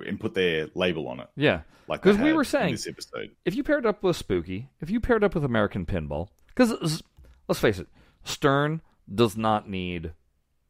and 0.05 0.19
put 0.19 0.34
their 0.34 0.67
label 0.75 1.07
on 1.07 1.21
it. 1.21 1.30
Yeah. 1.38 1.61
Like 1.88 2.01
because 2.01 2.17
we 2.17 2.34
were 2.34 2.43
saying- 2.43 2.73
this 2.73 2.86
episode. 2.86 3.32
If 3.45 3.55
you 3.55 3.63
paired 3.63 3.86
up 3.86 4.03
with 4.03 4.17
Spooky, 4.17 4.67
if 4.82 4.89
you 4.89 4.99
paired 4.99 5.23
up 5.23 5.36
with 5.36 5.45
American 5.45 5.86
Pinball, 5.86 6.28
because 6.47 7.01
let's 7.47 7.61
face 7.61 7.80
it, 7.80 7.88
Stern 8.25 8.82
does 9.14 9.38
not 9.38 9.70
need 9.70 10.14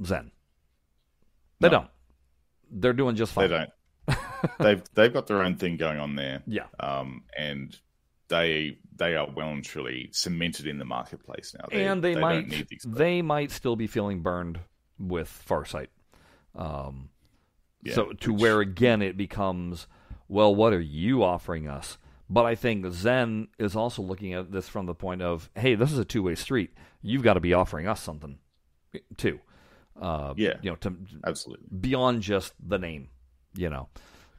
Zen. 0.03 0.31
They 1.59 1.67
No. 1.69 1.71
don't. 1.79 1.89
They're 2.69 2.93
doing 2.93 3.15
just 3.15 3.33
fine. 3.33 3.49
They 3.49 3.57
don't. 3.57 3.69
they've 4.59 4.83
they've 4.93 5.13
got 5.13 5.27
their 5.27 5.41
own 5.43 5.55
thing 5.55 5.77
going 5.77 5.99
on 5.99 6.15
there. 6.15 6.43
Yeah. 6.45 6.65
um, 6.79 7.23
and 7.37 7.75
they 8.29 8.77
they 8.95 9.15
are 9.15 9.27
well 9.29 9.49
and 9.49 9.63
truly 9.63 10.09
cemented 10.11 10.67
in 10.67 10.77
the 10.79 10.85
marketplace 10.85 11.55
now. 11.57 11.67
and 11.71 12.03
they, 12.03 12.13
don't 12.13 12.21
might 12.21 12.47
need 12.47 12.67
these. 12.69 12.85
they 12.87 13.21
might 13.21 13.51
still 13.51 13.75
be 13.75 13.87
feeling 13.87 14.21
burned 14.21 14.59
with 14.99 15.29
Farsight. 15.47 15.87
Um, 16.55 17.09
Yeah, 17.83 17.93
so 17.95 18.11
to 18.11 18.33
which- 18.33 18.41
where 18.41 18.59
again 18.61 19.01
it 19.01 19.17
becomes, 19.17 19.87
well, 20.27 20.53
what 20.53 20.73
are 20.73 20.81
you 20.81 21.23
offering 21.23 21.67
us? 21.67 21.97
But 22.29 22.45
I 22.45 22.55
think 22.55 22.85
Zen 22.91 23.47
is 23.57 23.75
also 23.75 24.01
looking 24.01 24.33
at 24.33 24.51
this 24.51 24.67
from 24.67 24.85
the 24.85 24.93
point 24.93 25.21
of, 25.21 25.49
hey, 25.55 25.75
this 25.75 25.91
is 25.91 25.97
a 25.99 26.05
two 26.05 26.23
way 26.23 26.35
street. 26.35 26.71
You've 27.01 27.23
got 27.23 27.35
to 27.35 27.39
be 27.39 27.53
offering 27.53 27.87
us 27.87 28.01
something 28.01 28.37
too. 29.15 29.39
Uh, 29.99 30.33
Yeah. 30.35 30.57
you 30.61 30.69
know, 30.71 30.75
to 30.77 30.93
absolutely. 31.25 31.65
beyond 31.79 32.21
just 32.23 32.53
the 32.59 32.77
name, 32.77 33.09
you 33.55 33.69
know. 33.69 33.87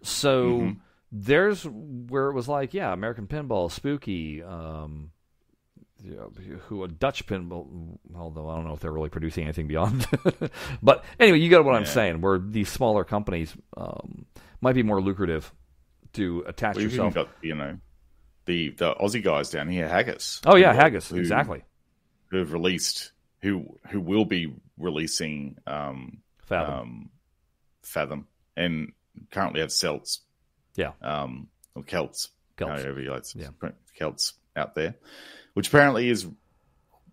So 0.03 0.61
Mhm. 0.61 0.77
there's 1.11 1.65
where 1.65 2.29
it 2.29 2.35
was 2.35 2.47
like, 2.49 2.75
yeah, 2.75 2.93
American 2.93 3.27
Pinball, 3.27 3.71
Spooky, 3.71 4.43
um, 4.43 5.11
you 6.05 6.15
know, 6.15 6.31
who 6.69 6.85
a 6.85 6.89
Dutch 6.89 7.27
pinball, 7.27 7.99
although 8.15 8.49
I 8.49 8.55
don't 8.55 8.67
know 8.69 8.75
if 8.75 8.81
they're 8.81 8.93
really 8.93 9.09
producing 9.09 9.45
anything 9.45 9.67
beyond. 9.67 10.07
but 10.83 11.05
anyway, 11.19 11.39
you 11.39 11.51
got 11.51 11.65
what 11.65 11.75
I'm 11.75 11.87
saying. 11.87 12.21
Where 12.21 12.39
these 12.39 12.69
smaller 12.69 13.03
companies 13.03 13.57
um, 13.77 14.27
might 14.61 14.75
be 14.75 14.85
more 14.85 15.01
lucrative 15.01 15.53
to 16.19 16.45
attach 16.47 16.77
Well, 16.77 16.85
yourself. 16.85 17.15
got 17.15 17.29
you 17.43 17.55
know 17.55 17.79
the 18.45 18.71
the 18.71 18.95
Aussie 18.95 19.23
guys 19.23 19.51
down 19.51 19.69
here, 19.69 19.89
Haggis. 19.89 20.41
oh 20.47 20.57
yeah, 20.57 20.73
who- 20.73 20.79
Haggis, 20.79 21.09
who- 21.09 21.17
exactly. 21.17 21.63
Who 22.31 22.39
have 22.39 22.53
released 22.53 23.13
who 23.41 23.79
who 23.89 24.01
will 24.01 24.25
be 24.27 24.55
releasing 24.77 25.57
um, 25.67 26.19
Fathom. 26.45 26.75
um, 26.79 27.11
Fathom 27.83 28.27
and 28.57 28.93
currently 29.31 29.61
have 29.61 29.73
Celts. 29.73 30.21
Yeah. 30.77 30.93
Um, 31.03 31.49
or 31.75 31.83
Celts. 31.85 32.29
Celts. 32.57 32.83
However 32.83 33.01
you 33.01 33.11
like 33.11 33.25
Yeah. 33.35 33.49
Celts 33.99 34.35
out 34.57 34.75
there, 34.75 34.95
which 35.55 35.69
apparently 35.69 36.09
is 36.09 36.27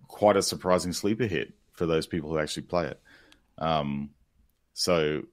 quite 0.08 0.36
a 0.38 0.42
surprising 0.42 0.92
sleeper 0.94 1.26
hit 1.26 1.54
for 1.74 1.86
those 1.86 2.08
people 2.08 2.30
who 2.32 2.40
actually 2.40 2.64
play 2.64 2.88
it. 2.88 3.00
Um, 3.58 4.10
so 4.74 5.24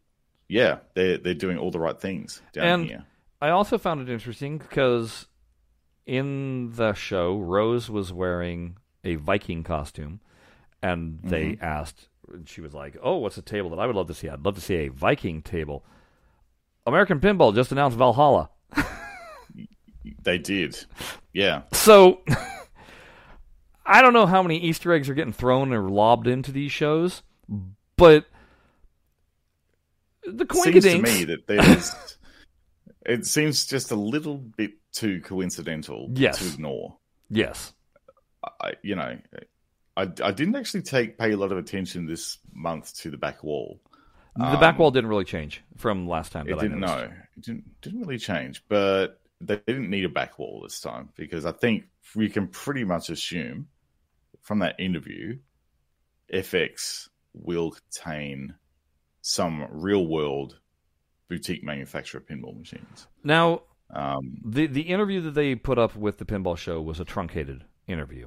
yeah, 0.48 0.78
they're 0.94 1.18
they're 1.18 1.34
doing 1.34 1.58
all 1.58 1.70
the 1.72 1.80
right 1.80 1.98
things 2.00 2.40
down 2.52 2.66
And- 2.66 2.84
here. 2.86 3.04
I 3.42 3.50
also 3.50 3.76
found 3.76 4.00
it 4.00 4.08
interesting 4.08 4.58
because 4.58 5.26
in 6.06 6.70
the 6.76 6.92
show, 6.92 7.36
Rose 7.36 7.90
was 7.90 8.12
wearing 8.12 8.76
a 9.02 9.16
Viking 9.16 9.64
costume, 9.64 10.20
and 10.80 11.18
they 11.24 11.54
mm-hmm. 11.54 11.64
asked, 11.64 12.08
and 12.32 12.48
she 12.48 12.60
was 12.60 12.72
like, 12.72 12.96
"Oh, 13.02 13.16
what's 13.16 13.36
a 13.38 13.42
table 13.42 13.70
that 13.70 13.80
I 13.80 13.86
would 13.86 13.96
love 13.96 14.06
to 14.06 14.14
see? 14.14 14.28
I'd 14.28 14.44
love 14.44 14.54
to 14.54 14.60
see 14.60 14.76
a 14.76 14.88
Viking 14.88 15.42
table." 15.42 15.84
American 16.86 17.18
Pinball 17.18 17.52
just 17.52 17.72
announced 17.72 17.98
Valhalla, 17.98 18.48
They 20.22 20.38
did, 20.38 20.78
yeah. 21.32 21.62
so 21.72 22.20
I 23.86 24.02
don't 24.02 24.12
know 24.12 24.26
how 24.26 24.44
many 24.44 24.58
Easter 24.58 24.92
eggs 24.92 25.08
are 25.08 25.14
getting 25.14 25.32
thrown 25.32 25.72
or 25.72 25.90
lobbed 25.90 26.28
into 26.28 26.52
these 26.52 26.70
shows, 26.70 27.22
but 27.96 28.24
the 30.24 30.46
seems 30.52 30.84
to 30.84 31.02
me 31.02 31.24
that 31.24 31.48
there's 31.48 31.92
it 33.06 33.26
seems 33.26 33.66
just 33.66 33.90
a 33.90 33.96
little 33.96 34.38
bit 34.38 34.72
too 34.92 35.20
coincidental 35.22 36.08
Yes. 36.14 36.38
to 36.38 36.46
ignore 36.54 36.96
yes, 37.30 37.72
I, 38.60 38.74
you 38.82 38.94
know 38.96 39.18
I, 39.96 40.02
I 40.02 40.30
didn't 40.32 40.56
actually 40.56 40.82
take 40.82 41.18
pay 41.18 41.32
a 41.32 41.36
lot 41.36 41.52
of 41.52 41.58
attention 41.58 42.06
this 42.06 42.38
month 42.52 42.94
to 42.98 43.10
the 43.10 43.16
back 43.16 43.42
wall 43.42 43.80
the 44.34 44.56
back 44.56 44.78
wall 44.78 44.90
didn't 44.90 45.10
really 45.10 45.26
change 45.26 45.62
from 45.76 46.08
last 46.08 46.32
time. 46.32 46.46
Um, 46.46 46.54
it 46.54 46.60
didn't 46.60 46.80
know 46.80 47.10
it 47.36 47.42
didn't 47.42 47.80
didn't 47.82 48.00
really 48.00 48.18
change 48.18 48.64
but 48.68 49.20
they 49.40 49.56
didn't 49.66 49.90
need 49.90 50.04
a 50.04 50.08
back 50.08 50.38
wall 50.38 50.60
this 50.62 50.80
time 50.80 51.10
because 51.16 51.44
i 51.44 51.52
think 51.52 51.84
we 52.14 52.28
can 52.28 52.48
pretty 52.48 52.84
much 52.84 53.10
assume 53.10 53.68
from 54.40 54.60
that 54.60 54.78
interview 54.78 55.36
fx 56.32 57.08
will 57.34 57.72
contain 57.72 58.54
some 59.20 59.66
real 59.70 60.06
world 60.06 60.58
boutique 61.32 61.64
manufacturer 61.64 62.20
of 62.20 62.26
pinball 62.26 62.58
machines 62.58 63.06
Now, 63.24 63.62
um, 63.90 64.36
The 64.44 64.66
the 64.66 64.82
interview 64.82 65.22
that 65.22 65.32
they 65.32 65.54
put 65.54 65.78
up 65.78 65.96
with 65.96 66.18
the 66.18 66.26
pinball 66.26 66.58
show 66.58 66.80
was 66.80 67.00
a 67.00 67.04
truncated 67.04 67.64
interview. 67.86 68.26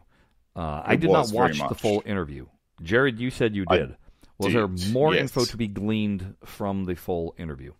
Uh, 0.55 0.81
I 0.83 0.95
did 0.95 1.11
not 1.11 1.31
watch 1.31 1.59
the 1.59 1.75
full 1.75 2.01
interview. 2.05 2.47
Jared, 2.81 3.19
you 3.19 3.29
said 3.29 3.55
you 3.55 3.65
I 3.67 3.77
did. 3.77 3.95
was 4.39 4.53
there 4.53 4.67
more 4.91 5.13
yes. 5.13 5.21
info 5.21 5.45
to 5.45 5.57
be 5.57 5.67
gleaned 5.67 6.35
from 6.45 6.85
the 6.85 6.95
full 6.95 7.35
interview? 7.37 7.73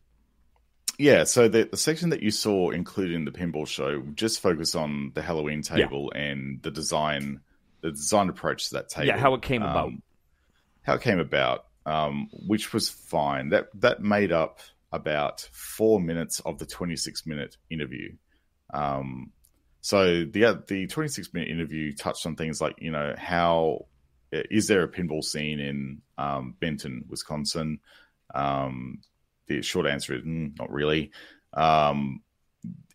Yeah, 0.97 1.25
so 1.25 1.47
the, 1.47 1.67
the 1.69 1.77
section 1.77 2.09
that 2.11 2.21
you 2.23 2.31
saw 2.31 2.69
included 2.69 3.15
in 3.15 3.25
the 3.25 3.31
pinball 3.31 3.67
show 3.67 4.01
just 4.13 4.39
focused 4.39 4.75
on 4.75 5.11
the 5.13 5.21
Halloween 5.21 5.61
table 5.61 6.11
and 6.15 6.61
the 6.61 6.71
design, 6.71 7.41
the 7.81 7.91
design 7.91 8.29
approach 8.29 8.69
to 8.69 8.75
that 8.75 8.89
table. 8.89 9.07
Yeah, 9.07 9.17
how 9.17 9.33
it 9.33 9.41
came 9.41 9.61
about. 9.61 9.87
Um, 9.87 10.03
how 10.83 10.93
it 10.93 11.01
came 11.01 11.19
about, 11.19 11.65
um, 11.85 12.29
which 12.31 12.73
was 12.73 12.89
fine. 12.89 13.49
That 13.49 13.69
that 13.81 14.01
made 14.01 14.31
up 14.31 14.59
about 14.95 15.47
four 15.51 15.99
minutes 15.99 16.39
of 16.41 16.57
the 16.57 16.65
twenty 16.65 16.95
six 16.95 17.25
minute 17.25 17.57
interview. 17.69 18.15
Um, 18.73 19.31
so 19.81 20.25
the 20.25 20.63
the 20.67 20.87
twenty 20.87 21.09
six 21.09 21.33
minute 21.33 21.49
interview 21.49 21.93
touched 21.93 22.25
on 22.25 22.35
things 22.35 22.61
like 22.61 22.75
you 22.79 22.91
know 22.91 23.13
how 23.17 23.85
is 24.31 24.67
there 24.67 24.83
a 24.83 24.87
pinball 24.87 25.23
scene 25.23 25.59
in 25.59 26.01
um, 26.17 26.55
Benton, 26.59 27.05
Wisconsin? 27.09 27.79
Um, 28.33 29.01
the 29.47 29.61
short 29.61 29.85
answer 29.85 30.15
is 30.15 30.23
mm, 30.23 30.57
not 30.57 30.71
really. 30.71 31.11
Um, 31.53 32.21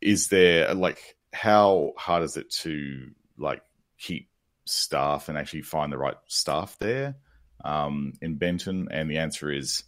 is 0.01 0.29
there 0.29 0.75
like 0.75 1.17
how 1.33 1.93
hard 1.97 2.23
is 2.25 2.37
it 2.37 2.51
to 2.51 3.11
like 3.39 3.63
keep 3.99 4.29
staff 4.67 5.29
and 5.29 5.39
actually 5.39 5.63
find 5.63 5.93
the 5.93 5.99
right 5.99 6.17
staff 6.27 6.77
there 6.79 7.17
um, 7.65 8.15
in 8.21 8.37
Benton? 8.37 8.89
And 8.91 9.11
the 9.11 9.19
answer 9.19 9.51
is 9.51 9.85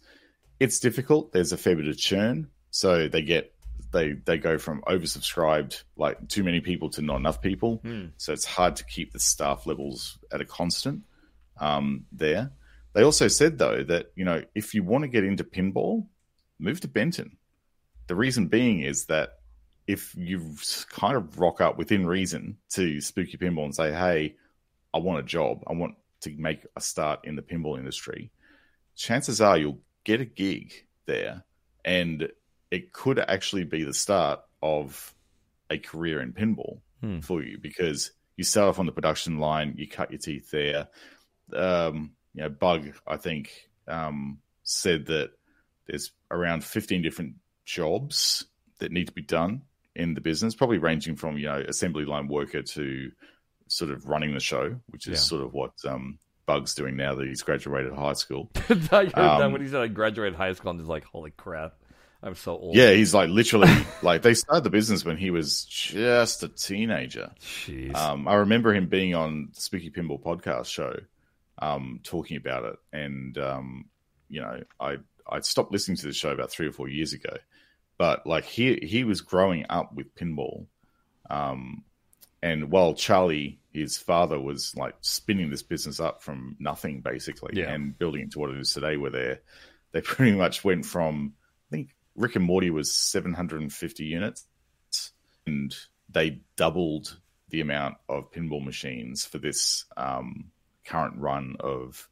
it's 0.59 0.79
difficult. 0.79 1.33
There's 1.33 1.51
a 1.51 1.57
fair 1.57 1.75
bit 1.75 1.87
of 1.87 1.97
churn, 1.97 2.49
so 2.71 3.07
they 3.07 3.21
get 3.21 3.53
they 3.93 4.13
they 4.13 4.37
go 4.37 4.57
from 4.57 4.81
oversubscribed, 4.81 5.83
like 5.95 6.27
too 6.27 6.43
many 6.43 6.59
people, 6.59 6.89
to 6.91 7.01
not 7.01 7.17
enough 7.17 7.41
people. 7.41 7.77
Hmm. 7.83 8.07
So 8.17 8.33
it's 8.33 8.45
hard 8.45 8.75
to 8.77 8.85
keep 8.85 9.13
the 9.13 9.19
staff 9.19 9.65
levels 9.65 10.17
at 10.31 10.41
a 10.41 10.45
constant 10.45 11.03
um, 11.59 12.05
there. 12.11 12.51
They 12.93 13.03
also 13.03 13.27
said 13.27 13.57
though 13.57 13.83
that 13.83 14.11
you 14.15 14.25
know 14.25 14.43
if 14.53 14.73
you 14.73 14.83
want 14.83 15.03
to 15.03 15.07
get 15.07 15.23
into 15.23 15.43
pinball, 15.43 16.07
move 16.59 16.81
to 16.81 16.87
Benton. 16.87 17.37
The 18.07 18.15
reason 18.15 18.47
being 18.47 18.81
is 18.81 19.05
that 19.05 19.39
if 19.87 20.13
you 20.15 20.55
kind 20.89 21.15
of 21.15 21.39
rock 21.39 21.61
up 21.61 21.77
within 21.77 22.05
reason 22.05 22.57
to 22.71 22.99
Spooky 22.99 23.37
Pinball 23.37 23.65
and 23.65 23.75
say, 23.75 23.91
"Hey, 23.91 24.35
I 24.93 24.97
want 24.97 25.19
a 25.19 25.23
job. 25.23 25.63
I 25.67 25.73
want 25.73 25.95
to 26.21 26.31
make 26.37 26.65
a 26.75 26.81
start 26.81 27.21
in 27.23 27.35
the 27.35 27.41
pinball 27.41 27.77
industry," 27.77 28.31
chances 28.95 29.41
are 29.41 29.57
you'll 29.57 29.79
get 30.03 30.21
a 30.21 30.25
gig 30.25 30.73
there, 31.05 31.43
and 31.85 32.29
it 32.71 32.91
could 32.93 33.19
actually 33.19 33.63
be 33.63 33.83
the 33.83 33.93
start 33.93 34.41
of 34.61 35.13
a 35.69 35.77
career 35.77 36.21
in 36.21 36.33
pinball 36.33 36.79
Hmm. 37.01 37.19
for 37.19 37.43
you 37.43 37.57
because 37.57 38.11
you 38.37 38.43
start 38.43 38.69
off 38.69 38.79
on 38.79 38.85
the 38.85 38.91
production 38.91 39.37
line, 39.39 39.75
you 39.77 39.87
cut 39.87 40.09
your 40.11 40.19
teeth 40.19 40.49
there. 40.51 40.87
Um, 41.53 42.13
you 42.33 42.41
know, 42.43 42.49
Bug, 42.49 42.93
I 43.05 43.17
think, 43.17 43.69
um, 43.87 44.39
said 44.63 45.07
that 45.07 45.31
there's 45.87 46.11
around 46.31 46.63
15 46.63 47.01
different 47.01 47.35
jobs 47.65 48.45
that 48.79 48.91
need 48.91 49.07
to 49.07 49.13
be 49.13 49.21
done 49.21 49.61
in 49.95 50.13
the 50.13 50.21
business, 50.21 50.55
probably 50.55 50.77
ranging 50.79 51.15
from, 51.15 51.37
you 51.37 51.45
know, 51.47 51.59
assembly 51.67 52.05
line 52.05 52.27
worker 52.27 52.61
to 52.63 53.11
sort 53.67 53.91
of 53.91 54.05
running 54.05 54.33
the 54.33 54.39
show, 54.39 54.79
which 54.87 55.07
is 55.07 55.11
Yeah. 55.19 55.23
sort 55.23 55.43
of 55.43 55.53
what 55.53 55.73
um, 55.85 56.17
Bug's 56.45 56.75
doing 56.75 56.95
now 56.97 57.15
that 57.15 57.27
he's 57.27 57.41
graduated 57.41 57.93
high 57.93 58.13
school. 58.13 58.49
I 58.55 58.59
heard 58.59 58.81
that 58.89 59.17
Um, 59.17 59.51
when 59.53 59.61
he 59.61 59.67
said 59.67 59.81
I 59.81 59.87
graduated 59.87 60.35
high 60.35 60.53
school, 60.53 60.71
I'm 60.71 60.77
just 60.77 60.89
like, 60.89 61.05
holy 61.05 61.31
crap, 61.31 61.73
I'm 62.21 62.35
so 62.35 62.57
old. 62.57 62.75
Yeah, 62.75 62.91
he's 62.91 63.13
like 63.13 63.29
literally 63.29 63.71
like 64.01 64.21
they 64.21 64.33
started 64.33 64.63
the 64.63 64.69
business 64.69 65.03
when 65.05 65.17
he 65.17 65.29
was 65.31 65.65
just 65.65 66.43
a 66.43 66.47
teenager. 66.49 67.31
Jeez. 67.41 67.95
Um, 67.95 68.27
I 68.27 68.35
remember 68.35 68.73
him 68.73 68.87
being 68.87 69.15
on 69.15 69.49
the 69.53 69.61
Spooky 69.61 69.89
Pinball 69.89 70.21
podcast 70.21 70.67
show, 70.67 70.95
um, 71.59 71.99
talking 72.03 72.37
about 72.37 72.65
it, 72.65 72.75
and 72.91 73.37
um, 73.37 73.85
you 74.29 74.41
know, 74.41 74.61
I 74.79 74.97
I 75.29 75.39
stopped 75.41 75.71
listening 75.71 75.97
to 75.97 76.07
the 76.07 76.13
show 76.13 76.31
about 76.31 76.51
three 76.51 76.67
or 76.67 76.71
four 76.71 76.89
years 76.89 77.13
ago, 77.13 77.35
but 77.97 78.25
like 78.25 78.45
he 78.45 78.75
he 78.81 79.03
was 79.03 79.21
growing 79.21 79.65
up 79.69 79.93
with 79.93 80.15
pinball, 80.15 80.65
um, 81.29 81.83
and 82.41 82.71
while 82.71 82.93
Charlie, 82.93 83.59
his 83.73 83.97
father, 83.97 84.39
was 84.39 84.73
like 84.77 84.95
spinning 85.01 85.49
this 85.49 85.63
business 85.63 85.99
up 85.99 86.21
from 86.21 86.55
nothing 86.59 87.01
basically, 87.01 87.53
Yeah. 87.59 87.71
and 87.71 87.97
building 87.97 88.21
it 88.23 88.31
to 88.31 88.39
what 88.39 88.51
it 88.51 88.57
is 88.59 88.73
today, 88.73 88.97
where 88.97 89.11
they 89.11 89.39
they 89.91 90.01
pretty 90.01 90.37
much 90.37 90.63
went 90.63 90.85
from 90.85 91.33
I 91.69 91.75
think 91.75 91.89
Rick 92.15 92.35
and 92.35 92.45
Morty 92.45 92.69
was 92.69 92.93
seven 92.95 93.33
hundred 93.33 93.61
and 93.61 93.73
fifty 93.73 94.05
units, 94.05 94.45
and 95.47 95.75
they 96.09 96.41
doubled 96.55 97.19
the 97.49 97.61
amount 97.61 97.95
of 98.07 98.31
pinball 98.31 98.63
machines 98.63 99.25
for 99.25 99.37
this 99.39 99.85
um, 99.97 100.51
current 100.85 101.15
run 101.17 101.55
of 101.59 102.07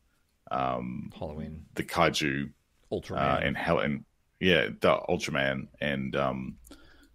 um, 0.49 1.12
Halloween, 1.18 1.66
the 1.76 1.84
kaiju 1.84 2.51
Ultraman. 2.91 3.18
uh, 3.18 3.39
and 3.41 3.55
hell 3.57 3.80
and 3.80 4.05
yeah, 4.39 4.68
the 4.80 4.97
Ultraman 5.09 5.68
and 5.80 6.16
um, 6.16 6.57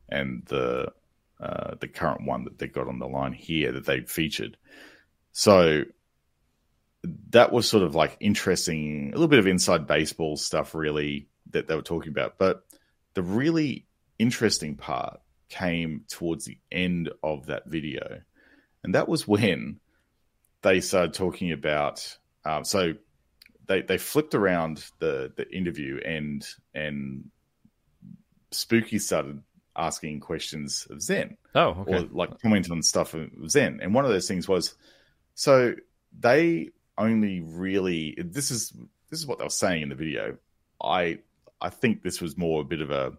and 0.09 0.44
the 0.47 0.92
uh, 1.41 1.74
the 1.80 1.89
current 1.89 2.26
one 2.26 2.45
that 2.45 2.59
they 2.59 2.66
got 2.66 2.89
on 2.89 2.99
the 2.99 3.07
line 3.07 3.32
here 3.32 3.72
that 3.72 3.87
they 3.87 4.01
featured. 4.01 4.57
So 5.32 5.84
that 7.30 7.53
was 7.53 7.68
sort 7.68 7.82
of 7.82 7.95
like 7.95 8.16
interesting, 8.20 9.11
a 9.11 9.12
little 9.12 9.28
bit 9.28 9.39
of 9.39 9.47
inside 9.47 9.87
baseball 9.87 10.37
stuff, 10.37 10.74
really 10.74 11.28
that 11.51 11.68
they 11.68 11.76
were 11.76 11.82
talking 11.82 12.11
about. 12.11 12.39
But 12.39 12.64
the 13.14 13.22
really 13.22 13.87
interesting 14.18 14.76
part 14.76 15.20
came 15.49 16.05
towards 16.09 16.45
the 16.45 16.59
end 16.72 17.11
of 17.22 17.47
that 17.47 17.66
video, 17.66 18.22
and 18.82 18.95
that 18.95 19.09
was 19.09 19.28
when 19.28 19.80
they 20.62 20.80
started 20.80 21.14
talking 21.14 21.53
about. 21.53 22.16
Um, 22.45 22.64
so 22.64 22.95
they 23.66 23.82
they 23.82 23.99
flipped 23.99 24.34
around 24.34 24.84
the 24.99 25.32
the 25.37 25.49
interview 25.55 26.01
and 26.05 26.47
and 26.74 27.30
Spooky 28.53 28.99
started 28.99 29.43
asking 29.77 30.20
questions 30.20 30.87
of 30.91 31.03
Zen 31.03 31.37
oh, 31.55 31.68
okay. 31.81 31.95
or 31.95 32.01
like 32.11 32.41
commenting 32.41 32.72
on 32.72 32.83
stuff 32.83 33.14
of 33.14 33.31
Zen. 33.49 33.81
And 33.83 33.95
one 33.95 34.05
of 34.05 34.11
those 34.11 34.29
things 34.29 34.49
was 34.49 34.74
so 35.35 35.74
they 36.18 36.70
only 36.99 37.41
really 37.41 38.16
this 38.18 38.51
is 38.51 38.72
this 39.11 39.20
is 39.20 39.27
what 39.27 39.39
they 39.39 39.45
were 39.45 39.51
saying 39.51 39.83
in 39.83 39.89
the 39.89 39.95
video. 39.95 40.37
I 40.83 41.18
I 41.61 41.70
think 41.70 42.03
this 42.03 42.20
was 42.20 42.37
more 42.37 42.62
a 42.62 42.64
bit 42.64 42.81
of 42.81 42.91
a 42.91 43.12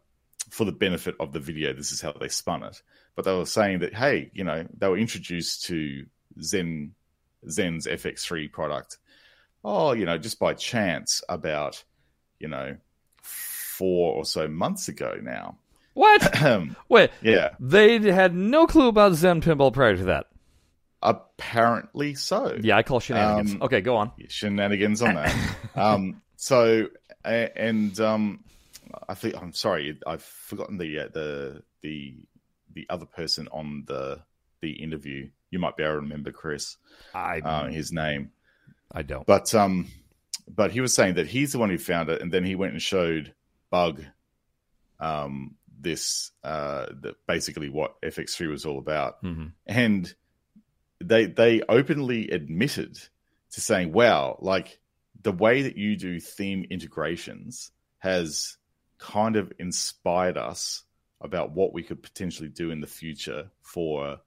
for 0.49 0.66
the 0.66 0.72
benefit 0.72 1.16
of 1.20 1.34
the 1.34 1.39
video, 1.39 1.74
this 1.74 1.91
is 1.91 2.01
how 2.01 2.14
they 2.14 2.30
spun 2.30 2.64
it. 2.64 2.82
But 3.16 3.26
they 3.26 3.36
were 3.36 3.45
saying 3.45 3.80
that 3.80 3.93
hey, 3.93 4.32
you 4.34 4.43
know, 4.43 4.66
they 4.78 4.88
were 4.88 4.97
introduced 4.97 5.66
to 5.66 6.05
Zen 6.41 6.93
Zen's 7.49 7.88
FX3 7.88 8.51
product. 8.51 8.97
Oh, 9.64 9.91
you 9.93 10.05
know, 10.05 10.18
just 10.18 10.39
by 10.39 10.53
chance 10.53 11.24
about, 11.28 11.84
you 12.39 12.47
know, 12.47 12.78
four 13.22 14.14
or 14.14 14.26
so 14.26 14.47
months 14.47 14.88
ago 14.88 15.18
now. 15.22 15.58
What? 15.97 16.67
Wait, 16.89 17.09
yeah. 17.23 17.55
they 17.59 17.99
had 17.99 18.35
no 18.35 18.67
clue 18.67 18.87
about 18.87 19.13
Zen 19.13 19.41
Pinball 19.41 19.73
prior 19.73 19.97
to 19.97 20.03
that. 20.05 20.27
Apparently 21.01 22.13
so. 22.13 22.55
Yeah, 22.61 22.77
I 22.77 22.83
call 22.83 22.99
shenanigans. 22.99 23.53
Um, 23.53 23.63
okay, 23.63 23.81
go 23.81 23.97
on. 23.97 24.11
Shenanigans 24.27 25.01
on 25.01 25.15
that. 25.15 25.55
um, 25.75 26.21
so 26.35 26.89
and 27.25 27.99
um, 27.99 28.43
I 29.09 29.15
think 29.15 29.35
I'm 29.41 29.53
sorry, 29.53 29.97
I've 30.05 30.21
forgotten 30.21 30.77
the 30.77 30.99
uh, 30.99 31.07
the 31.11 31.63
the 31.81 32.15
the 32.73 32.85
other 32.89 33.05
person 33.05 33.47
on 33.51 33.83
the 33.87 34.19
the 34.61 34.71
interview. 34.71 35.29
You 35.49 35.57
might 35.57 35.77
be 35.77 35.83
able 35.83 35.93
to 35.93 35.99
remember 36.01 36.31
Chris, 36.31 36.77
I 37.13 37.39
uh, 37.39 37.67
his 37.67 37.91
name, 37.91 38.31
I 38.91 39.01
don't. 39.01 39.25
but 39.25 39.53
um, 39.55 39.87
but 40.47 40.71
he 40.71 40.81
was 40.81 40.93
saying 40.93 41.15
that 41.15 41.27
he's 41.27 41.53
the 41.53 41.59
one 41.59 41.69
who 41.69 41.79
found 41.79 42.09
it, 42.09 42.21
and 42.21 42.31
then 42.31 42.43
he 42.43 42.55
went 42.55 42.73
and 42.73 42.81
showed 42.81 43.33
Bug, 43.69 44.03
um, 44.99 45.55
this 45.80 46.32
uh, 46.43 46.88
the, 46.88 47.15
basically 47.28 47.69
what 47.69 48.01
FX3 48.01 48.49
was 48.49 48.65
all 48.65 48.80
about, 48.80 49.21
Mhm. 49.23 49.53
and 49.65 50.13
they 50.99 51.25
they 51.25 51.61
openly 51.69 52.30
admitted 52.30 52.97
to 53.51 53.61
saying, 53.61 53.91
"Wow, 53.93 54.38
like 54.41 54.80
the 55.21 55.32
way 55.32 55.61
that 55.63 55.78
you 55.78 55.95
do 55.95 56.19
theme 56.19 56.65
integrations 56.69 57.71
has 57.99 58.57
kind 58.97 59.36
of 59.36 59.51
inspired 59.59 60.38
us 60.38 60.84
about 61.21 61.51
what 61.51 61.73
we 61.73 61.84
could 61.84 62.01
potentially 62.01 62.49
do 62.49 62.71
in 62.71 62.82
the 62.82 62.88
future 62.88 63.49
for 63.61 64.19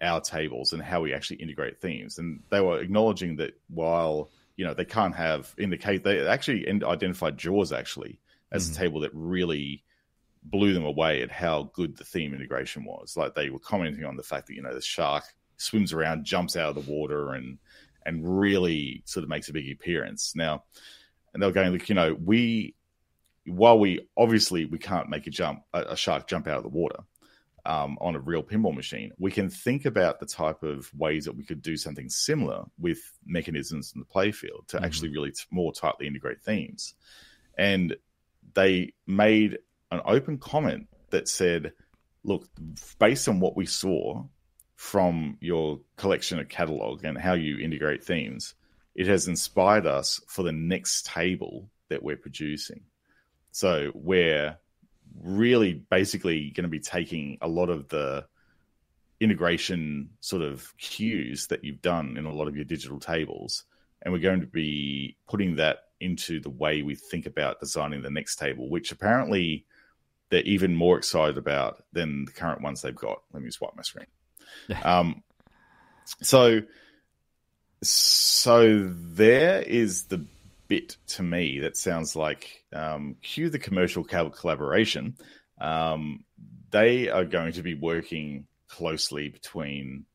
our 0.00 0.20
tables 0.20 0.72
and 0.72 0.82
how 0.82 1.00
we 1.00 1.14
actually 1.14 1.36
integrate 1.36 1.80
themes." 1.80 2.18
And 2.18 2.42
they 2.50 2.60
were 2.60 2.80
acknowledging 2.80 3.36
that 3.36 3.58
while 3.68 4.30
you 4.56 4.66
know 4.66 4.74
they 4.74 4.84
can't 4.84 5.14
have 5.14 5.54
in 5.56 5.70
the 5.70 5.78
case 5.78 6.00
they 6.04 6.26
actually 6.26 6.68
identified 6.68 7.38
Jaws 7.38 7.72
actually 7.72 8.18
as 8.52 8.68
Mhm. 8.68 8.72
a 8.72 8.78
table 8.78 9.00
that 9.00 9.10
really 9.14 9.82
blew 10.42 10.72
them 10.72 10.84
away 10.84 11.22
at 11.22 11.30
how 11.30 11.70
good 11.74 11.96
the 11.96 12.04
theme 12.04 12.34
integration 12.34 12.84
was. 12.84 13.16
Like 13.16 13.34
they 13.34 13.50
were 13.50 13.58
commenting 13.58 14.04
on 14.04 14.16
the 14.16 14.22
fact 14.22 14.46
that 14.46 14.54
you 14.54 14.62
know 14.62 14.74
the 14.74 14.80
shark 14.80 15.24
swims 15.56 15.92
around, 15.92 16.24
jumps 16.24 16.56
out 16.56 16.76
of 16.76 16.84
the 16.84 16.90
water, 16.90 17.34
and 17.34 17.58
and 18.06 18.40
really 18.40 19.02
sort 19.04 19.24
of 19.24 19.28
makes 19.28 19.48
a 19.48 19.52
big 19.52 19.70
appearance. 19.70 20.34
Now, 20.34 20.64
and 21.32 21.42
they 21.42 21.46
were 21.46 21.52
going, 21.52 21.72
look, 21.72 21.88
you 21.88 21.94
know, 21.94 22.14
we 22.14 22.74
while 23.46 23.78
we 23.78 24.06
obviously 24.16 24.64
we 24.64 24.78
can't 24.78 25.08
make 25.08 25.26
a 25.26 25.30
jump 25.30 25.62
a, 25.72 25.96
shark 25.96 26.26
jump 26.26 26.46
out 26.46 26.58
of 26.58 26.62
the 26.62 26.68
water 26.68 27.00
um, 27.66 27.98
on 28.00 28.14
a 28.14 28.20
real 28.20 28.42
pinball 28.42 28.74
machine, 28.74 29.12
we 29.18 29.30
can 29.30 29.50
think 29.50 29.84
about 29.84 30.20
the 30.20 30.26
type 30.26 30.62
of 30.62 30.92
ways 30.94 31.24
that 31.24 31.36
we 31.36 31.44
could 31.44 31.60
do 31.62 31.76
something 31.76 32.08
similar 32.08 32.64
with 32.78 32.98
mechanisms 33.26 33.92
in 33.94 34.00
the 34.00 34.06
playfield 34.06 34.66
to 34.68 34.78
Mhm. 34.78 34.84
actually 34.84 35.08
really 35.10 35.32
t- 35.32 35.44
more 35.50 35.72
tightly 35.72 36.06
integrate 36.06 36.40
themes. 36.40 36.94
And 37.58 37.96
they 38.54 38.92
made 39.06 39.58
an 39.90 40.00
open 40.04 40.38
comment 40.38 40.88
that 41.10 41.28
said, 41.28 41.72
look, 42.24 42.46
based 42.98 43.28
on 43.28 43.40
what 43.40 43.56
we 43.56 43.66
saw 43.66 44.24
from 44.76 45.36
your 45.40 45.80
collection 45.96 46.38
of 46.38 46.48
catalog 46.48 47.04
and 47.04 47.18
how 47.18 47.34
you 47.34 47.58
integrate 47.58 48.02
themes, 48.02 48.54
it 48.94 49.06
has 49.06 49.28
inspired 49.28 49.86
us 49.86 50.20
for 50.26 50.42
the 50.42 50.52
next 50.52 51.06
table 51.06 51.68
that 51.88 52.02
we're 52.02 52.16
producing. 52.16 52.82
So 53.52 53.90
we're 53.94 54.56
really 55.20 55.74
basically 55.74 56.50
going 56.50 56.62
to 56.64 56.68
be 56.68 56.80
taking 56.80 57.38
a 57.40 57.48
lot 57.48 57.68
of 57.68 57.88
the 57.88 58.26
integration 59.18 60.08
sort 60.20 60.42
of 60.42 60.72
cues 60.78 61.48
that 61.48 61.64
you've 61.64 61.82
done 61.82 62.16
in 62.16 62.24
a 62.24 62.32
lot 62.32 62.48
of 62.48 62.56
your 62.56 62.64
digital 62.64 62.98
tables 62.98 63.64
and 64.02 64.12
we're 64.12 64.20
going 64.20 64.40
to 64.40 64.46
be 64.46 65.16
putting 65.28 65.56
that 65.56 65.84
into 66.00 66.40
the 66.40 66.50
way 66.50 66.82
we 66.82 66.94
think 66.94 67.26
about 67.26 67.60
designing 67.60 68.02
the 68.02 68.10
next 68.10 68.36
table, 68.36 68.68
which 68.70 68.92
apparently 68.92 69.66
they're 70.30 70.42
even 70.42 70.74
more 70.74 70.96
excited 70.96 71.36
about 71.36 71.84
than 71.92 72.24
the 72.24 72.32
current 72.32 72.62
ones 72.62 72.82
they've 72.82 72.94
got. 72.94 73.22
Let 73.32 73.42
me 73.42 73.50
swipe 73.50 73.76
my 73.76 73.82
screen. 73.82 74.06
um, 74.84 75.22
so, 76.22 76.62
so 77.82 78.88
there 78.88 79.60
is 79.62 80.04
the 80.04 80.24
bit 80.68 80.96
to 81.08 81.22
me 81.22 81.58
that 81.60 81.76
sounds 81.76 82.14
like 82.14 82.64
um, 82.72 83.16
cue 83.22 83.50
the 83.50 83.58
commercial 83.58 84.04
collaboration. 84.04 85.16
Um, 85.60 86.24
they 86.70 87.08
are 87.08 87.24
going 87.24 87.52
to 87.54 87.62
be 87.62 87.74
working 87.74 88.46
closely 88.68 89.28
between 89.28 90.06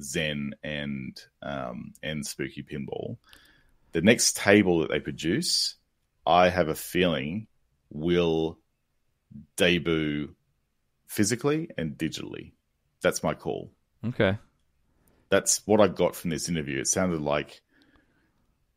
Zen 0.00 0.54
and 0.62 1.20
um, 1.42 1.92
and 2.02 2.26
Spooky 2.26 2.62
Pinball. 2.62 3.18
The 3.92 4.00
next 4.00 4.36
table 4.36 4.80
that 4.80 4.90
they 4.90 5.00
produce, 5.00 5.74
I 6.26 6.48
have 6.48 6.68
a 6.68 6.74
feeling, 6.74 7.46
will 7.90 8.58
debut 9.56 10.34
physically 11.06 11.68
and 11.78 11.96
digitally. 11.96 12.52
That's 13.02 13.22
my 13.22 13.34
call. 13.34 13.70
Okay. 14.04 14.38
That's 15.30 15.66
what 15.66 15.80
I 15.80 15.88
got 15.88 16.16
from 16.16 16.30
this 16.30 16.48
interview. 16.48 16.80
It 16.80 16.86
sounded 16.88 17.20
like 17.20 17.60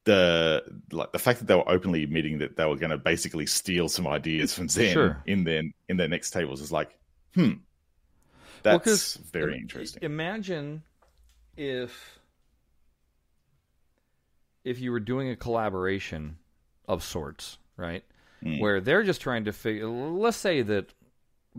the 0.03 0.63
like 0.91 1.11
the 1.11 1.19
fact 1.19 1.39
that 1.39 1.45
they 1.47 1.55
were 1.55 1.69
openly 1.69 2.03
admitting 2.03 2.39
that 2.39 2.57
they 2.57 2.65
were 2.65 2.75
going 2.75 2.89
to 2.89 2.97
basically 2.97 3.45
steal 3.45 3.87
some 3.87 4.07
ideas 4.07 4.53
from 4.53 4.67
Zen 4.67 4.93
Sure. 4.93 5.23
in 5.25 5.43
their 5.43 5.61
in 5.89 5.97
their 5.97 6.07
next 6.07 6.31
tables 6.31 6.59
is 6.61 6.71
like, 6.71 6.97
hmm, 7.35 7.51
that's 8.63 8.83
'cause 8.83 9.15
very 9.31 9.57
interesting. 9.57 10.01
Imagine 10.03 10.83
if 11.55 12.19
if 14.63 14.79
you 14.79 14.91
were 14.91 14.99
doing 14.99 15.29
a 15.29 15.35
collaboration 15.35 16.37
of 16.87 17.03
sorts, 17.03 17.57
right? 17.77 18.03
Mm. 18.43 18.59
Where 18.59 18.81
they're 18.81 19.03
just 19.03 19.21
trying 19.21 19.45
to 19.45 19.53
figure. 19.53 19.87
Let's 19.87 20.37
say 20.37 20.61
that 20.63 20.93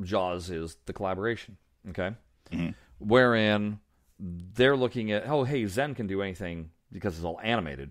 Jaws 0.02 0.50
is 0.50 0.76
the 0.86 0.92
collaboration, 0.92 1.56
okay? 1.90 2.16
Mhm. 2.50 2.74
Wherein 2.98 3.78
they're 4.18 4.76
looking 4.76 5.12
at, 5.12 5.28
oh, 5.28 5.44
hey, 5.44 5.66
Zen 5.66 5.94
can 5.94 6.06
do 6.06 6.22
anything 6.22 6.70
because 6.90 7.16
it's 7.16 7.24
all 7.24 7.40
animated. 7.42 7.90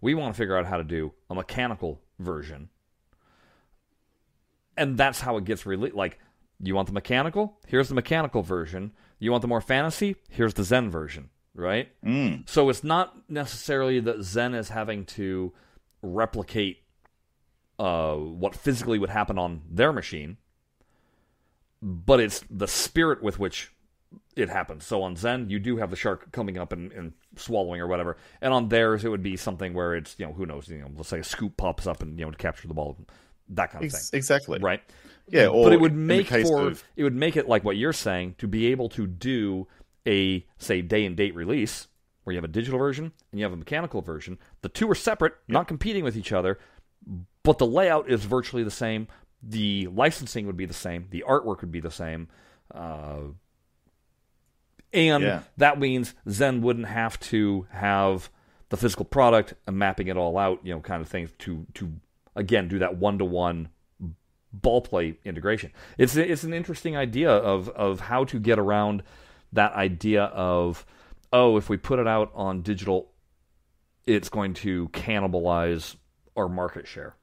We 0.00 0.14
want 0.14 0.34
to 0.34 0.38
figure 0.38 0.56
out 0.56 0.66
how 0.66 0.76
to 0.76 0.84
do 0.84 1.12
a 1.30 1.34
mechanical 1.34 2.00
version. 2.18 2.68
And 4.76 4.96
that's 4.96 5.20
how 5.20 5.36
it 5.36 5.44
gets 5.44 5.66
released. 5.66 5.94
Like, 5.94 6.18
you 6.60 6.74
want 6.74 6.86
the 6.86 6.94
mechanical? 6.94 7.58
Here's 7.66 7.88
the 7.88 7.94
mechanical 7.94 8.42
version. 8.42 8.92
You 9.18 9.30
want 9.30 9.42
the 9.42 9.48
more 9.48 9.60
fantasy? 9.60 10.16
Here's 10.30 10.54
the 10.54 10.64
Zen 10.64 10.90
version, 10.90 11.30
right? 11.54 11.88
Mm. 12.04 12.48
So 12.48 12.68
it's 12.68 12.82
not 12.82 13.30
necessarily 13.30 14.00
that 14.00 14.22
Zen 14.22 14.54
is 14.54 14.70
having 14.70 15.04
to 15.06 15.52
replicate 16.02 16.81
uh, 17.82 18.14
what 18.14 18.54
physically 18.54 18.96
would 18.96 19.10
happen 19.10 19.40
on 19.40 19.60
their 19.68 19.92
machine, 19.92 20.36
but 21.82 22.20
it's 22.20 22.44
the 22.48 22.68
spirit 22.68 23.20
with 23.24 23.40
which 23.40 23.72
it 24.36 24.48
happens. 24.48 24.86
So 24.86 25.02
on 25.02 25.16
Zen, 25.16 25.50
you 25.50 25.58
do 25.58 25.78
have 25.78 25.90
the 25.90 25.96
shark 25.96 26.30
coming 26.30 26.58
up 26.58 26.72
and, 26.72 26.92
and 26.92 27.12
swallowing 27.34 27.80
or 27.80 27.88
whatever, 27.88 28.18
and 28.40 28.54
on 28.54 28.68
theirs, 28.68 29.04
it 29.04 29.08
would 29.08 29.24
be 29.24 29.36
something 29.36 29.74
where 29.74 29.96
it's 29.96 30.14
you 30.16 30.24
know 30.24 30.32
who 30.32 30.46
knows, 30.46 30.68
you 30.68 30.78
know, 30.78 30.90
let's 30.94 31.08
say 31.08 31.18
a 31.18 31.24
scoop 31.24 31.56
pops 31.56 31.88
up 31.88 32.02
and 32.02 32.20
you 32.20 32.24
know 32.24 32.30
to 32.30 32.38
capture 32.38 32.68
the 32.68 32.74
ball, 32.74 32.96
that 33.48 33.72
kind 33.72 33.84
of 33.84 33.92
Ex- 33.92 34.10
thing, 34.10 34.18
exactly. 34.18 34.60
right? 34.60 34.80
Yeah. 35.26 35.48
Or 35.48 35.64
but 35.64 35.72
it 35.72 35.80
would 35.80 35.96
make 35.96 36.28
for 36.28 36.68
of- 36.68 36.84
it 36.94 37.02
would 37.02 37.16
make 37.16 37.36
it 37.36 37.48
like 37.48 37.64
what 37.64 37.76
you're 37.76 37.92
saying 37.92 38.36
to 38.38 38.46
be 38.46 38.66
able 38.68 38.90
to 38.90 39.08
do 39.08 39.66
a 40.06 40.46
say 40.58 40.82
day 40.82 41.04
and 41.04 41.16
date 41.16 41.34
release 41.34 41.88
where 42.22 42.32
you 42.32 42.36
have 42.36 42.44
a 42.44 42.52
digital 42.52 42.78
version 42.78 43.10
and 43.32 43.40
you 43.40 43.44
have 43.44 43.52
a 43.52 43.56
mechanical 43.56 44.02
version. 44.02 44.38
The 44.60 44.68
two 44.68 44.88
are 44.88 44.94
separate, 44.94 45.34
not 45.48 45.66
competing 45.66 46.04
with 46.04 46.16
each 46.16 46.30
other, 46.30 46.60
but 47.42 47.58
the 47.58 47.66
layout 47.66 48.10
is 48.10 48.24
virtually 48.24 48.62
the 48.62 48.70
same. 48.70 49.08
The 49.42 49.88
licensing 49.88 50.46
would 50.46 50.56
be 50.56 50.66
the 50.66 50.74
same. 50.74 51.06
The 51.10 51.24
artwork 51.26 51.60
would 51.62 51.72
be 51.72 51.80
the 51.80 51.90
same. 51.90 52.28
Uh, 52.72 53.20
and 54.92 55.22
Yeah. 55.24 55.42
that 55.56 55.78
means 55.78 56.14
Zen 56.28 56.62
wouldn't 56.62 56.86
have 56.86 57.18
to 57.20 57.66
have 57.70 58.30
the 58.68 58.76
physical 58.76 59.04
product 59.04 59.54
and 59.66 59.76
mapping 59.76 60.08
it 60.08 60.16
all 60.16 60.38
out, 60.38 60.60
you 60.64 60.72
know, 60.74 60.80
kind 60.80 61.02
of 61.02 61.08
thing 61.08 61.28
to 61.40 61.66
to 61.74 61.92
again 62.36 62.68
do 62.68 62.78
that 62.78 62.96
one 62.96 63.18
to 63.18 63.24
one 63.24 63.68
ball 64.52 64.80
play 64.82 65.18
integration. 65.24 65.72
It's 65.98 66.16
it's 66.16 66.44
an 66.44 66.54
interesting 66.54 66.96
idea 66.96 67.30
of 67.30 67.68
of 67.70 68.00
how 68.00 68.24
to 68.24 68.38
get 68.38 68.58
around 68.58 69.02
that 69.52 69.72
idea 69.74 70.24
of 70.24 70.86
oh, 71.32 71.56
if 71.56 71.68
we 71.70 71.78
put 71.78 71.98
it 71.98 72.06
out 72.06 72.30
on 72.34 72.60
digital, 72.62 73.10
it's 74.06 74.28
going 74.28 74.52
to 74.52 74.88
cannibalize 74.90 75.96
our 76.36 76.48
market 76.48 76.86
share. 76.86 77.14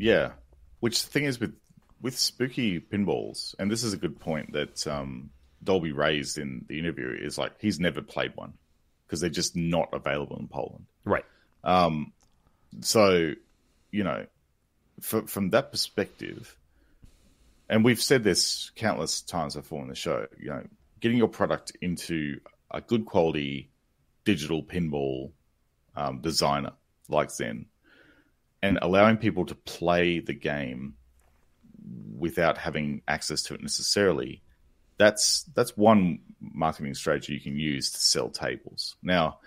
Yeah. 0.00 0.32
Which 0.80 1.04
the 1.04 1.10
thing 1.10 1.24
is 1.24 1.38
with 1.38 1.54
with 2.00 2.18
spooky 2.18 2.80
pinballs, 2.80 3.54
and 3.58 3.70
this 3.70 3.84
is 3.84 3.92
a 3.92 3.98
good 3.98 4.18
point 4.18 4.54
that 4.54 4.86
um, 4.86 5.30
Dolby 5.62 5.92
raised 5.92 6.38
in 6.38 6.64
the 6.66 6.78
interview, 6.78 7.14
is 7.20 7.36
like 7.36 7.52
he's 7.60 7.78
never 7.78 8.00
played 8.00 8.32
one 8.34 8.54
because 9.06 9.20
they're 9.20 9.28
just 9.28 9.54
not 9.54 9.90
available 9.92 10.38
in 10.38 10.48
Poland. 10.48 10.86
Right. 11.04 11.24
Um, 11.62 12.12
so, 12.80 13.34
you 13.90 14.04
know, 14.04 14.24
f- 15.02 15.28
from 15.28 15.50
that 15.50 15.70
perspective, 15.70 16.56
and 17.68 17.84
we've 17.84 18.00
said 18.00 18.24
this 18.24 18.70
countless 18.76 19.20
times 19.20 19.54
before 19.54 19.82
in 19.82 19.88
the 19.88 19.94
show, 19.94 20.26
you 20.38 20.48
know, 20.48 20.62
getting 21.00 21.18
your 21.18 21.28
product 21.28 21.72
into 21.82 22.40
a 22.70 22.80
good 22.80 23.04
quality 23.04 23.68
digital 24.24 24.62
pinball 24.62 25.32
um, 25.96 26.20
designer 26.20 26.72
like 27.08 27.30
Zen 27.30 27.66
and 28.62 28.78
allowing 28.82 29.16
people 29.16 29.46
to 29.46 29.54
play 29.54 30.20
the 30.20 30.34
game 30.34 30.94
without 32.18 32.58
having 32.58 33.02
access 33.08 33.42
to 33.42 33.54
it 33.54 33.62
necessarily 33.62 34.42
that's 34.98 35.44
that's 35.54 35.76
one 35.76 36.18
marketing 36.40 36.94
strategy 36.94 37.32
you 37.32 37.40
can 37.40 37.58
use 37.58 37.90
to 37.90 37.98
sell 37.98 38.28
tables 38.28 38.96
now 39.02 39.38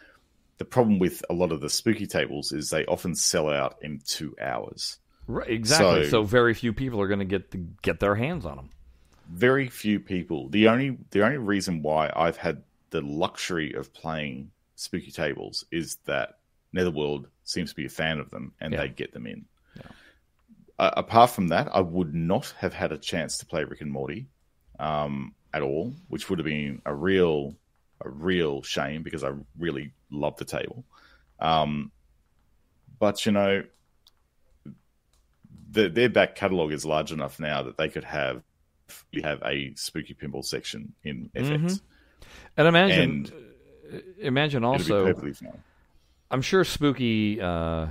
the 0.57 0.65
problem 0.65 0.97
with 0.99 1.23
a 1.29 1.33
lot 1.33 1.51
of 1.51 1.61
the 1.61 1.69
spooky 1.69 2.07
tables 2.07 2.51
is 2.51 2.69
they 2.69 2.85
often 2.85 3.13
sell 3.15 3.49
out 3.49 3.77
in 3.81 3.99
two 4.05 4.35
hours 4.41 4.97
Right. 5.25 5.49
Exactly. 5.49 6.03
So, 6.05 6.09
So- 6.09 6.23
very 6.23 6.53
few 6.53 6.73
people 6.73 6.99
are 6.99 7.07
going 7.07 7.19
to 7.19 7.25
get 7.25 7.51
to 7.51 7.57
get 7.81 8.01
their 8.01 8.15
hands 8.15 8.45
on 8.45 8.57
them. 8.57 8.69
very 9.29 9.69
few 9.69 9.99
people 9.99 10.49
the 10.49 10.67
only 10.67 10.97
the 11.11 11.23
only 11.23 11.37
reason 11.37 11.81
why 11.81 12.11
i've 12.15 12.35
had 12.37 12.63
the 12.89 13.01
luxury 13.01 13.73
of 13.73 13.93
playing 13.93 14.51
spooky 14.75 15.11
tables 15.11 15.63
is 15.71 15.95
that 16.05 16.39
netherworld 16.73 17.27
seems 17.43 17.69
to 17.69 17.75
be 17.75 17.85
a 17.85 17.89
fan 17.89 18.19
of 18.19 18.29
them 18.29 18.53
and 18.59 18.73
Yeah. 18.73 18.81
they 18.81 18.89
get 18.89 19.13
them 19.13 19.27
in 19.27 19.45
uh, 20.79 20.91
apart 20.97 21.29
from 21.29 21.47
that 21.49 21.69
i 21.73 21.79
would 21.79 22.13
not 22.13 22.53
have 22.57 22.73
had 22.73 22.91
a 22.91 22.97
chance 22.97 23.37
to 23.37 23.45
play 23.45 23.63
rick 23.63 23.81
and 23.81 23.91
morty 23.91 24.27
um, 24.79 25.35
at 25.53 25.61
all 25.61 25.93
which 26.09 26.29
would 26.29 26.39
have 26.39 26.45
been 26.45 26.81
a 26.85 26.93
real 26.93 27.55
a 28.01 28.09
real 28.09 28.61
shame 28.63 29.03
because 29.03 29.23
i 29.23 29.31
really 29.57 29.93
love 30.11 30.35
the 30.37 30.45
table 30.45 30.83
um, 31.39 31.91
but 32.99 33.25
you 33.25 33.31
know 33.31 33.63
the, 35.71 35.89
their 35.89 36.09
back 36.09 36.35
catalog 36.35 36.71
is 36.71 36.85
large 36.85 37.11
enough 37.11 37.39
now 37.39 37.63
that 37.63 37.77
they 37.77 37.89
could 37.89 38.03
have 38.03 38.43
you 39.11 39.21
have 39.23 39.41
a 39.43 39.73
spooky 39.75 40.13
pinball 40.13 40.43
section 40.45 40.93
in 41.03 41.29
FX. 41.35 41.81
And 42.57 42.67
imagine, 42.67 42.99
And 42.99 43.33
uh, 43.93 43.97
imagine 44.19 44.63
also, 44.63 45.05
be 45.05 45.13
perfectly 45.13 45.33
fine. 45.33 45.63
I'm 46.33 46.41
sure 46.41 46.63
Spooky 46.63 47.39
uh, 47.39 47.89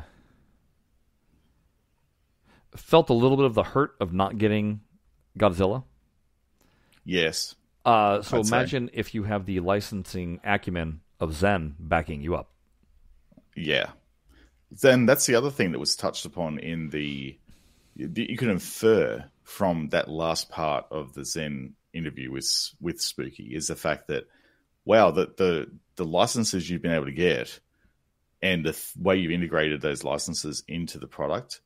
felt 2.74 3.08
a 3.08 3.12
little 3.12 3.36
bit 3.36 3.46
of 3.46 3.54
the 3.54 3.62
hurt 3.62 3.94
of 4.00 4.12
not 4.12 4.36
getting 4.36 4.80
Godzilla. 5.38 5.84
Yes. 7.04 7.54
Uh, 7.84 8.20
so 8.22 8.38
I'd 8.38 8.46
say. 8.46 8.56
imagine 8.56 8.90
if 8.92 9.14
you 9.14 9.22
have 9.22 9.46
the 9.46 9.60
licensing 9.60 10.40
acumen 10.42 11.02
of 11.20 11.34
Zen 11.34 11.76
backing 11.78 12.20
you 12.20 12.34
up. 12.34 12.50
Yeah. 13.54 13.90
Then 14.72 15.06
that's 15.06 15.26
the 15.26 15.36
other 15.36 15.50
thing 15.50 15.70
that 15.70 15.78
was 15.78 15.94
touched 15.94 16.26
upon 16.26 16.58
in 16.58 16.90
the. 16.90 17.38
You 17.94 18.10
you 18.16 18.36
can 18.36 18.50
infer 18.50 19.24
from 19.44 19.90
that 19.90 20.08
last 20.08 20.50
part 20.50 20.86
of 20.90 21.12
the 21.14 21.24
Zen 21.24 21.74
interview 21.92 22.32
with 22.32 22.50
with 22.80 23.00
Spooky 23.00 23.54
is 23.54 23.68
the 23.68 23.76
fact 23.76 24.08
that 24.08 24.24
wow, 24.84 25.12
that 25.12 25.36
the 25.36 25.70
the 25.94 26.04
licenses 26.04 26.68
you've 26.68 26.82
been 26.82 26.90
able 26.90 27.04
to 27.04 27.12
get 27.12 27.60
and 28.42 28.64
the 28.64 28.72
th- 28.72 28.92
way 28.98 29.16
you've 29.16 29.30
integrated 29.30 29.80
those 29.80 30.02
licenses 30.04 30.64
into 30.66 30.98
the 30.98 31.06
product 31.06 31.60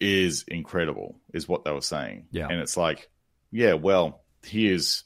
is 0.00 0.44
incredible, 0.48 1.18
is 1.32 1.48
what 1.48 1.64
they 1.64 1.72
were 1.72 1.80
saying. 1.80 2.26
Yeah. 2.30 2.48
and 2.48 2.60
it's 2.60 2.76
like, 2.76 3.10
yeah, 3.50 3.72
well, 3.74 4.22
here's 4.44 5.04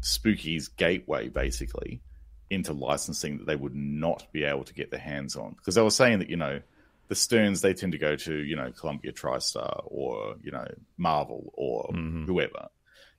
Spooky's 0.00 0.68
gateway 0.68 1.28
basically 1.28 2.00
into 2.48 2.72
licensing 2.72 3.38
that 3.38 3.46
they 3.46 3.56
would 3.56 3.74
not 3.74 4.26
be 4.32 4.44
able 4.44 4.64
to 4.64 4.74
get 4.74 4.90
their 4.90 4.98
hands 5.00 5.36
on 5.36 5.52
because 5.52 5.74
they 5.76 5.82
were 5.82 5.90
saying 5.90 6.18
that 6.18 6.28
you 6.30 6.36
know 6.36 6.60
the 7.08 7.14
Sterns 7.14 7.60
they 7.60 7.74
tend 7.74 7.92
to 7.92 7.98
go 7.98 8.16
to 8.16 8.34
you 8.34 8.56
know 8.56 8.72
Columbia 8.72 9.12
TriStar 9.12 9.82
or 9.86 10.34
you 10.42 10.50
know 10.50 10.66
Marvel 10.98 11.52
or 11.54 11.90
Mhm. 11.94 12.26
whoever 12.26 12.68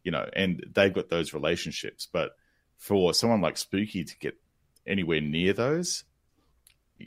you 0.03 0.11
know 0.11 0.27
and 0.33 0.65
they've 0.73 0.93
got 0.93 1.07
those 1.09 1.33
relationships 1.33 2.07
but 2.11 2.35
for 2.77 3.13
someone 3.13 3.39
like 3.41 3.57
Spooky 3.57 4.03
to 4.03 4.17
get 4.17 4.35
anywhere 4.85 5.21
near 5.21 5.53
those 5.53 6.03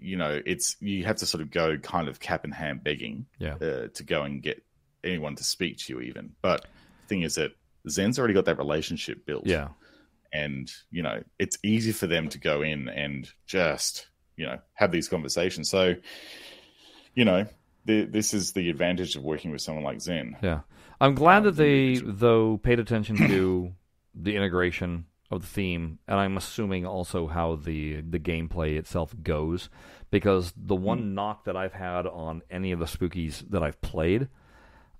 you 0.02 0.16
know, 0.16 0.40
it's 0.46 0.76
you 0.80 1.04
have 1.04 1.16
to 1.16 1.26
sort 1.26 1.42
of 1.42 1.50
go 1.50 1.76
kind 1.78 2.08
of 2.08 2.20
cap 2.20 2.44
in 2.44 2.50
hand 2.50 2.82
begging 2.84 3.26
Yeah. 3.38 3.54
uh, 3.54 3.88
to 3.94 4.02
go 4.04 4.22
and 4.22 4.42
get 4.42 4.62
anyone 5.02 5.36
to 5.36 5.44
speak 5.44 5.78
to 5.78 5.92
you, 5.92 6.00
even. 6.00 6.32
But 6.42 6.62
the 7.02 7.08
thing 7.08 7.22
is 7.22 7.34
that 7.36 7.52
Zen's 7.88 8.18
already 8.18 8.34
got 8.34 8.46
that 8.46 8.58
relationship 8.58 9.26
built. 9.26 9.46
Yeah. 9.46 9.68
and 10.32 10.68
you 10.90 11.02
know 11.02 11.22
it's 11.38 11.56
easy 11.62 11.92
for 11.92 12.08
them 12.08 12.28
to 12.28 12.38
go 12.38 12.60
in 12.62 12.88
and 12.88 13.30
just 13.46 14.08
you 14.36 14.44
know 14.46 14.58
have 14.72 14.90
these 14.90 15.08
conversations 15.08 15.70
so 15.70 15.94
you 17.14 17.24
know 17.24 17.46
th- 17.86 18.10
this 18.10 18.34
is 18.34 18.52
the 18.52 18.68
advantage 18.68 19.14
of 19.14 19.22
working 19.22 19.52
with 19.52 19.60
someone 19.60 19.84
like 19.84 20.00
zen 20.00 20.36
Yeah. 20.42 20.60
I'm 21.00 21.14
glad 21.14 21.38
Um, 21.38 21.44
that 21.44 21.56
they, 21.56 21.96
though, 22.02 22.56
paid 22.56 22.78
attention 22.80 23.16
to 23.16 23.72
the 24.14 24.34
integration 24.36 25.06
of 25.34 25.42
the 25.42 25.48
theme, 25.48 25.98
and 26.08 26.18
I'm 26.18 26.36
assuming 26.36 26.86
also 26.86 27.26
how 27.26 27.56
the 27.56 28.00
the 28.02 28.18
gameplay 28.18 28.76
itself 28.76 29.14
goes, 29.22 29.68
because 30.10 30.52
the 30.56 30.76
one 30.76 30.98
Hmm. 31.00 31.14
knock 31.14 31.44
that 31.44 31.56
I've 31.56 31.72
had 31.74 32.06
on 32.06 32.42
any 32.50 32.72
of 32.72 32.78
the 32.78 32.86
spookies 32.86 33.48
that 33.50 33.62
I've 33.62 33.80
played, 33.80 34.28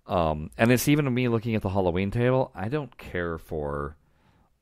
um, 0.06 0.50
and 0.58 0.70
it's 0.70 0.88
even 0.88 1.12
me 1.12 1.28
looking 1.28 1.54
at 1.54 1.62
the 1.62 1.70
Halloween 1.70 2.10
table, 2.10 2.50
I 2.54 2.68
don't 2.68 2.96
care 2.98 3.38
for 3.38 3.96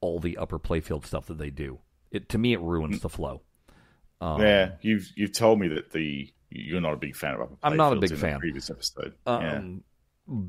all 0.00 0.18
the 0.20 0.36
upper 0.38 0.58
playfield 0.58 1.04
stuff 1.04 1.26
that 1.26 1.38
they 1.38 1.50
do. 1.50 1.78
It 2.10 2.28
to 2.30 2.38
me, 2.38 2.52
it 2.52 2.60
ruins 2.60 3.00
the 3.00 3.08
flow. 3.08 3.42
Um, 4.20 4.40
yeah 4.40 4.72
you've 4.82 5.08
you've 5.16 5.32
told 5.32 5.58
me 5.58 5.66
that 5.68 5.90
the 5.90 6.32
you're 6.50 6.80
not 6.80 6.92
a 6.92 6.96
big 6.96 7.16
fan 7.16 7.34
of 7.34 7.40
upper 7.40 7.56
I'm 7.62 7.76
not 7.76 7.92
a 7.92 7.96
big 7.96 8.10
the 8.10 8.16
fan. 8.16 8.38
previous 8.38 8.70
episode 8.70 9.14
yeah 9.26 9.56
Um, 9.56 9.82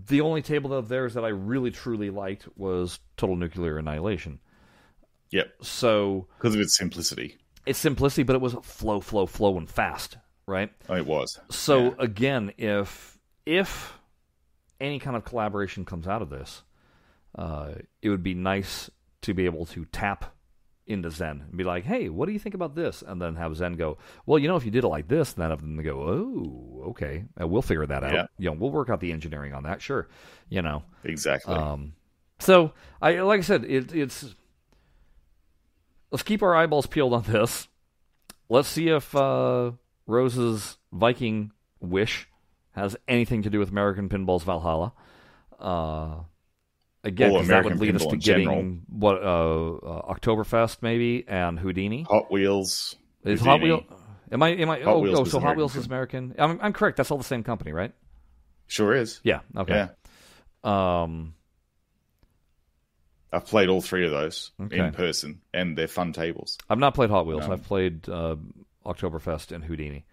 The 0.06 0.22
only 0.22 0.44
table 0.44 0.72
of 0.74 0.90
theirs 0.90 1.16
that 1.16 1.26
I 1.26 1.30
really 1.30 1.72
truly 1.72 2.12
liked 2.12 2.48
was 2.56 3.00
Total 3.18 3.36
Nuclear 3.36 3.80
Annihilation. 3.80 4.40
Yep 5.34 5.54
So 5.62 6.28
because 6.38 6.56
of 6.56 6.62
its 6.62 6.78
simplicity 6.78 7.38
it's 7.66 7.80
simplicity, 7.80 8.24
but 8.24 8.36
it 8.36 8.42
was 8.42 8.56
flow, 8.62 9.00
flow, 9.00 9.26
flow, 9.26 9.58
and 9.58 9.70
fast, 9.70 10.18
right? 10.46 10.70
oh, 10.90 10.96
it 10.96 11.06
was 11.06 11.40
So 11.50 11.84
Yeah. 11.86 11.92
again, 12.00 12.54
if 12.58 13.18
if 13.46 13.98
any 14.82 15.00
kind 15.00 15.16
of 15.16 15.24
collaboration 15.24 15.86
comes 15.86 16.08
out 16.08 16.22
of 16.22 16.30
this, 16.30 16.64
uh, 17.36 17.74
it 18.02 18.10
would 18.10 18.24
be 18.24 18.34
nice 18.34 18.90
to 19.22 19.34
be 19.34 19.46
able 19.46 19.66
to 19.68 19.86
tap 19.86 20.36
into 20.86 21.10
Zen 21.10 21.46
and 21.48 21.58
be 21.58 21.64
like, 21.64 21.86
"Hey, 21.86 22.10
what 22.10 22.26
do 22.26 22.34
you 22.34 22.40
think 22.40 22.56
about 22.56 22.76
this?" 22.76 23.02
And 23.02 23.22
then 23.22 23.36
have 23.36 23.56
Zen 23.56 23.74
go, 23.78 23.98
"Well, 24.26 24.40
you 24.40 24.50
know, 24.50 24.58
if 24.58 24.66
you 24.66 24.72
did 24.72 24.84
it 24.84 24.90
like 24.90 25.08
this, 25.08 25.32
then 25.32 25.50
have 25.50 25.62
them 25.62 25.82
go, 25.82 26.02
oh, 26.02 26.90
okay, 26.90 27.24
uh, 27.40 27.48
we'll 27.48 27.62
figure 27.62 27.86
that 27.86 28.04
out. 28.04 28.12
Yeah. 28.14 28.26
You 28.38 28.50
know, 28.50 28.58
we'll 28.60 28.72
work 28.72 28.90
out 28.90 29.00
the 29.00 29.14
engineering 29.14 29.54
on 29.54 29.64
that. 29.64 29.82
Sure, 29.82 30.10
you 30.50 30.62
know." 30.62 30.84
exactly 31.06 31.56
Um, 31.56 31.94
so 32.40 32.74
I 33.02 33.22
like 33.22 33.40
I 33.40 33.44
said, 33.44 33.64
it, 33.64 33.94
it's 33.96 34.36
let's 36.14 36.24
keep 36.24 36.44
our 36.44 36.56
eyeballs 36.56 36.86
peeled 36.86 37.12
on 37.12 37.24
this. 37.24 37.68
Let's 38.48 38.68
see 38.68 38.88
if 38.90 39.16
uh, 39.16 39.72
Rose's 40.06 40.78
Viking 40.94 41.52
wish 41.80 42.30
has 42.74 42.96
anything 43.08 43.42
to 43.44 43.50
do 43.50 43.58
with 43.60 43.70
American 43.70 44.10
Pinball's 44.10 44.44
Valhalla. 44.44 44.94
Uh, 45.60 46.18
again, 47.04 47.32
Or 47.32 47.40
'cause 47.40 47.48
that 47.48 47.66
would 47.66 47.80
lead 47.80 47.96
us 47.96 48.06
to 48.06 48.16
getting 48.18 48.48
general. 48.48 48.78
what 48.90 49.24
uh, 49.24 49.74
uh, 49.76 50.14
Oktoberfest 50.14 50.78
maybe 50.82 51.26
and 51.28 51.60
Houdini. 51.60 52.04
hot 52.04 52.32
wheels 52.32 52.96
Is 53.24 53.42
Hot 53.42 53.60
Houdini. 53.60 53.82
Wheel? 53.88 54.00
Am 54.32 54.44
I? 54.44 54.50
Am 54.50 54.70
I? 54.70 54.80
Hot 54.82 54.88
oh, 54.96 55.08
oh 55.08 55.24
so 55.24 55.40
Hot 55.40 55.56
Wheels 55.58 55.76
is 55.76 55.88
American. 55.88 56.36
I'm, 56.38 56.60
I'm 56.62 56.74
correct. 56.74 56.98
That's 56.98 57.10
all 57.12 57.18
the 57.18 57.24
same 57.24 57.44
company, 57.44 57.72
right? 57.74 57.92
sure 58.68 58.94
is 58.96 59.20
Yeah. 59.24 59.40
Okay. 59.58 59.88
yeah 60.64 61.04
Um. 61.04 61.34
I've 63.34 63.46
played 63.46 63.68
all 63.68 63.82
three 63.82 64.06
of 64.06 64.12
those 64.12 64.52
Okay. 64.62 64.78
in 64.80 64.92
person 64.94 65.42
and 65.54 65.78
they're 65.78 65.88
fun 65.90 66.14
tables 66.14 66.58
I've 66.70 66.80
not 66.80 66.94
played 66.96 67.10
Hot 67.10 67.26
Wheels. 67.26 67.46
No. 67.48 67.54
I've 67.54 67.64
played 67.64 68.08
uh, 68.08 68.36
Oktoberfest 68.86 69.52
and 69.52 69.64
Houdini. 69.66 70.06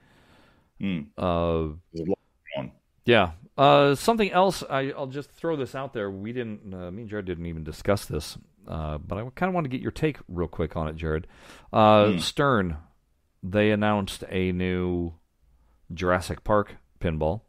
Mm. 0.81 1.07
Uh, 1.19 1.75
There's 1.93 2.07
a 2.09 2.11
lot 2.11 2.19
on 2.57 2.73
yeah. 3.05 3.31
Uh, 3.59 3.95
something 3.95 4.31
else. 4.33 4.63
I, 4.69 4.93
I'll 4.97 5.07
just 5.07 5.31
throw 5.33 5.57
this 5.57 5.75
out 5.75 5.93
there. 5.93 6.11
We 6.11 6.33
didn't. 6.33 6.73
Uh, 6.73 6.91
me 6.91 7.03
and 7.03 7.11
Jared 7.11 7.27
didn't 7.27 7.47
even 7.47 7.63
discuss 7.65 8.07
this, 8.07 8.39
uh, 8.67 8.97
but 8.99 9.19
I 9.19 9.23
kind 9.35 9.49
of 9.51 9.55
want 9.55 9.65
to 9.67 9.69
get 9.69 9.81
your 9.83 9.91
take 9.91 10.17
real 10.29 10.49
quick 10.49 10.77
on 10.77 10.89
it, 10.89 10.97
Jared. 10.97 11.27
Uh, 11.73 12.13
Hmm. 12.13 12.19
Stern, 12.19 12.77
they 13.43 13.71
announced 13.71 14.25
a 14.31 14.53
new 14.53 15.13
Jurassic 15.93 16.43
Park 16.45 16.77
pinball. 17.01 17.43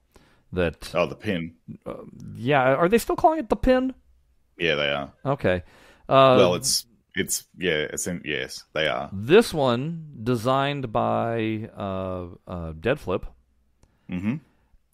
That 0.53 0.91
oh 0.93 1.05
the 1.05 1.15
pin 1.15 1.53
yeah, 2.35 2.73
are 2.75 2.89
they 2.89 2.97
still 2.97 3.15
calling 3.15 3.39
it 3.39 3.47
the 3.47 3.55
pin? 3.55 3.93
Yeah 4.57 4.75
they 4.75 4.89
are 4.89 5.11
Okay. 5.25 5.63
Uh, 6.09 6.35
well 6.37 6.55
it's 6.55 6.85
it's 7.15 7.45
yeah 7.57 7.87
it's 7.91 8.07
in, 8.07 8.21
yes 8.25 8.63
they 8.73 8.87
are 8.87 9.09
this 9.11 9.53
one 9.53 10.07
designed 10.23 10.91
by 10.91 11.69
uh, 11.75 12.25
uh, 12.47 12.73
Deadflip. 12.73 13.23
hmm 14.09 14.35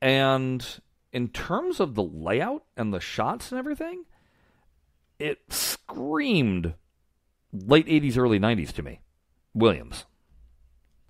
And 0.01 0.66
in 1.12 1.30
terms 1.30 1.80
of 1.80 1.95
the 1.95 2.03
layout 2.03 2.64
and 2.76 2.93
the 2.93 2.99
shots 2.99 3.51
and 3.51 3.60
everything, 3.60 4.03
it 5.20 5.39
screamed 5.49 6.74
late 7.53 7.88
80s, 7.88 8.18
early 8.18 8.39
90s 8.39 8.72
to 8.74 8.84
me. 8.84 8.99
Williams. 9.53 10.05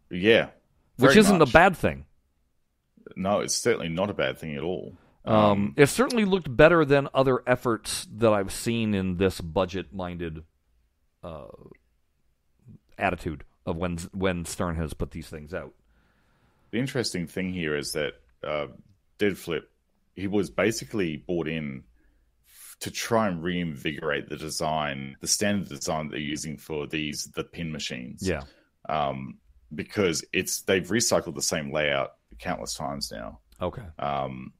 Yeah. 0.09 0.49
Which 0.97 1.17
isn't 1.17 1.39
much. 1.39 1.49
a 1.49 1.51
bad 1.51 1.75
thing. 1.75 2.05
No, 3.15 3.39
it's 3.39 3.55
certainly 3.55 3.89
not 3.89 4.09
a 4.09 4.13
bad 4.13 4.37
thing 4.37 4.55
at 4.55 4.63
all. 4.63 4.95
Um, 5.27 5.73
it 5.75 5.87
certainly 5.87 6.25
looked 6.25 6.55
better 6.55 6.85
than 6.85 7.09
other 7.13 7.41
efforts 7.45 8.07
that 8.15 8.31
I've 8.31 8.51
seen 8.51 8.93
in 8.93 9.17
this 9.17 9.41
budget-minded 9.41 10.43
uh, 11.23 11.47
attitude 12.97 13.43
of 13.65 13.75
when 13.75 13.97
when 14.13 14.45
Stern 14.45 14.75
has 14.75 14.93
put 14.93 15.11
these 15.11 15.27
things 15.27 15.53
out. 15.53 15.73
the 16.71 16.79
interesting 16.79 17.27
thing 17.27 17.53
here 17.53 17.75
is 17.75 17.91
that 17.93 18.13
uh, 18.43 18.67
Dead 19.17 19.37
Flip, 19.37 19.69
he 20.15 20.27
was 20.27 20.49
basically 20.49 21.17
bought 21.17 21.47
in 21.47 21.83
to 22.79 22.91
try 22.91 23.27
and 23.27 23.43
reinvigorate 23.43 24.29
the 24.29 24.37
design, 24.37 25.15
the 25.19 25.27
standard 25.27 25.67
design 25.67 26.09
they're 26.09 26.19
using 26.19 26.57
for 26.57 26.87
these 26.87 27.25
the 27.35 27.43
pin 27.43 27.71
machines. 27.71 28.21
Yeah, 28.27 28.43
Um, 28.87 29.39
because 29.73 30.23
it's 30.31 30.61
they've 30.61 30.87
recycled 30.87 31.35
the 31.35 31.41
same 31.41 31.71
layout 31.71 32.13
countless 32.39 32.73
times 32.75 33.11
now. 33.11 33.39
okay, 33.61 33.83
um, 33.99 34.53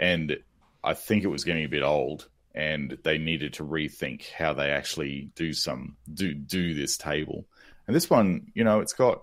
and 0.00 0.36
I 0.82 0.94
think 0.94 1.22
it 1.22 1.28
was 1.28 1.44
getting 1.44 1.64
a 1.64 1.68
bit 1.68 1.84
old, 1.84 2.28
and 2.54 2.98
they 3.04 3.18
needed 3.18 3.52
to 3.54 3.64
rethink 3.64 4.30
how 4.32 4.52
they 4.52 4.70
actually 4.70 5.30
do 5.36 5.52
some 5.52 5.96
do 6.12 6.34
do 6.34 6.74
this 6.74 6.96
table. 6.96 7.46
And 7.86 7.94
this 7.94 8.10
one, 8.10 8.50
you 8.54 8.64
know, 8.64 8.80
it's 8.80 8.94
got 8.94 9.22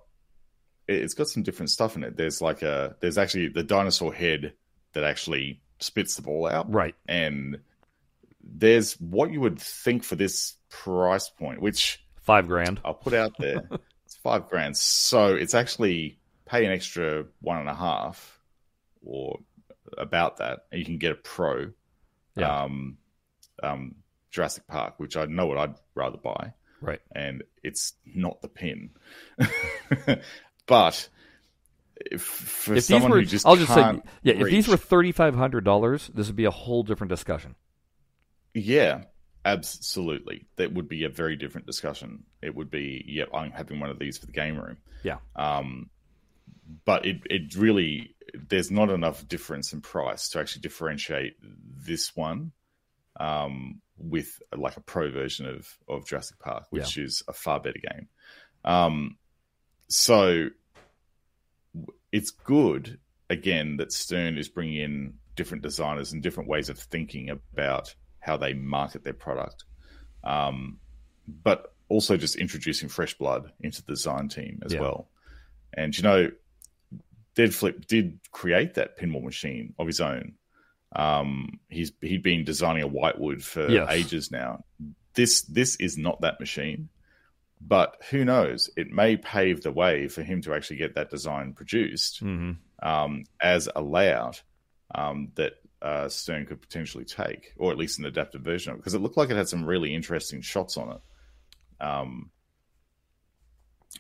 it's 0.88 1.14
got 1.14 1.28
some 1.28 1.44
different 1.44 1.72
stuff 1.72 1.98
in 1.98 2.04
it. 2.06 2.16
There's 2.16 2.42
like 2.42 2.62
a 2.62 2.96
there's 3.02 3.18
actually 3.18 3.50
the 3.50 3.64
dinosaur 3.64 4.14
head 4.14 4.54
that 4.94 5.04
actually 5.04 5.62
spits 5.80 6.16
the 6.16 6.22
ball 6.22 6.48
out, 6.48 6.72
right. 6.72 6.96
and 7.10 7.60
there's 8.42 8.94
what 9.02 9.34
you 9.34 9.42
would 9.42 9.60
think 9.60 10.06
for 10.06 10.16
this 10.16 10.54
price 10.70 11.28
point, 11.28 11.62
which 11.62 12.00
Five 12.28 12.50
grand. 12.50 12.82
I'll 12.84 12.94
put 12.94 13.14
out 13.14 13.38
there. 13.40 13.70
it's 14.06 14.18
five 14.18 14.50
grand. 14.50 14.76
So 14.76 15.34
it's 15.34 15.54
actually 15.56 16.20
pay 16.46 16.66
an 16.66 16.74
extra 16.74 17.24
one 17.40 17.60
and 17.60 17.70
a 17.70 17.74
half 17.74 18.42
or 19.02 19.40
about 19.98 20.38
that, 20.38 20.66
and 20.72 20.80
you 20.80 20.86
can 20.86 20.98
get 20.98 21.12
a 21.12 21.16
pro. 21.16 21.72
Yeah. 22.36 22.64
Um, 22.64 22.98
um, 23.64 23.96
Jurassic 24.32 24.68
Park, 24.68 24.96
which 25.00 25.18
I 25.18 25.26
know 25.26 25.48
what 25.48 25.58
I'd 25.58 25.76
rather 25.96 26.18
buy, 26.18 26.54
Right. 26.82 27.00
and 27.16 27.44
it's 27.64 27.94
not 28.06 28.42
the 28.42 28.48
pin. 28.50 28.92
but 30.68 31.10
if, 31.96 32.22
for 32.22 32.74
If 32.74 32.76
these 32.76 32.86
someone 32.88 33.12
were, 33.12 33.20
who 33.20 33.26
just 33.26 33.46
I'll 33.46 33.56
just 33.56 33.74
say, 33.74 34.02
yeah, 34.22 34.34
if 34.36 34.48
these 34.48 34.68
were 34.68 34.78
thirty 34.78 35.12
five 35.12 35.36
hundred 35.36 35.64
dollars, 35.64 36.12
this 36.14 36.28
would 36.28 36.36
be 36.36 36.46
a 36.46 36.52
whole 36.52 36.84
different 36.84 37.10
discussion. 37.10 37.56
Yeah, 38.54 39.04
absolutely. 39.46 40.46
That 40.58 40.74
would 40.74 40.88
be 40.88 41.04
a 41.06 41.10
very 41.10 41.36
different 41.36 41.66
discussion. 41.68 42.24
It 42.42 42.56
would 42.56 42.70
be, 42.70 43.04
yep, 43.08 43.30
I'm 43.34 43.52
having 43.52 43.80
one 43.80 43.90
of 43.90 44.00
these 44.00 44.18
for 44.18 44.26
the 44.26 44.32
game 44.32 44.58
room. 44.58 44.78
Yeah. 45.04 45.18
Um, 45.36 45.90
but 46.86 47.06
it 47.06 47.22
it 47.26 47.56
really 47.56 48.16
there's 48.34 48.72
not 48.72 48.90
enough 48.90 49.28
difference 49.28 49.74
in 49.74 49.82
price 49.82 50.30
to 50.30 50.40
actually 50.40 50.62
differentiate 50.62 51.36
this 51.42 52.16
one 52.16 52.52
um, 53.20 53.82
with 53.98 54.42
like 54.56 54.78
a 54.78 54.82
pro 54.82 55.10
version 55.12 55.46
of 55.46 55.78
of 55.88 56.06
Jurassic 56.06 56.40
Park, 56.40 56.66
which 56.70 56.98
is 56.98 57.24
a 57.28 57.34
far 57.34 57.60
better 57.60 57.80
game. 57.80 58.08
Um, 58.64 59.18
so 59.88 60.50
it's 62.12 62.32
good 62.32 63.00
again 63.30 63.78
that 63.78 63.92
Stern 63.92 64.38
is 64.38 64.50
bringing 64.50 64.82
in 64.82 65.14
different 65.36 65.64
designers 65.64 66.12
and 66.14 66.24
different 66.24 66.50
ways 66.50 66.70
of 66.70 66.80
thinking 66.80 67.30
about 67.30 67.94
how 68.20 68.38
they 68.38 68.54
market 68.54 69.04
their 69.04 69.14
product, 69.14 69.64
um, 70.24 70.80
but 71.28 71.74
also 71.90 72.18
just 72.18 72.36
introducing 72.36 72.90
fresh 72.90 73.18
blood 73.18 73.52
into 73.60 73.82
the 73.84 73.94
design 73.94 74.28
team 74.28 74.62
as 74.66 74.74
Yeah. 74.74 74.82
well. 74.82 75.10
And 75.74 75.96
you 75.96 76.04
know, 76.04 76.32
Dead 77.38 77.54
Flip 77.54 77.86
did 77.88 78.20
create 78.32 78.74
that 78.74 78.98
pinball 79.00 79.24
machine 79.24 79.74
of 79.80 79.86
his 79.88 80.02
own. 80.02 80.34
Um, 80.96 81.60
he's 81.70 81.92
he'd 82.02 82.24
been 82.24 82.44
designing 82.44 82.82
a 82.84 82.88
Whitewood 82.88 83.44
for 83.44 83.70
Yes. 83.70 83.90
ages 83.92 84.32
now. 84.32 84.64
This 85.14 85.42
this 85.44 85.76
is 85.78 85.98
not 85.98 86.22
that 86.22 86.40
machine. 86.40 86.90
but 87.60 87.98
who 88.12 88.24
knows? 88.26 88.70
It 88.76 88.92
may 88.92 89.18
pave 89.18 89.62
the 89.62 89.72
way 89.72 90.08
for 90.08 90.22
him 90.24 90.42
to 90.44 90.54
actually 90.54 90.78
get 90.78 90.94
that 90.96 91.10
design 91.10 91.54
produced 91.54 92.20
hmm 92.20 92.52
um, 92.84 93.24
as 93.42 93.68
a 93.76 93.82
layout 93.82 94.42
um, 94.94 95.32
that 95.36 95.54
uh, 95.82 96.08
Stern 96.10 96.46
could 96.46 96.62
potentially 96.62 97.06
take, 97.06 97.54
or 97.58 97.72
at 97.72 97.78
least 97.78 97.98
an 98.00 98.06
adapted 98.06 98.44
version 98.44 98.72
of 98.72 98.76
it, 98.76 98.80
because 98.82 98.94
it 98.94 99.00
looked 99.02 99.18
like 99.18 99.30
it 99.32 99.38
had 99.38 99.50
some 99.50 99.66
really 99.66 99.94
interesting 99.96 100.42
shots 100.42 100.78
on 100.78 100.88
it. 100.96 101.02
Um, 101.84 102.30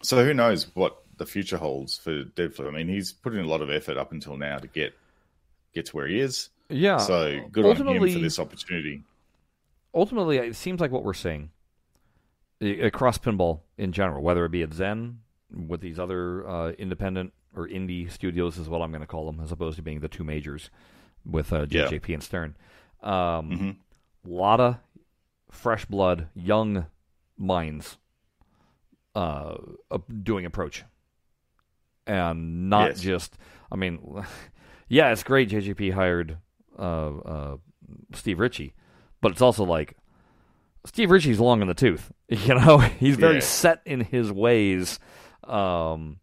so 0.03 0.23
who 0.23 0.33
knows 0.33 0.67
what 0.75 0.97
the 1.17 1.25
future 1.25 1.57
holds 1.57 1.97
for 1.97 2.23
Deadflip? 2.23 2.67
I 2.67 2.71
mean, 2.71 2.87
he's 2.87 3.11
put 3.11 3.33
in 3.33 3.39
a 3.43 3.47
lot 3.47 3.61
of 3.61 3.69
effort 3.69 3.97
up 3.97 4.11
until 4.11 4.37
now 4.37 4.57
to 4.57 4.67
get 4.67 4.93
get 5.73 5.85
to 5.87 5.95
where 5.95 6.07
he 6.07 6.19
is. 6.19 6.49
Yeah. 6.69 6.97
So 6.97 7.39
good 7.51 7.65
on 7.65 7.87
him 7.87 8.13
for 8.13 8.19
this 8.19 8.39
opportunity. 8.39 9.03
ultimately, 9.93 10.37
it 10.37 10.55
seems 10.55 10.79
like 10.81 10.91
what 10.91 11.03
we're 11.03 11.13
seeing 11.13 11.49
across 12.61 13.17
pinball 13.17 13.61
in 13.77 13.91
general, 13.91 14.21
whether 14.23 14.43
it 14.45 14.49
be 14.51 14.63
at 14.63 14.73
Zen 14.73 15.19
with 15.53 15.79
these 15.81 15.99
other 15.99 16.47
uh, 16.47 16.71
independent 16.71 17.33
or 17.55 17.67
indie 17.67 18.11
studios, 18.11 18.57
is 18.57 18.67
what 18.67 18.81
I'm 18.81 18.91
going 18.91 19.01
to 19.01 19.07
call 19.07 19.25
them, 19.31 19.39
as 19.39 19.51
opposed 19.51 19.77
to 19.77 19.81
being 19.81 19.99
the 20.01 20.07
two 20.09 20.23
majors 20.23 20.69
with 21.25 21.53
uh, 21.53 21.65
Yeah. 21.69 21.85
JJP 21.87 22.13
and 22.15 22.23
Stern. 22.23 22.55
Um, 23.01 23.13
Mhm. 23.51 23.75
lot 24.25 24.59
of 24.59 24.77
fresh 25.51 25.85
blood, 25.85 26.27
young 26.35 26.87
minds 27.37 27.97
uh, 29.15 29.55
doing 30.23 30.45
approach, 30.45 30.83
and 32.07 32.69
not 32.69 32.89
Yes. 32.89 33.01
just. 33.01 33.37
I 33.71 33.75
mean, 33.75 33.99
yeah, 34.87 35.11
it's 35.11 35.23
great. 35.23 35.49
JJP 35.49 35.93
hired 35.93 36.37
uh, 36.77 37.17
uh, 37.17 37.57
Steve 38.13 38.39
Ritchie, 38.39 38.73
but 39.21 39.31
it's 39.31 39.41
also 39.41 39.63
like 39.65 39.95
Steve 40.85 41.11
Ritchie's 41.11 41.39
long 41.39 41.61
in 41.61 41.67
the 41.67 41.73
tooth. 41.73 42.11
You 42.29 42.55
know, 42.55 42.77
he's 42.99 43.15
very 43.15 43.35
Yeah. 43.35 43.39
set 43.41 43.81
in 43.85 44.01
his 44.01 44.31
ways, 44.31 44.99
um, 45.45 46.19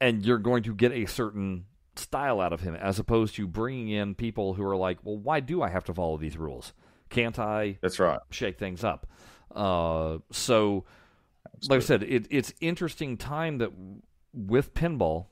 and 0.00 0.24
you're 0.24 0.38
going 0.38 0.62
to 0.62 0.74
get 0.74 0.90
a 0.92 1.04
certain 1.06 1.66
style 1.96 2.40
out 2.40 2.52
of 2.54 2.60
him, 2.62 2.74
as 2.74 2.98
opposed 2.98 3.34
to 3.34 3.46
bringing 3.46 3.88
in 3.90 4.14
people 4.14 4.54
who 4.54 4.62
are 4.64 4.76
like, 4.76 4.98
"Well, 5.04 5.18
why 5.18 5.40
do 5.40 5.60
I 5.62 5.68
have 5.68 5.84
to 5.84 5.92
follow 5.92 6.16
these 6.16 6.38
rules? 6.38 6.72
Can't 7.10 7.38
I 7.38 7.76
That's 7.82 7.98
right. 7.98 8.20
shake 8.30 8.58
things 8.58 8.84
up?" 8.84 9.06
Uh, 9.54 10.18
so, 10.32 10.84
like 11.68 11.78
I 11.78 11.80
said, 11.80 12.02
it, 12.04 12.26
it's 12.30 12.54
interesting 12.60 13.16
time 13.18 13.58
that 13.58 13.70
with 14.32 14.74
pinball 14.74 15.26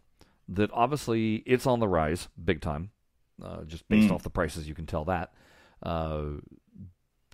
that 0.49 0.71
obviously 0.73 1.37
it's 1.47 1.67
on 1.67 1.81
the 1.81 1.89
rise 1.89 2.29
big 2.43 2.61
time. 2.61 2.91
Uh, 3.43 3.65
just 3.65 3.89
based 3.89 4.09
Mm. 4.09 4.13
off 4.13 4.23
the 4.23 4.31
prices, 4.31 4.67
you 4.69 4.75
can 4.75 4.87
tell 4.87 5.05
that. 5.05 5.33
Uh, 5.83 6.25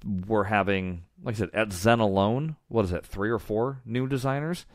we're 0.05 0.45
having, 0.45 1.05
like 1.23 1.37
I 1.37 1.39
said, 1.39 1.51
at 1.55 1.73
Zen 1.73 2.01
alone, 2.01 2.57
what 2.69 2.85
is 2.85 2.93
it, 2.93 3.07
three 3.07 3.31
or 3.31 3.39
four 3.39 3.81
new 3.85 4.09
designers? 4.09 4.67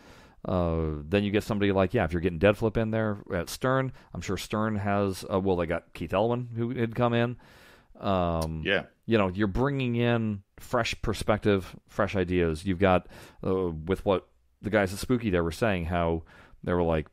Uh, 0.47 1.01
then 1.03 1.23
you 1.25 1.31
get 1.31 1.43
somebody 1.43 1.71
like, 1.73 1.93
yeah, 1.93 2.05
if 2.05 2.13
you're 2.13 2.21
getting 2.21 2.39
Dead 2.39 2.55
Flip 2.57 2.77
in 2.77 2.91
there 2.91 3.17
at 3.33 3.49
Stern, 3.49 3.91
I'm 4.13 4.21
sure 4.21 4.37
Stern 4.37 4.77
has, 4.77 5.25
uh, 5.31 5.39
well, 5.39 5.57
they 5.57 5.65
got 5.65 5.93
Keith 5.93 6.13
Elwin 6.13 6.49
who 6.55 6.69
had 6.69 6.95
come 6.95 7.13
in. 7.13 7.35
Um, 7.99 8.61
Yeah. 8.65 8.83
you 9.05 9.17
know, 9.17 9.27
you're 9.27 9.47
bringing 9.47 9.95
in 9.95 10.43
fresh 10.59 10.95
perspective, 11.01 11.75
fresh 11.87 12.15
ideas. 12.15 12.65
You've 12.65 12.79
got 12.79 13.07
uh, 13.45 13.71
with 13.71 14.05
what 14.05 14.29
the 14.61 14.69
guys 14.69 14.93
at 14.93 14.99
Spooky 14.99 15.29
there 15.29 15.43
were 15.43 15.51
saying, 15.51 15.85
how 15.85 16.23
they 16.63 16.73
were 16.73 16.83
like, 16.83 17.07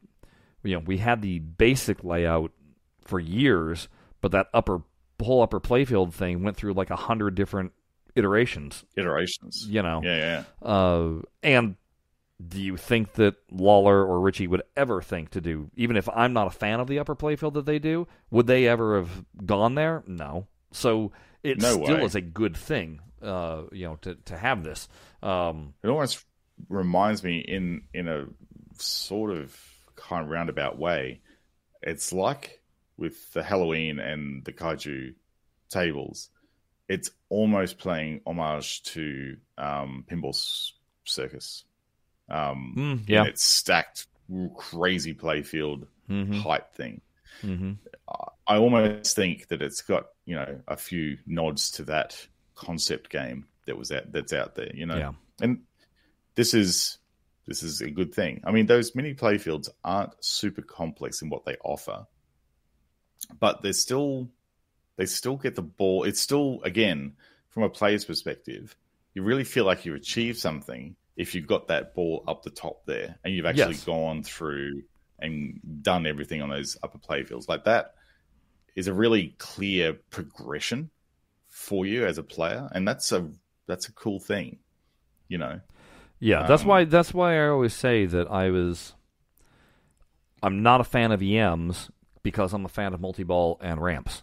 you 0.63 0.75
know, 0.75 0.83
we 0.85 0.99
had 0.99 1.23
the 1.23 1.39
basic 1.41 2.03
layout 2.05 2.53
for 3.05 3.21
years, 3.21 3.89
but 4.21 4.33
that 4.33 4.49
upper 4.55 4.83
whole 5.23 5.43
upper 5.43 5.61
playfield 5.61 6.13
thing 6.13 6.43
went 6.43 6.57
through 6.57 6.73
like 6.75 6.91
a 6.91 6.97
hundred 6.97 7.35
different 7.35 7.73
iterations. 8.15 8.85
Iterations. 8.97 9.67
You 9.69 9.83
know, 9.83 10.01
Yeah, 10.05 10.45
yeah. 10.63 10.69
uh, 10.69 11.23
and 11.43 11.77
do 12.47 12.61
you 12.61 12.77
think 12.77 13.13
that 13.15 13.37
Lawlor 13.51 14.05
or 14.07 14.21
Ritchie 14.21 14.49
would 14.49 14.63
ever 14.77 15.01
think 15.01 15.31
to 15.31 15.41
do, 15.41 15.71
even 15.77 15.97
if 15.97 16.09
I'm 16.09 16.33
not 16.33 16.47
a 16.49 16.51
fan 16.51 16.81
of 16.81 16.89
the 16.89 16.99
upper 16.99 17.15
playfield 17.15 17.55
that 17.55 17.65
they 17.65 17.79
do, 17.79 18.07
would 18.31 18.47
they 18.47 18.67
ever 18.69 18.97
have 18.97 19.25
gone 19.47 19.77
there? 19.77 20.03
No. 20.07 20.47
So 20.73 21.13
it 21.43 21.61
No 21.61 21.83
still 21.83 21.99
way. 21.99 22.05
is 22.05 22.15
a 22.15 22.21
good 22.21 22.57
thing, 22.57 23.01
uh, 23.23 23.63
you 23.73 23.87
know, 23.87 23.97
to, 24.03 24.17
to 24.17 24.37
have 24.37 24.65
this. 24.65 24.89
Um, 25.23 25.75
It 25.83 25.89
almost 25.89 26.25
reminds 26.69 27.23
me 27.23 27.39
in 27.39 27.83
in 27.95 28.09
a 28.09 28.27
sort 28.85 29.31
of 29.33 29.57
kind 29.97 30.25
of 30.25 30.31
roundabout 30.31 30.79
way. 30.79 31.21
It's 31.83 32.13
like 32.13 32.61
with 32.97 33.33
the 33.33 33.43
Halloween 33.43 33.99
and 33.99 34.45
the 34.45 34.53
kaiju 34.53 35.15
tables. 35.71 36.31
It's 36.89 37.11
almost 37.29 37.79
playing 37.79 38.21
homage 38.27 38.83
to 38.85 39.37
um, 39.59 40.05
Pinball 40.11 40.37
Circus. 41.05 41.65
Um, 42.29 42.75
mm, 42.77 43.09
yeah. 43.09 43.25
its 43.25 43.43
stacked, 43.43 44.07
crazy 44.57 45.15
playfield 45.15 45.87
hmm 46.07 46.33
height 46.33 46.73
thing. 46.75 47.01
hmm 47.41 47.73
I 48.47 48.57
almost 48.59 49.17
think 49.17 49.49
that 49.49 49.63
it's 49.63 49.81
got 49.83 50.07
you 50.27 50.37
know 50.37 50.61
a 50.69 50.77
few 50.77 51.17
nods 51.27 51.71
to 51.73 51.85
that 51.85 52.27
concept 52.55 53.09
game 53.11 53.47
that 53.67 53.77
was 53.79 53.91
out 53.91 54.13
that's 54.13 54.33
out 54.35 54.55
there. 54.55 54.71
You 54.75 54.87
know, 54.87 54.97
Yeah. 54.97 55.13
and 55.41 55.61
this 56.35 56.53
is 56.55 56.99
this 57.47 57.63
is 57.63 57.81
a 57.81 57.91
good 57.91 58.15
thing. 58.15 58.41
I 58.45 58.51
mean, 58.53 58.67
those 58.67 58.95
mini 58.95 59.15
playfields 59.15 59.69
aren't 59.85 60.13
super 60.25 60.63
complex 60.63 61.23
in 61.23 61.29
what 61.29 61.45
they 61.45 61.57
offer, 61.65 62.07
but 63.41 63.63
they're 63.63 63.73
still 63.73 64.29
they 64.97 65.07
still 65.07 65.37
get 65.37 65.55
the 65.55 65.63
ball. 65.63 66.05
It's 66.05 66.21
still 66.21 66.61
again 66.65 67.15
from 67.51 67.63
a 67.63 67.71
player's 67.71 68.05
perspective, 68.05 68.77
you 69.15 69.23
really 69.23 69.45
feel 69.45 69.65
like 69.65 69.85
you've 69.85 69.95
achieved 69.95 70.39
something 70.39 70.97
if 71.17 71.35
you've 71.35 71.47
got 71.47 71.69
that 71.69 71.95
ball 71.95 72.25
up 72.27 72.43
the 72.43 72.51
top 72.51 72.85
there 72.87 73.17
and 73.25 73.33
you've 73.33 73.47
actually 73.47 73.75
Yes. 73.75 73.85
gone 73.85 74.23
through 74.25 74.83
and 75.21 75.61
done 75.83 76.07
everything 76.07 76.43
on 76.43 76.49
those 76.51 76.77
upper 76.83 76.99
playfields. 76.99 77.49
Like 77.49 77.65
that 77.65 77.95
is 78.75 78.89
a 78.89 78.93
really 78.93 79.37
clear 79.39 79.93
progression 79.93 80.91
for 81.47 81.87
you 81.87 82.05
as 82.05 82.19
a 82.19 82.23
player, 82.25 82.69
and 82.73 82.87
that's 82.87 83.13
a 83.13 83.31
that's 83.67 83.89
a 83.89 83.93
cool 83.93 84.19
thing, 84.19 84.59
you 85.29 85.39
know. 85.39 85.61
Yeah, 86.25 86.47
that's 86.47 86.63
Um, 86.63 86.69
why 86.69 86.85
that's 86.85 87.13
why 87.13 87.37
I 87.45 87.49
always 87.49 87.75
say 87.75 88.07
that 88.07 88.31
I 88.31 88.49
was 88.51 88.95
I'm 90.43 90.63
not 90.63 90.81
a 90.81 90.85
fan 90.85 91.13
of 91.13 91.23
EMs 91.23 91.91
because 92.23 92.53
I'm 92.55 92.65
a 92.65 92.69
fan 92.69 92.95
of 92.95 93.01
multi-ball 93.01 93.59
and 93.61 93.81
ramps. 93.81 94.23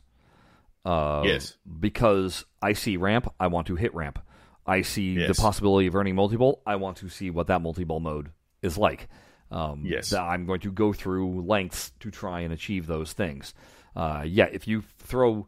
Uh, 0.84 1.22
Yes. 1.26 1.58
Because 1.80 2.45
I 2.61 2.73
see 2.73 2.98
ramp, 2.98 3.32
I 3.40 3.48
want 3.48 3.68
to 3.68 3.76
hit 3.76 3.94
ramp. 3.94 4.19
I 4.65 4.82
see 4.82 5.14
Yes. 5.14 5.36
the 5.36 5.41
possibility 5.41 5.88
of 5.88 5.95
earning 5.95 6.15
multi-ball, 6.15 6.61
I 6.65 6.76
want 6.78 6.98
to 6.98 7.10
see 7.10 7.30
what 7.30 7.48
that 7.48 7.61
multi-ball 7.61 7.99
mode 7.99 8.32
is 8.64 8.78
like. 8.78 9.07
Um, 9.52 9.84
Yes. 9.86 10.10
that 10.11 10.22
I'm 10.22 10.45
going 10.45 10.61
to 10.61 10.72
go 10.72 10.94
through 10.94 11.41
lengths 11.41 11.91
to 11.99 12.10
try 12.10 12.41
and 12.41 12.52
achieve 12.53 12.88
those 12.88 13.14
things. 13.14 13.53
Uh, 13.95 14.23
yeah, 14.26 14.45
if 14.52 14.68
you 14.68 14.84
throw 14.99 15.48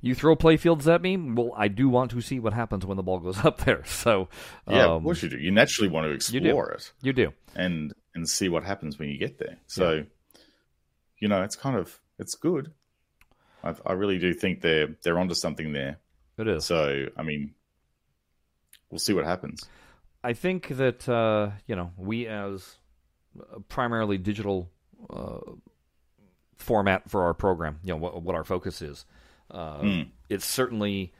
you 0.00 0.14
throw 0.14 0.36
playfields 0.36 0.92
at 0.92 1.02
me, 1.02 1.16
well, 1.16 1.52
I 1.56 1.68
do 1.68 1.88
want 1.88 2.10
to 2.12 2.20
see 2.20 2.38
what 2.38 2.52
happens 2.52 2.86
when 2.86 2.96
the 2.96 3.02
ball 3.02 3.18
goes 3.18 3.38
up 3.44 3.58
there. 3.58 3.84
So 3.84 4.28
Yeah, 4.68 4.86
um, 4.86 4.90
of 4.92 5.02
course 5.02 5.22
you 5.22 5.28
do. 5.28 5.38
You 5.38 5.50
naturally 5.50 5.90
want 5.90 6.04
to 6.04 6.10
you 6.10 6.14
explore 6.40 6.70
it 6.70 6.92
you 7.02 7.12
do. 7.12 7.32
and 7.54 7.92
and 8.14 8.28
see 8.28 8.48
what 8.48 8.64
happens 8.64 8.98
when 8.98 9.08
you 9.08 9.18
get 9.18 9.38
there. 9.38 9.58
So, 9.66 10.04
you 11.18 11.28
know, 11.28 11.42
it's 11.42 11.56
kind 11.56 11.76
of 11.76 12.00
it's 12.18 12.34
good. 12.34 12.72
I, 13.62 13.74
I 13.86 13.92
really 13.92 14.18
do 14.18 14.32
think 14.34 14.60
they're 14.62 14.96
they're 15.02 15.18
onto 15.18 15.34
something 15.34 15.72
there. 15.72 15.98
It 16.38 16.48
is. 16.48 16.64
So, 16.64 17.06
I 17.16 17.22
mean, 17.22 17.54
we'll 18.90 18.98
see 18.98 19.12
what 19.12 19.24
happens. 19.24 19.64
I 20.22 20.32
think 20.32 20.68
that 20.68 21.08
uh, 21.08 21.50
you 21.66 21.76
know 21.76 21.92
we 21.96 22.26
as 22.26 22.76
primarily 23.68 24.18
digital 24.18 24.70
uh, 25.08 25.38
format 26.56 27.08
for 27.10 27.22
our 27.24 27.34
program, 27.34 27.80
you 27.82 27.90
know 27.90 27.96
what, 27.96 28.22
what 28.22 28.34
our 28.34 28.44
focus 28.44 28.82
is. 28.82 29.04
Uh, 29.50 29.80
Mm. 29.80 30.08
It's 30.28 30.44
certainly 30.46 31.12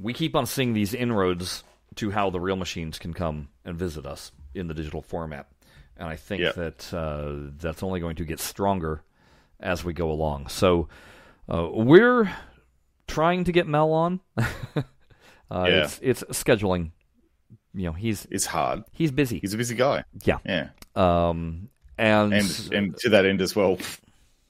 we 0.00 0.12
keep 0.12 0.34
on 0.34 0.46
seeing 0.46 0.72
these 0.72 0.94
inroads 0.94 1.62
to 1.96 2.10
how 2.10 2.30
the 2.30 2.40
real 2.40 2.56
machines 2.56 2.98
can 2.98 3.12
come 3.14 3.48
and 3.64 3.78
visit 3.78 4.06
us 4.06 4.32
in 4.54 4.66
the 4.68 4.74
digital 4.74 5.02
format, 5.02 5.48
and 5.96 6.08
I 6.08 6.16
think 6.16 6.42
that 6.54 6.92
uh, 6.94 7.52
that's 7.58 7.82
only 7.82 8.00
going 8.00 8.16
to 8.16 8.24
get 8.24 8.40
stronger 8.40 9.02
as 9.60 9.84
we 9.84 9.92
go 9.92 10.10
along. 10.10 10.48
So 10.48 10.88
uh, 11.48 11.68
we're 11.72 12.30
trying 13.06 13.44
to 13.44 13.52
get 13.52 13.66
Mel 13.66 13.92
on. 13.92 14.20
uh, 14.36 14.44
Yeah. 15.50 15.84
It's 15.84 15.98
it's 16.02 16.22
scheduling. 16.42 16.90
You 17.74 17.84
know, 17.86 17.92
he's 17.92 18.26
It's 18.30 18.46
hard. 18.46 18.84
he's 18.92 19.10
busy. 19.10 19.38
He's 19.40 19.54
a 19.54 19.56
busy 19.58 19.74
guy. 19.74 20.04
Yeah. 20.24 20.38
Yeah. 20.46 20.68
Um, 20.96 21.68
and, 21.98 22.32
And 22.32 22.70
and 22.72 22.96
to 22.98 23.10
that 23.10 23.26
end 23.26 23.40
as 23.40 23.54
well, 23.56 23.78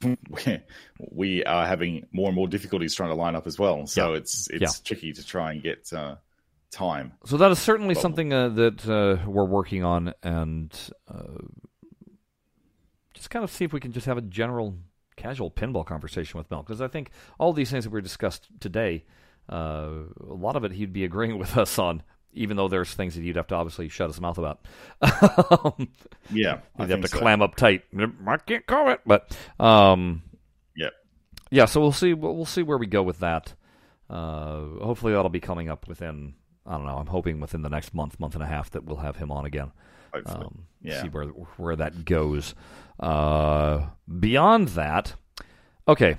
we- 1.11 1.45
are 1.45 1.67
having 1.67 2.07
more 2.13 2.29
and 2.29 2.37
more 2.37 2.49
difficulties 2.49 2.95
trying 2.95 3.11
to 3.11 3.15
line 3.15 3.35
up 3.37 3.47
as 3.47 3.59
well. 3.59 3.87
So 3.87 4.13
Yeah. 4.13 4.19
it's 4.19 4.49
it's 4.51 4.61
Yeah. 4.63 4.69
tricky 4.85 5.13
to 5.13 5.25
try 5.25 5.53
and 5.53 5.63
get 5.63 5.93
uh, 5.93 6.17
time. 6.71 7.13
so 7.25 7.37
that 7.37 7.51
is 7.51 7.59
certainly 7.59 7.95
Well- 7.95 8.03
something 8.03 8.33
uh, 8.33 8.49
that 8.51 8.89
uh, 8.89 9.29
we're 9.29 9.45
working 9.45 9.85
on, 9.85 10.13
and 10.23 10.73
uh, 11.09 11.39
just 13.15 13.31
kind 13.31 13.45
of 13.45 13.51
see 13.51 13.65
if 13.65 13.73
we 13.73 13.81
can 13.81 13.93
just 13.93 14.07
have 14.07 14.19
a 14.19 14.23
general, 14.23 14.77
casual 15.17 15.51
pinball 15.51 15.87
conversation 15.87 16.39
with 16.39 16.51
Mel, 16.51 16.63
because 16.63 16.81
I 16.81 16.89
think 16.89 17.11
all 17.39 17.53
these 17.53 17.71
things 17.71 17.85
that 17.85 17.91
we 17.91 18.01
discussed 18.01 18.49
today, 18.61 19.05
uh, 19.51 19.89
a 20.21 20.35
lot 20.35 20.57
of 20.57 20.65
it 20.65 20.73
he'd 20.73 20.93
be 20.93 21.05
agreeing 21.05 21.39
with 21.45 21.57
us 21.57 21.79
on 21.79 22.03
even 22.35 22.57
though 22.57 22.69
there's 22.69 22.93
things 22.93 23.15
that 23.15 23.23
you'd 23.23 23.37
have 23.37 23.47
to 23.49 23.55
obviously 23.55 23.89
shut 23.89 24.09
his 24.11 24.21
mouth 24.21 24.39
about. 24.39 24.61
Yeah, 26.31 26.61
You'd 26.79 26.91
have 26.91 27.01
to 27.03 27.09
so. 27.09 27.19
clam 27.19 27.43
up 27.43 27.55
tight. 27.57 27.83
I 28.27 28.37
can't 28.39 28.67
comment, 28.67 29.01
but 29.07 29.37
um, 29.61 30.23
Yep. 30.77 30.93
yeah. 31.51 31.65
So 31.67 31.81
we'll 31.81 31.93
see. 31.93 32.15
We'll 32.15 32.35
we'll 32.35 32.47
see 32.47 32.63
where 32.63 32.79
we 32.79 32.87
go 32.87 33.03
with 33.03 33.21
that. 33.21 33.55
Uh, 34.09 34.61
hopefully 34.83 35.13
that'll 35.13 35.29
be 35.29 35.41
coming 35.41 35.69
up 35.69 35.87
within. 35.89 36.35
I 36.67 36.73
don't 36.79 36.87
know. 36.87 36.97
I'm 36.97 37.07
hoping 37.07 37.41
within 37.41 37.61
the 37.63 37.69
next 37.69 37.93
month, 37.95 38.19
month 38.19 38.35
and 38.35 38.43
a 38.43 38.47
half, 38.47 38.71
that 38.71 38.85
we'll 38.85 38.97
have 38.97 39.17
him 39.17 39.31
on 39.31 39.45
again. 39.45 39.71
Um, 40.27 40.65
Yeah. 40.81 41.03
See 41.03 41.09
where 41.09 41.27
where 41.27 41.77
that 41.77 42.05
goes. 42.05 42.55
Uh, 42.99 43.87
beyond 44.21 44.69
that, 44.69 45.15
okay. 45.87 46.17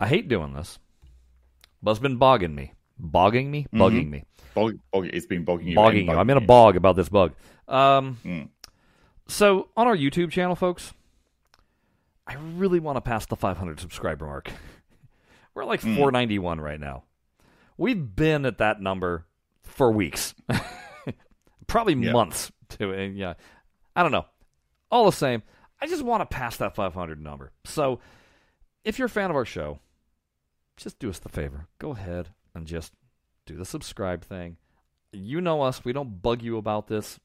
I 0.00 0.08
hate 0.08 0.26
doing 0.28 0.54
this, 0.54 0.78
but 1.82 1.92
it's 1.92 2.00
been 2.00 2.16
bogging 2.16 2.54
me, 2.54 2.72
bogging 3.02 3.50
me, 3.50 3.66
bugging 3.72 4.08
me, 4.08 4.24
Bog, 4.54 4.78
bog, 4.92 5.06
it's 5.12 5.26
been 5.26 5.44
bogging 5.44 5.68
you. 5.68 5.74
bogging 5.74 6.06
you. 6.06 6.12
I'm 6.16 6.30
in 6.30 6.36
a 6.36 6.40
bog 6.40 6.76
about 6.76 6.96
this 6.96 7.08
bug. 7.08 7.34
Um, 7.68 8.18
Mm. 8.24 8.48
so 9.28 9.68
on 9.76 9.86
our 9.86 9.96
YouTube 9.96 10.30
channel, 10.30 10.54
folks, 10.56 10.92
I 12.26 12.34
really 12.34 12.78
want 12.80 12.96
to 12.96 13.00
pass 13.00 13.26
the 13.26 13.36
500 13.36 13.80
subscriber 13.80 14.26
mark. 14.26 14.50
We're 15.54 15.64
like 15.64 15.80
Mm. 15.80 15.96
491 15.96 16.60
right 16.60 16.80
now. 16.80 17.02
We've 17.76 18.14
been 18.16 18.46
at 18.46 18.58
that 18.58 18.80
number 18.80 19.26
for 19.62 19.90
weeks, 19.90 20.34
probably 21.66 21.94
Yeah. 21.94 22.12
months. 22.12 22.52
To 22.78 22.94
yeah, 23.14 23.34
I 23.96 24.02
don't 24.02 24.12
know. 24.12 24.24
All 24.90 25.04
the 25.06 25.12
same, 25.12 25.42
I 25.80 25.86
just 25.86 26.02
want 26.02 26.20
to 26.22 26.26
pass 26.34 26.56
that 26.58 26.74
500 26.74 27.20
number. 27.20 27.50
So, 27.64 28.00
if 28.84 28.98
you're 28.98 29.06
a 29.06 29.10
fan 29.10 29.30
of 29.30 29.36
our 29.36 29.44
show, 29.44 29.78
just 30.76 30.98
do 30.98 31.10
us 31.10 31.18
the 31.18 31.28
favor. 31.28 31.66
Go 31.78 31.90
ahead 31.92 32.28
and 32.54 32.66
just 32.66 32.92
do 33.46 33.56
the 33.56 33.64
subscribe 33.64 34.24
thing. 34.24 34.56
You 35.12 35.40
know 35.40 35.62
us. 35.62 35.84
We 35.84 35.92
don't 35.92 36.22
bug 36.22 36.42
you 36.42 36.56
about 36.56 36.86
this. 36.86 37.18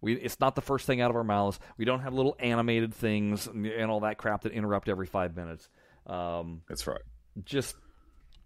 We, 0.00 0.14
it's 0.14 0.40
not 0.40 0.56
the 0.56 0.62
first 0.62 0.86
thing 0.86 1.00
out 1.00 1.10
of 1.10 1.16
our 1.16 1.24
mouths. 1.24 1.60
We 1.76 1.84
don't 1.84 2.00
have 2.00 2.12
little 2.12 2.36
animated 2.40 2.92
things 2.92 3.46
and, 3.46 3.66
and 3.66 3.90
all 3.90 4.00
that 4.00 4.18
crap 4.18 4.42
that 4.42 4.52
interrupt 4.52 4.88
every 4.88 5.06
five 5.06 5.36
minutes. 5.36 5.68
Um, 6.06 6.62
That's 6.68 6.86
right. 6.86 7.00
just, 7.44 7.76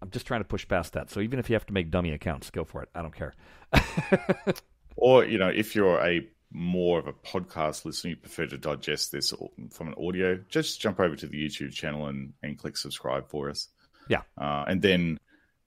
I'm 0.01 0.11
just 0.11 0.27
trying 0.27 0.41
to 0.41 0.45
push 0.45 0.67
past 0.67 0.93
that. 0.93 1.09
So 1.09 1.19
even 1.21 1.39
if 1.39 1.49
you 1.49 1.55
have 1.55 1.65
to 1.67 1.73
make 1.73 1.89
dummy 1.89 2.11
accounts, 2.11 2.51
go 2.51 2.63
for 2.63 2.83
it. 2.83 2.89
I 2.93 3.01
don't 3.01 3.15
care. 3.15 3.33
Or 4.97 5.23
you 5.23 5.37
know, 5.37 5.47
if 5.47 5.75
you're 5.75 6.03
a 6.03 6.27
more 6.51 6.99
of 6.99 7.07
a 7.07 7.13
podcast 7.13 7.85
listener, 7.85 8.11
you 8.11 8.15
prefer 8.17 8.47
to 8.47 8.57
digest 8.57 9.11
this 9.11 9.33
from 9.71 9.87
an 9.87 9.93
audio, 9.97 10.39
just 10.49 10.81
jump 10.81 10.99
over 10.99 11.15
to 11.15 11.27
the 11.27 11.37
YouTube 11.37 11.71
channel 11.71 12.07
and, 12.07 12.33
and 12.41 12.57
click 12.57 12.75
subscribe 12.77 13.29
for 13.29 13.49
us. 13.49 13.69
Yeah. 14.09 14.21
Uh, 14.37 14.65
and 14.67 14.81
then 14.81 15.19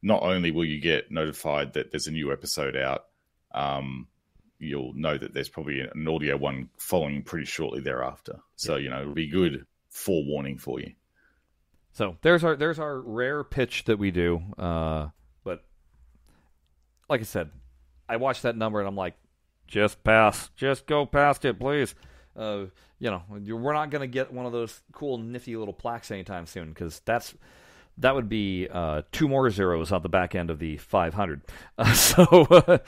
not 0.02 0.22
only 0.22 0.51
will 0.51 0.64
you 0.64 0.81
get 0.81 1.10
notified 1.10 1.74
that 1.74 1.90
there's 1.90 2.06
a 2.06 2.12
new 2.12 2.32
episode 2.32 2.77
out, 2.77 3.06
um, 3.52 4.06
you'll 4.59 4.93
know 4.94 5.16
that 5.16 5.35
there's 5.35 5.48
probably 5.48 5.81
an 5.81 6.09
audio 6.09 6.36
one 6.36 6.68
following 6.78 7.22
pretty 7.22 7.47
shortly 7.47 7.81
thereafter. 7.81 8.40
So 8.56 8.77
you 8.77 8.90
know, 8.90 9.02
it'll 9.02 9.14
be 9.14 9.27
good 9.27 9.66
forewarning 9.89 10.59
for 10.59 10.81
you. 10.81 10.93
So 11.93 12.16
there's 12.22 12.44
our 12.44 12.56
there's 12.56 12.78
our 12.78 13.01
rare 13.01 13.43
pitch 13.44 13.85
that 13.85 13.98
we 13.98 14.10
do. 14.10 14.40
Uh, 14.56 15.09
but 15.44 15.64
like 17.09 17.20
I 17.20 17.24
said, 17.24 17.51
I 18.09 18.16
watched 18.16 18.43
that 18.43 18.56
number 18.56 18.78
and 18.78 18.89
I'm 18.89 18.97
like, 18.97 19.14
just 19.66 20.02
pass, 20.05 20.51
just 20.56 20.86
go 20.86 21.06
past 21.06 21.44
it, 21.44 21.59
please. 21.59 21.94
Uh, 22.36 22.66
you 22.98 23.10
know, 23.10 23.22
we're 23.28 23.72
not 23.72 23.90
going 23.90 24.02
to 24.02 24.06
get 24.06 24.32
one 24.32 24.47
of 24.47 24.52
those 24.52 24.82
cool, 24.93 25.18
nifty 25.18 25.56
little 25.56 25.74
plaques 25.74 26.10
anytime 26.10 26.47
soon 26.47 26.68
because 26.68 27.01
that's 27.05 27.35
that 28.01 28.14
would 28.14 28.28
be 28.28 28.68
uh, 28.70 29.02
two 29.12 29.28
more 29.28 29.48
zeros 29.51 29.93
on 29.93 30.02
the 30.02 30.09
back 30.09 30.35
end 30.35 30.51
of 30.51 30.59
the 30.59 30.77
500. 30.78 31.43
Uh, 31.78 31.93
so 31.94 32.24
uh, 32.51 32.78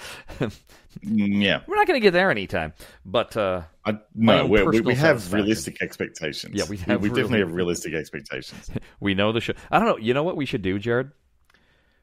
Mm, 1.06 1.42
Yeah, 1.42 1.60
we're 1.66 1.76
not 1.76 1.86
going 1.86 1.98
to 1.98 2.04
get 2.04 2.10
there 2.12 2.30
anytime. 2.30 2.74
But 3.04 3.36
uh, 3.36 3.62
I, 3.84 3.98
no, 4.14 4.46
we're, 4.46 4.70
we 4.70 4.80
we 4.80 4.94
have 4.94 5.32
realistic 5.32 5.80
expectations. 5.80 6.54
Yeah, 6.54 6.64
we 6.68 6.76
have 6.78 7.00
we 7.00 7.08
definitely 7.08 7.38
really- 7.38 7.40
have 7.40 7.54
realistic 7.54 7.94
expectations. 7.94 8.70
we 9.00 9.14
know 9.14 9.32
the 9.32 9.40
show. 9.40 9.54
I 9.70 9.78
don't 9.78 9.88
know. 9.88 9.96
You 9.96 10.12
know 10.14 10.22
what 10.22 10.36
we 10.36 10.44
should 10.46 10.62
do, 10.62 10.78
Jared? 10.78 11.10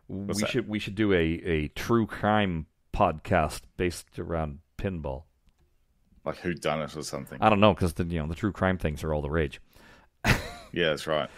we 0.08 0.34
that? 0.34 0.50
should 0.50 0.68
we 0.68 0.80
should 0.80 0.96
do 0.96 1.14
a, 1.14 1.18
a 1.18 1.68
true 1.70 2.08
crime 2.08 2.66
podcast 2.94 3.62
based 3.78 4.18
around 4.18 4.60
pinball. 4.78 5.24
like 6.26 6.38
who 6.38 6.56
done 6.56 6.82
it 6.82 6.96
or 6.98 7.04
something. 7.04 7.38
I 7.40 7.50
don't 7.50 7.60
know 7.60 7.76
because 7.76 7.94
the 7.94 8.06
you 8.06 8.20
know 8.20 8.28
the 8.28 8.36
true 8.36 8.52
crime 8.52 8.80
things 8.80 9.04
are 9.04 9.14
all 9.14 9.22
the 9.22 9.30
rage. 9.30 9.62
yeah, 10.26 10.90
that's 10.90 11.06
right. 11.06 11.30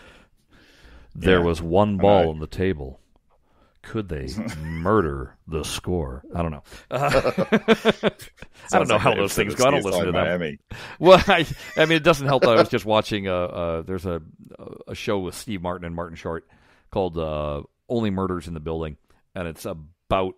There 1.15 1.39
Yeah, 1.39 1.45
was 1.45 1.61
one 1.61 1.97
ball 1.97 2.29
on 2.29 2.39
the 2.39 2.47
table. 2.47 2.99
Could 3.83 4.09
they 4.09 4.27
murder 4.61 5.35
the 5.47 5.63
score? 5.63 6.23
I 6.35 6.41
don't 6.43 6.51
know. 6.51 6.63
Uh, 6.91 7.31
I 8.71 8.77
don't 8.77 8.87
know 8.87 8.95
like 8.95 9.01
how 9.01 9.15
those 9.15 9.33
things 9.33 9.55
go. 9.55 9.65
I 9.65 9.71
don't 9.71 9.83
listen 9.83 10.05
to 10.05 10.11
them. 10.11 10.23
Miami. 10.23 10.59
Well, 10.99 11.21
I, 11.27 11.47
I 11.75 11.85
mean, 11.85 11.97
it 11.97 12.03
doesn't 12.03 12.27
help 12.27 12.43
that 12.43 12.51
I 12.51 12.55
was 12.55 12.69
just 12.69 12.85
watching. 12.85 13.27
Uh, 13.27 13.33
uh, 13.33 13.81
there's 13.81 14.05
a 14.05 14.21
a 14.87 14.93
show 14.93 15.17
with 15.19 15.33
Steve 15.35 15.61
Martin 15.63 15.85
and 15.85 15.95
Martin 15.95 16.15
Short 16.15 16.47
called 16.91 17.17
uh, 17.17 17.63
"Only 17.89 18.11
Murders 18.11 18.47
in 18.47 18.53
the 18.53 18.59
Building," 18.59 18.97
and 19.33 19.47
it's 19.47 19.65
about 19.65 20.35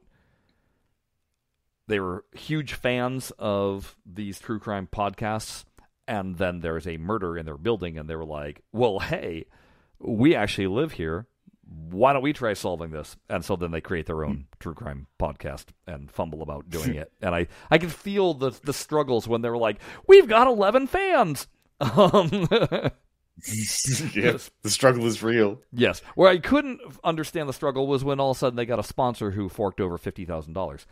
they 1.87 1.99
were 1.99 2.23
huge 2.31 2.73
fans 2.73 3.31
of 3.37 3.97
these 4.05 4.39
true 4.39 4.59
crime 4.59 4.87
podcasts, 4.91 5.65
and 6.07 6.37
then 6.37 6.61
there's 6.61 6.87
a 6.87 6.95
murder 6.97 7.37
in 7.37 7.45
their 7.45 7.57
building, 7.57 7.97
and 7.97 8.09
they 8.09 8.15
were 8.15 8.25
like, 8.25 8.61
"Well, 8.71 8.99
hey, 8.99 9.45
we 9.99 10.35
actually 10.35 10.67
live 10.67 10.93
here." 10.93 11.27
Why 11.89 12.13
don't 12.13 12.21
we 12.21 12.33
try 12.33 12.53
solving 12.53 12.91
this? 12.91 13.15
And 13.29 13.43
so 13.43 13.55
then 13.55 13.71
they 13.71 13.81
create 13.81 14.05
their 14.05 14.23
own 14.23 14.45
true 14.59 14.75
crime 14.75 15.07
podcast 15.19 15.65
and 15.87 16.11
fumble 16.11 16.43
about 16.43 16.69
doing 16.69 16.93
it. 17.03 17.11
And 17.19 17.33
I, 17.33 17.47
I 17.71 17.79
can 17.79 17.89
feel 17.89 18.35
the 18.35 18.51
the 18.63 18.73
struggles 18.73 19.27
when 19.27 19.41
they 19.41 19.49
were 19.49 19.57
like, 19.57 19.79
"We've 20.07 20.27
got 20.27 20.47
eleven 20.47 20.85
fans." 20.87 21.47
Um, 21.81 22.47
yes, 24.13 24.51
the 24.61 24.69
struggle 24.69 25.05
is 25.05 25.23
real. 25.23 25.59
yes, 25.71 26.01
where 26.15 26.29
I 26.29 26.37
couldn't 26.37 26.79
understand 27.03 27.49
the 27.49 27.53
struggle 27.53 27.87
was 27.87 28.03
when 28.03 28.19
all 28.19 28.31
of 28.31 28.37
a 28.37 28.39
sudden 28.39 28.55
they 28.55 28.65
got 28.65 28.79
a 28.79 28.83
sponsor 28.83 29.31
who 29.31 29.49
forked 29.49 29.81
over 29.81 29.97
fifty 29.97 30.25
thousand 30.25 30.53
dollars. 30.53 30.85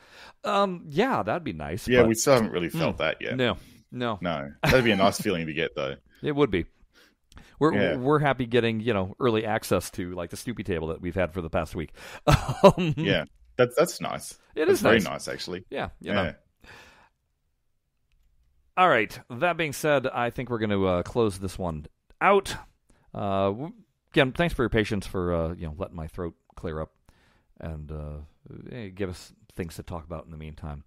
Um, 0.43 0.85
yeah, 0.89 1.23
that'd 1.23 1.43
be 1.43 1.53
nice. 1.53 1.87
Yeah, 1.87 2.01
but 2.01 2.09
we 2.09 2.15
still 2.15 2.33
haven't 2.33 2.51
really 2.51 2.69
felt 2.69 2.97
that 2.97 3.17
yet. 3.21 3.37
no, 3.37 3.57
no, 3.91 4.17
No, 4.21 4.51
that'd 4.63 4.83
be 4.83 4.91
a 4.91 4.95
nice 4.95 5.19
feeling 5.21 5.45
to 5.47 5.53
get 5.53 5.75
though. 5.75 5.95
It 6.23 6.35
would 6.35 6.51
be. 6.51 6.65
We're 7.61 7.73
Yeah. 7.75 7.95
we're 7.97 8.17
happy 8.19 8.47
getting 8.47 8.79
you 8.79 8.91
know 8.91 9.15
early 9.19 9.45
access 9.45 9.91
to 9.91 10.11
like 10.13 10.31
the 10.31 10.35
Snoopy 10.37 10.63
table 10.63 10.87
that 10.87 10.99
we've 10.99 11.13
had 11.15 11.31
for 11.31 11.41
the 11.41 11.49
past 11.49 11.75
week. 11.75 11.91
Um, 12.63 12.95
Yeah, 12.97 13.25
that's 13.55 13.75
that's 13.75 14.01
nice. 14.01 14.31
It 14.55 14.61
That's 14.65 14.71
is 14.71 14.81
very 14.81 14.95
nice. 14.97 15.05
nice, 15.05 15.27
actually. 15.27 15.63
yeah, 15.69 15.89
you 15.99 16.11
Yeah. 16.11 16.23
know. 16.23 16.33
All 18.77 18.89
right. 18.89 19.17
That 19.29 19.57
being 19.57 19.73
said, 19.73 20.07
I 20.07 20.29
think 20.31 20.49
we're 20.49 20.57
going 20.59 20.69
to 20.71 20.87
uh, 20.87 21.03
close 21.03 21.37
this 21.37 21.59
one 21.59 21.85
out. 22.19 22.55
Uh, 23.13 23.53
again, 24.11 24.31
thanks 24.31 24.53
for 24.55 24.63
your 24.63 24.69
patience 24.69 25.05
for 25.05 25.33
uh, 25.33 25.53
you 25.53 25.67
know 25.67 25.75
letting 25.77 25.95
my 25.95 26.07
throat 26.07 26.33
clear 26.55 26.81
up 26.81 26.91
and 27.59 27.91
uh, 27.91 28.17
eh, 28.71 28.87
give 28.89 29.09
us 29.09 29.33
things 29.55 29.75
to 29.75 29.83
talk 29.83 30.03
about 30.05 30.25
in 30.25 30.31
the 30.31 30.37
meantime. 30.37 30.83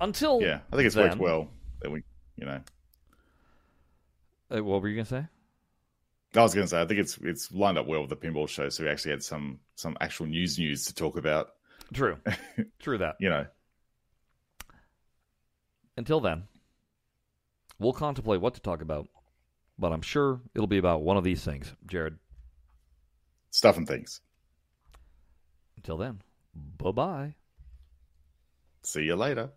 Until 0.00 0.42
yeah. 0.42 0.60
I 0.70 0.76
think 0.76 0.86
it's 0.86 0.94
then, 0.94 1.08
worked 1.08 1.20
well. 1.20 1.48
That 1.80 1.90
we, 1.90 2.02
you 2.36 2.44
know, 2.46 2.60
Uh, 4.54 4.62
what 4.62 4.80
were 4.82 4.88
you 4.88 4.94
going 4.96 5.06
to 5.06 5.10
say? 5.10 5.26
I 6.34 6.42
was 6.42 6.54
going 6.54 6.66
to 6.66 6.68
say 6.68 6.80
I 6.80 6.86
think 6.86 7.00
it's 7.00 7.18
it's 7.22 7.50
lined 7.52 7.78
up 7.78 7.86
well 7.86 8.00
with 8.02 8.10
the 8.10 8.16
pinball 8.16 8.48
show. 8.48 8.68
So 8.68 8.84
we 8.84 8.90
actually 8.90 9.12
had 9.12 9.22
some 9.22 9.60
some 9.74 9.96
actual 10.00 10.26
news 10.26 10.58
news 10.58 10.84
to 10.86 10.94
talk 10.94 11.16
about. 11.16 11.50
True. 11.94 12.18
True 12.78 12.98
that. 12.98 13.16
You 13.20 13.30
know, 13.30 13.46
Until 15.96 16.20
then, 16.20 16.44
we'll 17.78 17.92
contemplate 17.94 18.40
what 18.40 18.54
to 18.54 18.60
talk 18.60 18.82
about, 18.82 19.08
but 19.78 19.92
I'm 19.92 20.02
sure 20.02 20.40
it'll 20.54 20.66
be 20.66 20.78
about 20.78 21.02
one 21.02 21.16
of 21.16 21.24
these 21.24 21.42
things, 21.42 21.72
Jared. 21.86 22.18
stuff 23.50 23.76
and 23.78 23.86
things. 23.88 24.20
Until 25.76 25.96
then, 25.96 26.20
bye 26.54 26.90
bye. 26.92 27.34
See 28.82 29.02
you 29.04 29.16
later. 29.16 29.50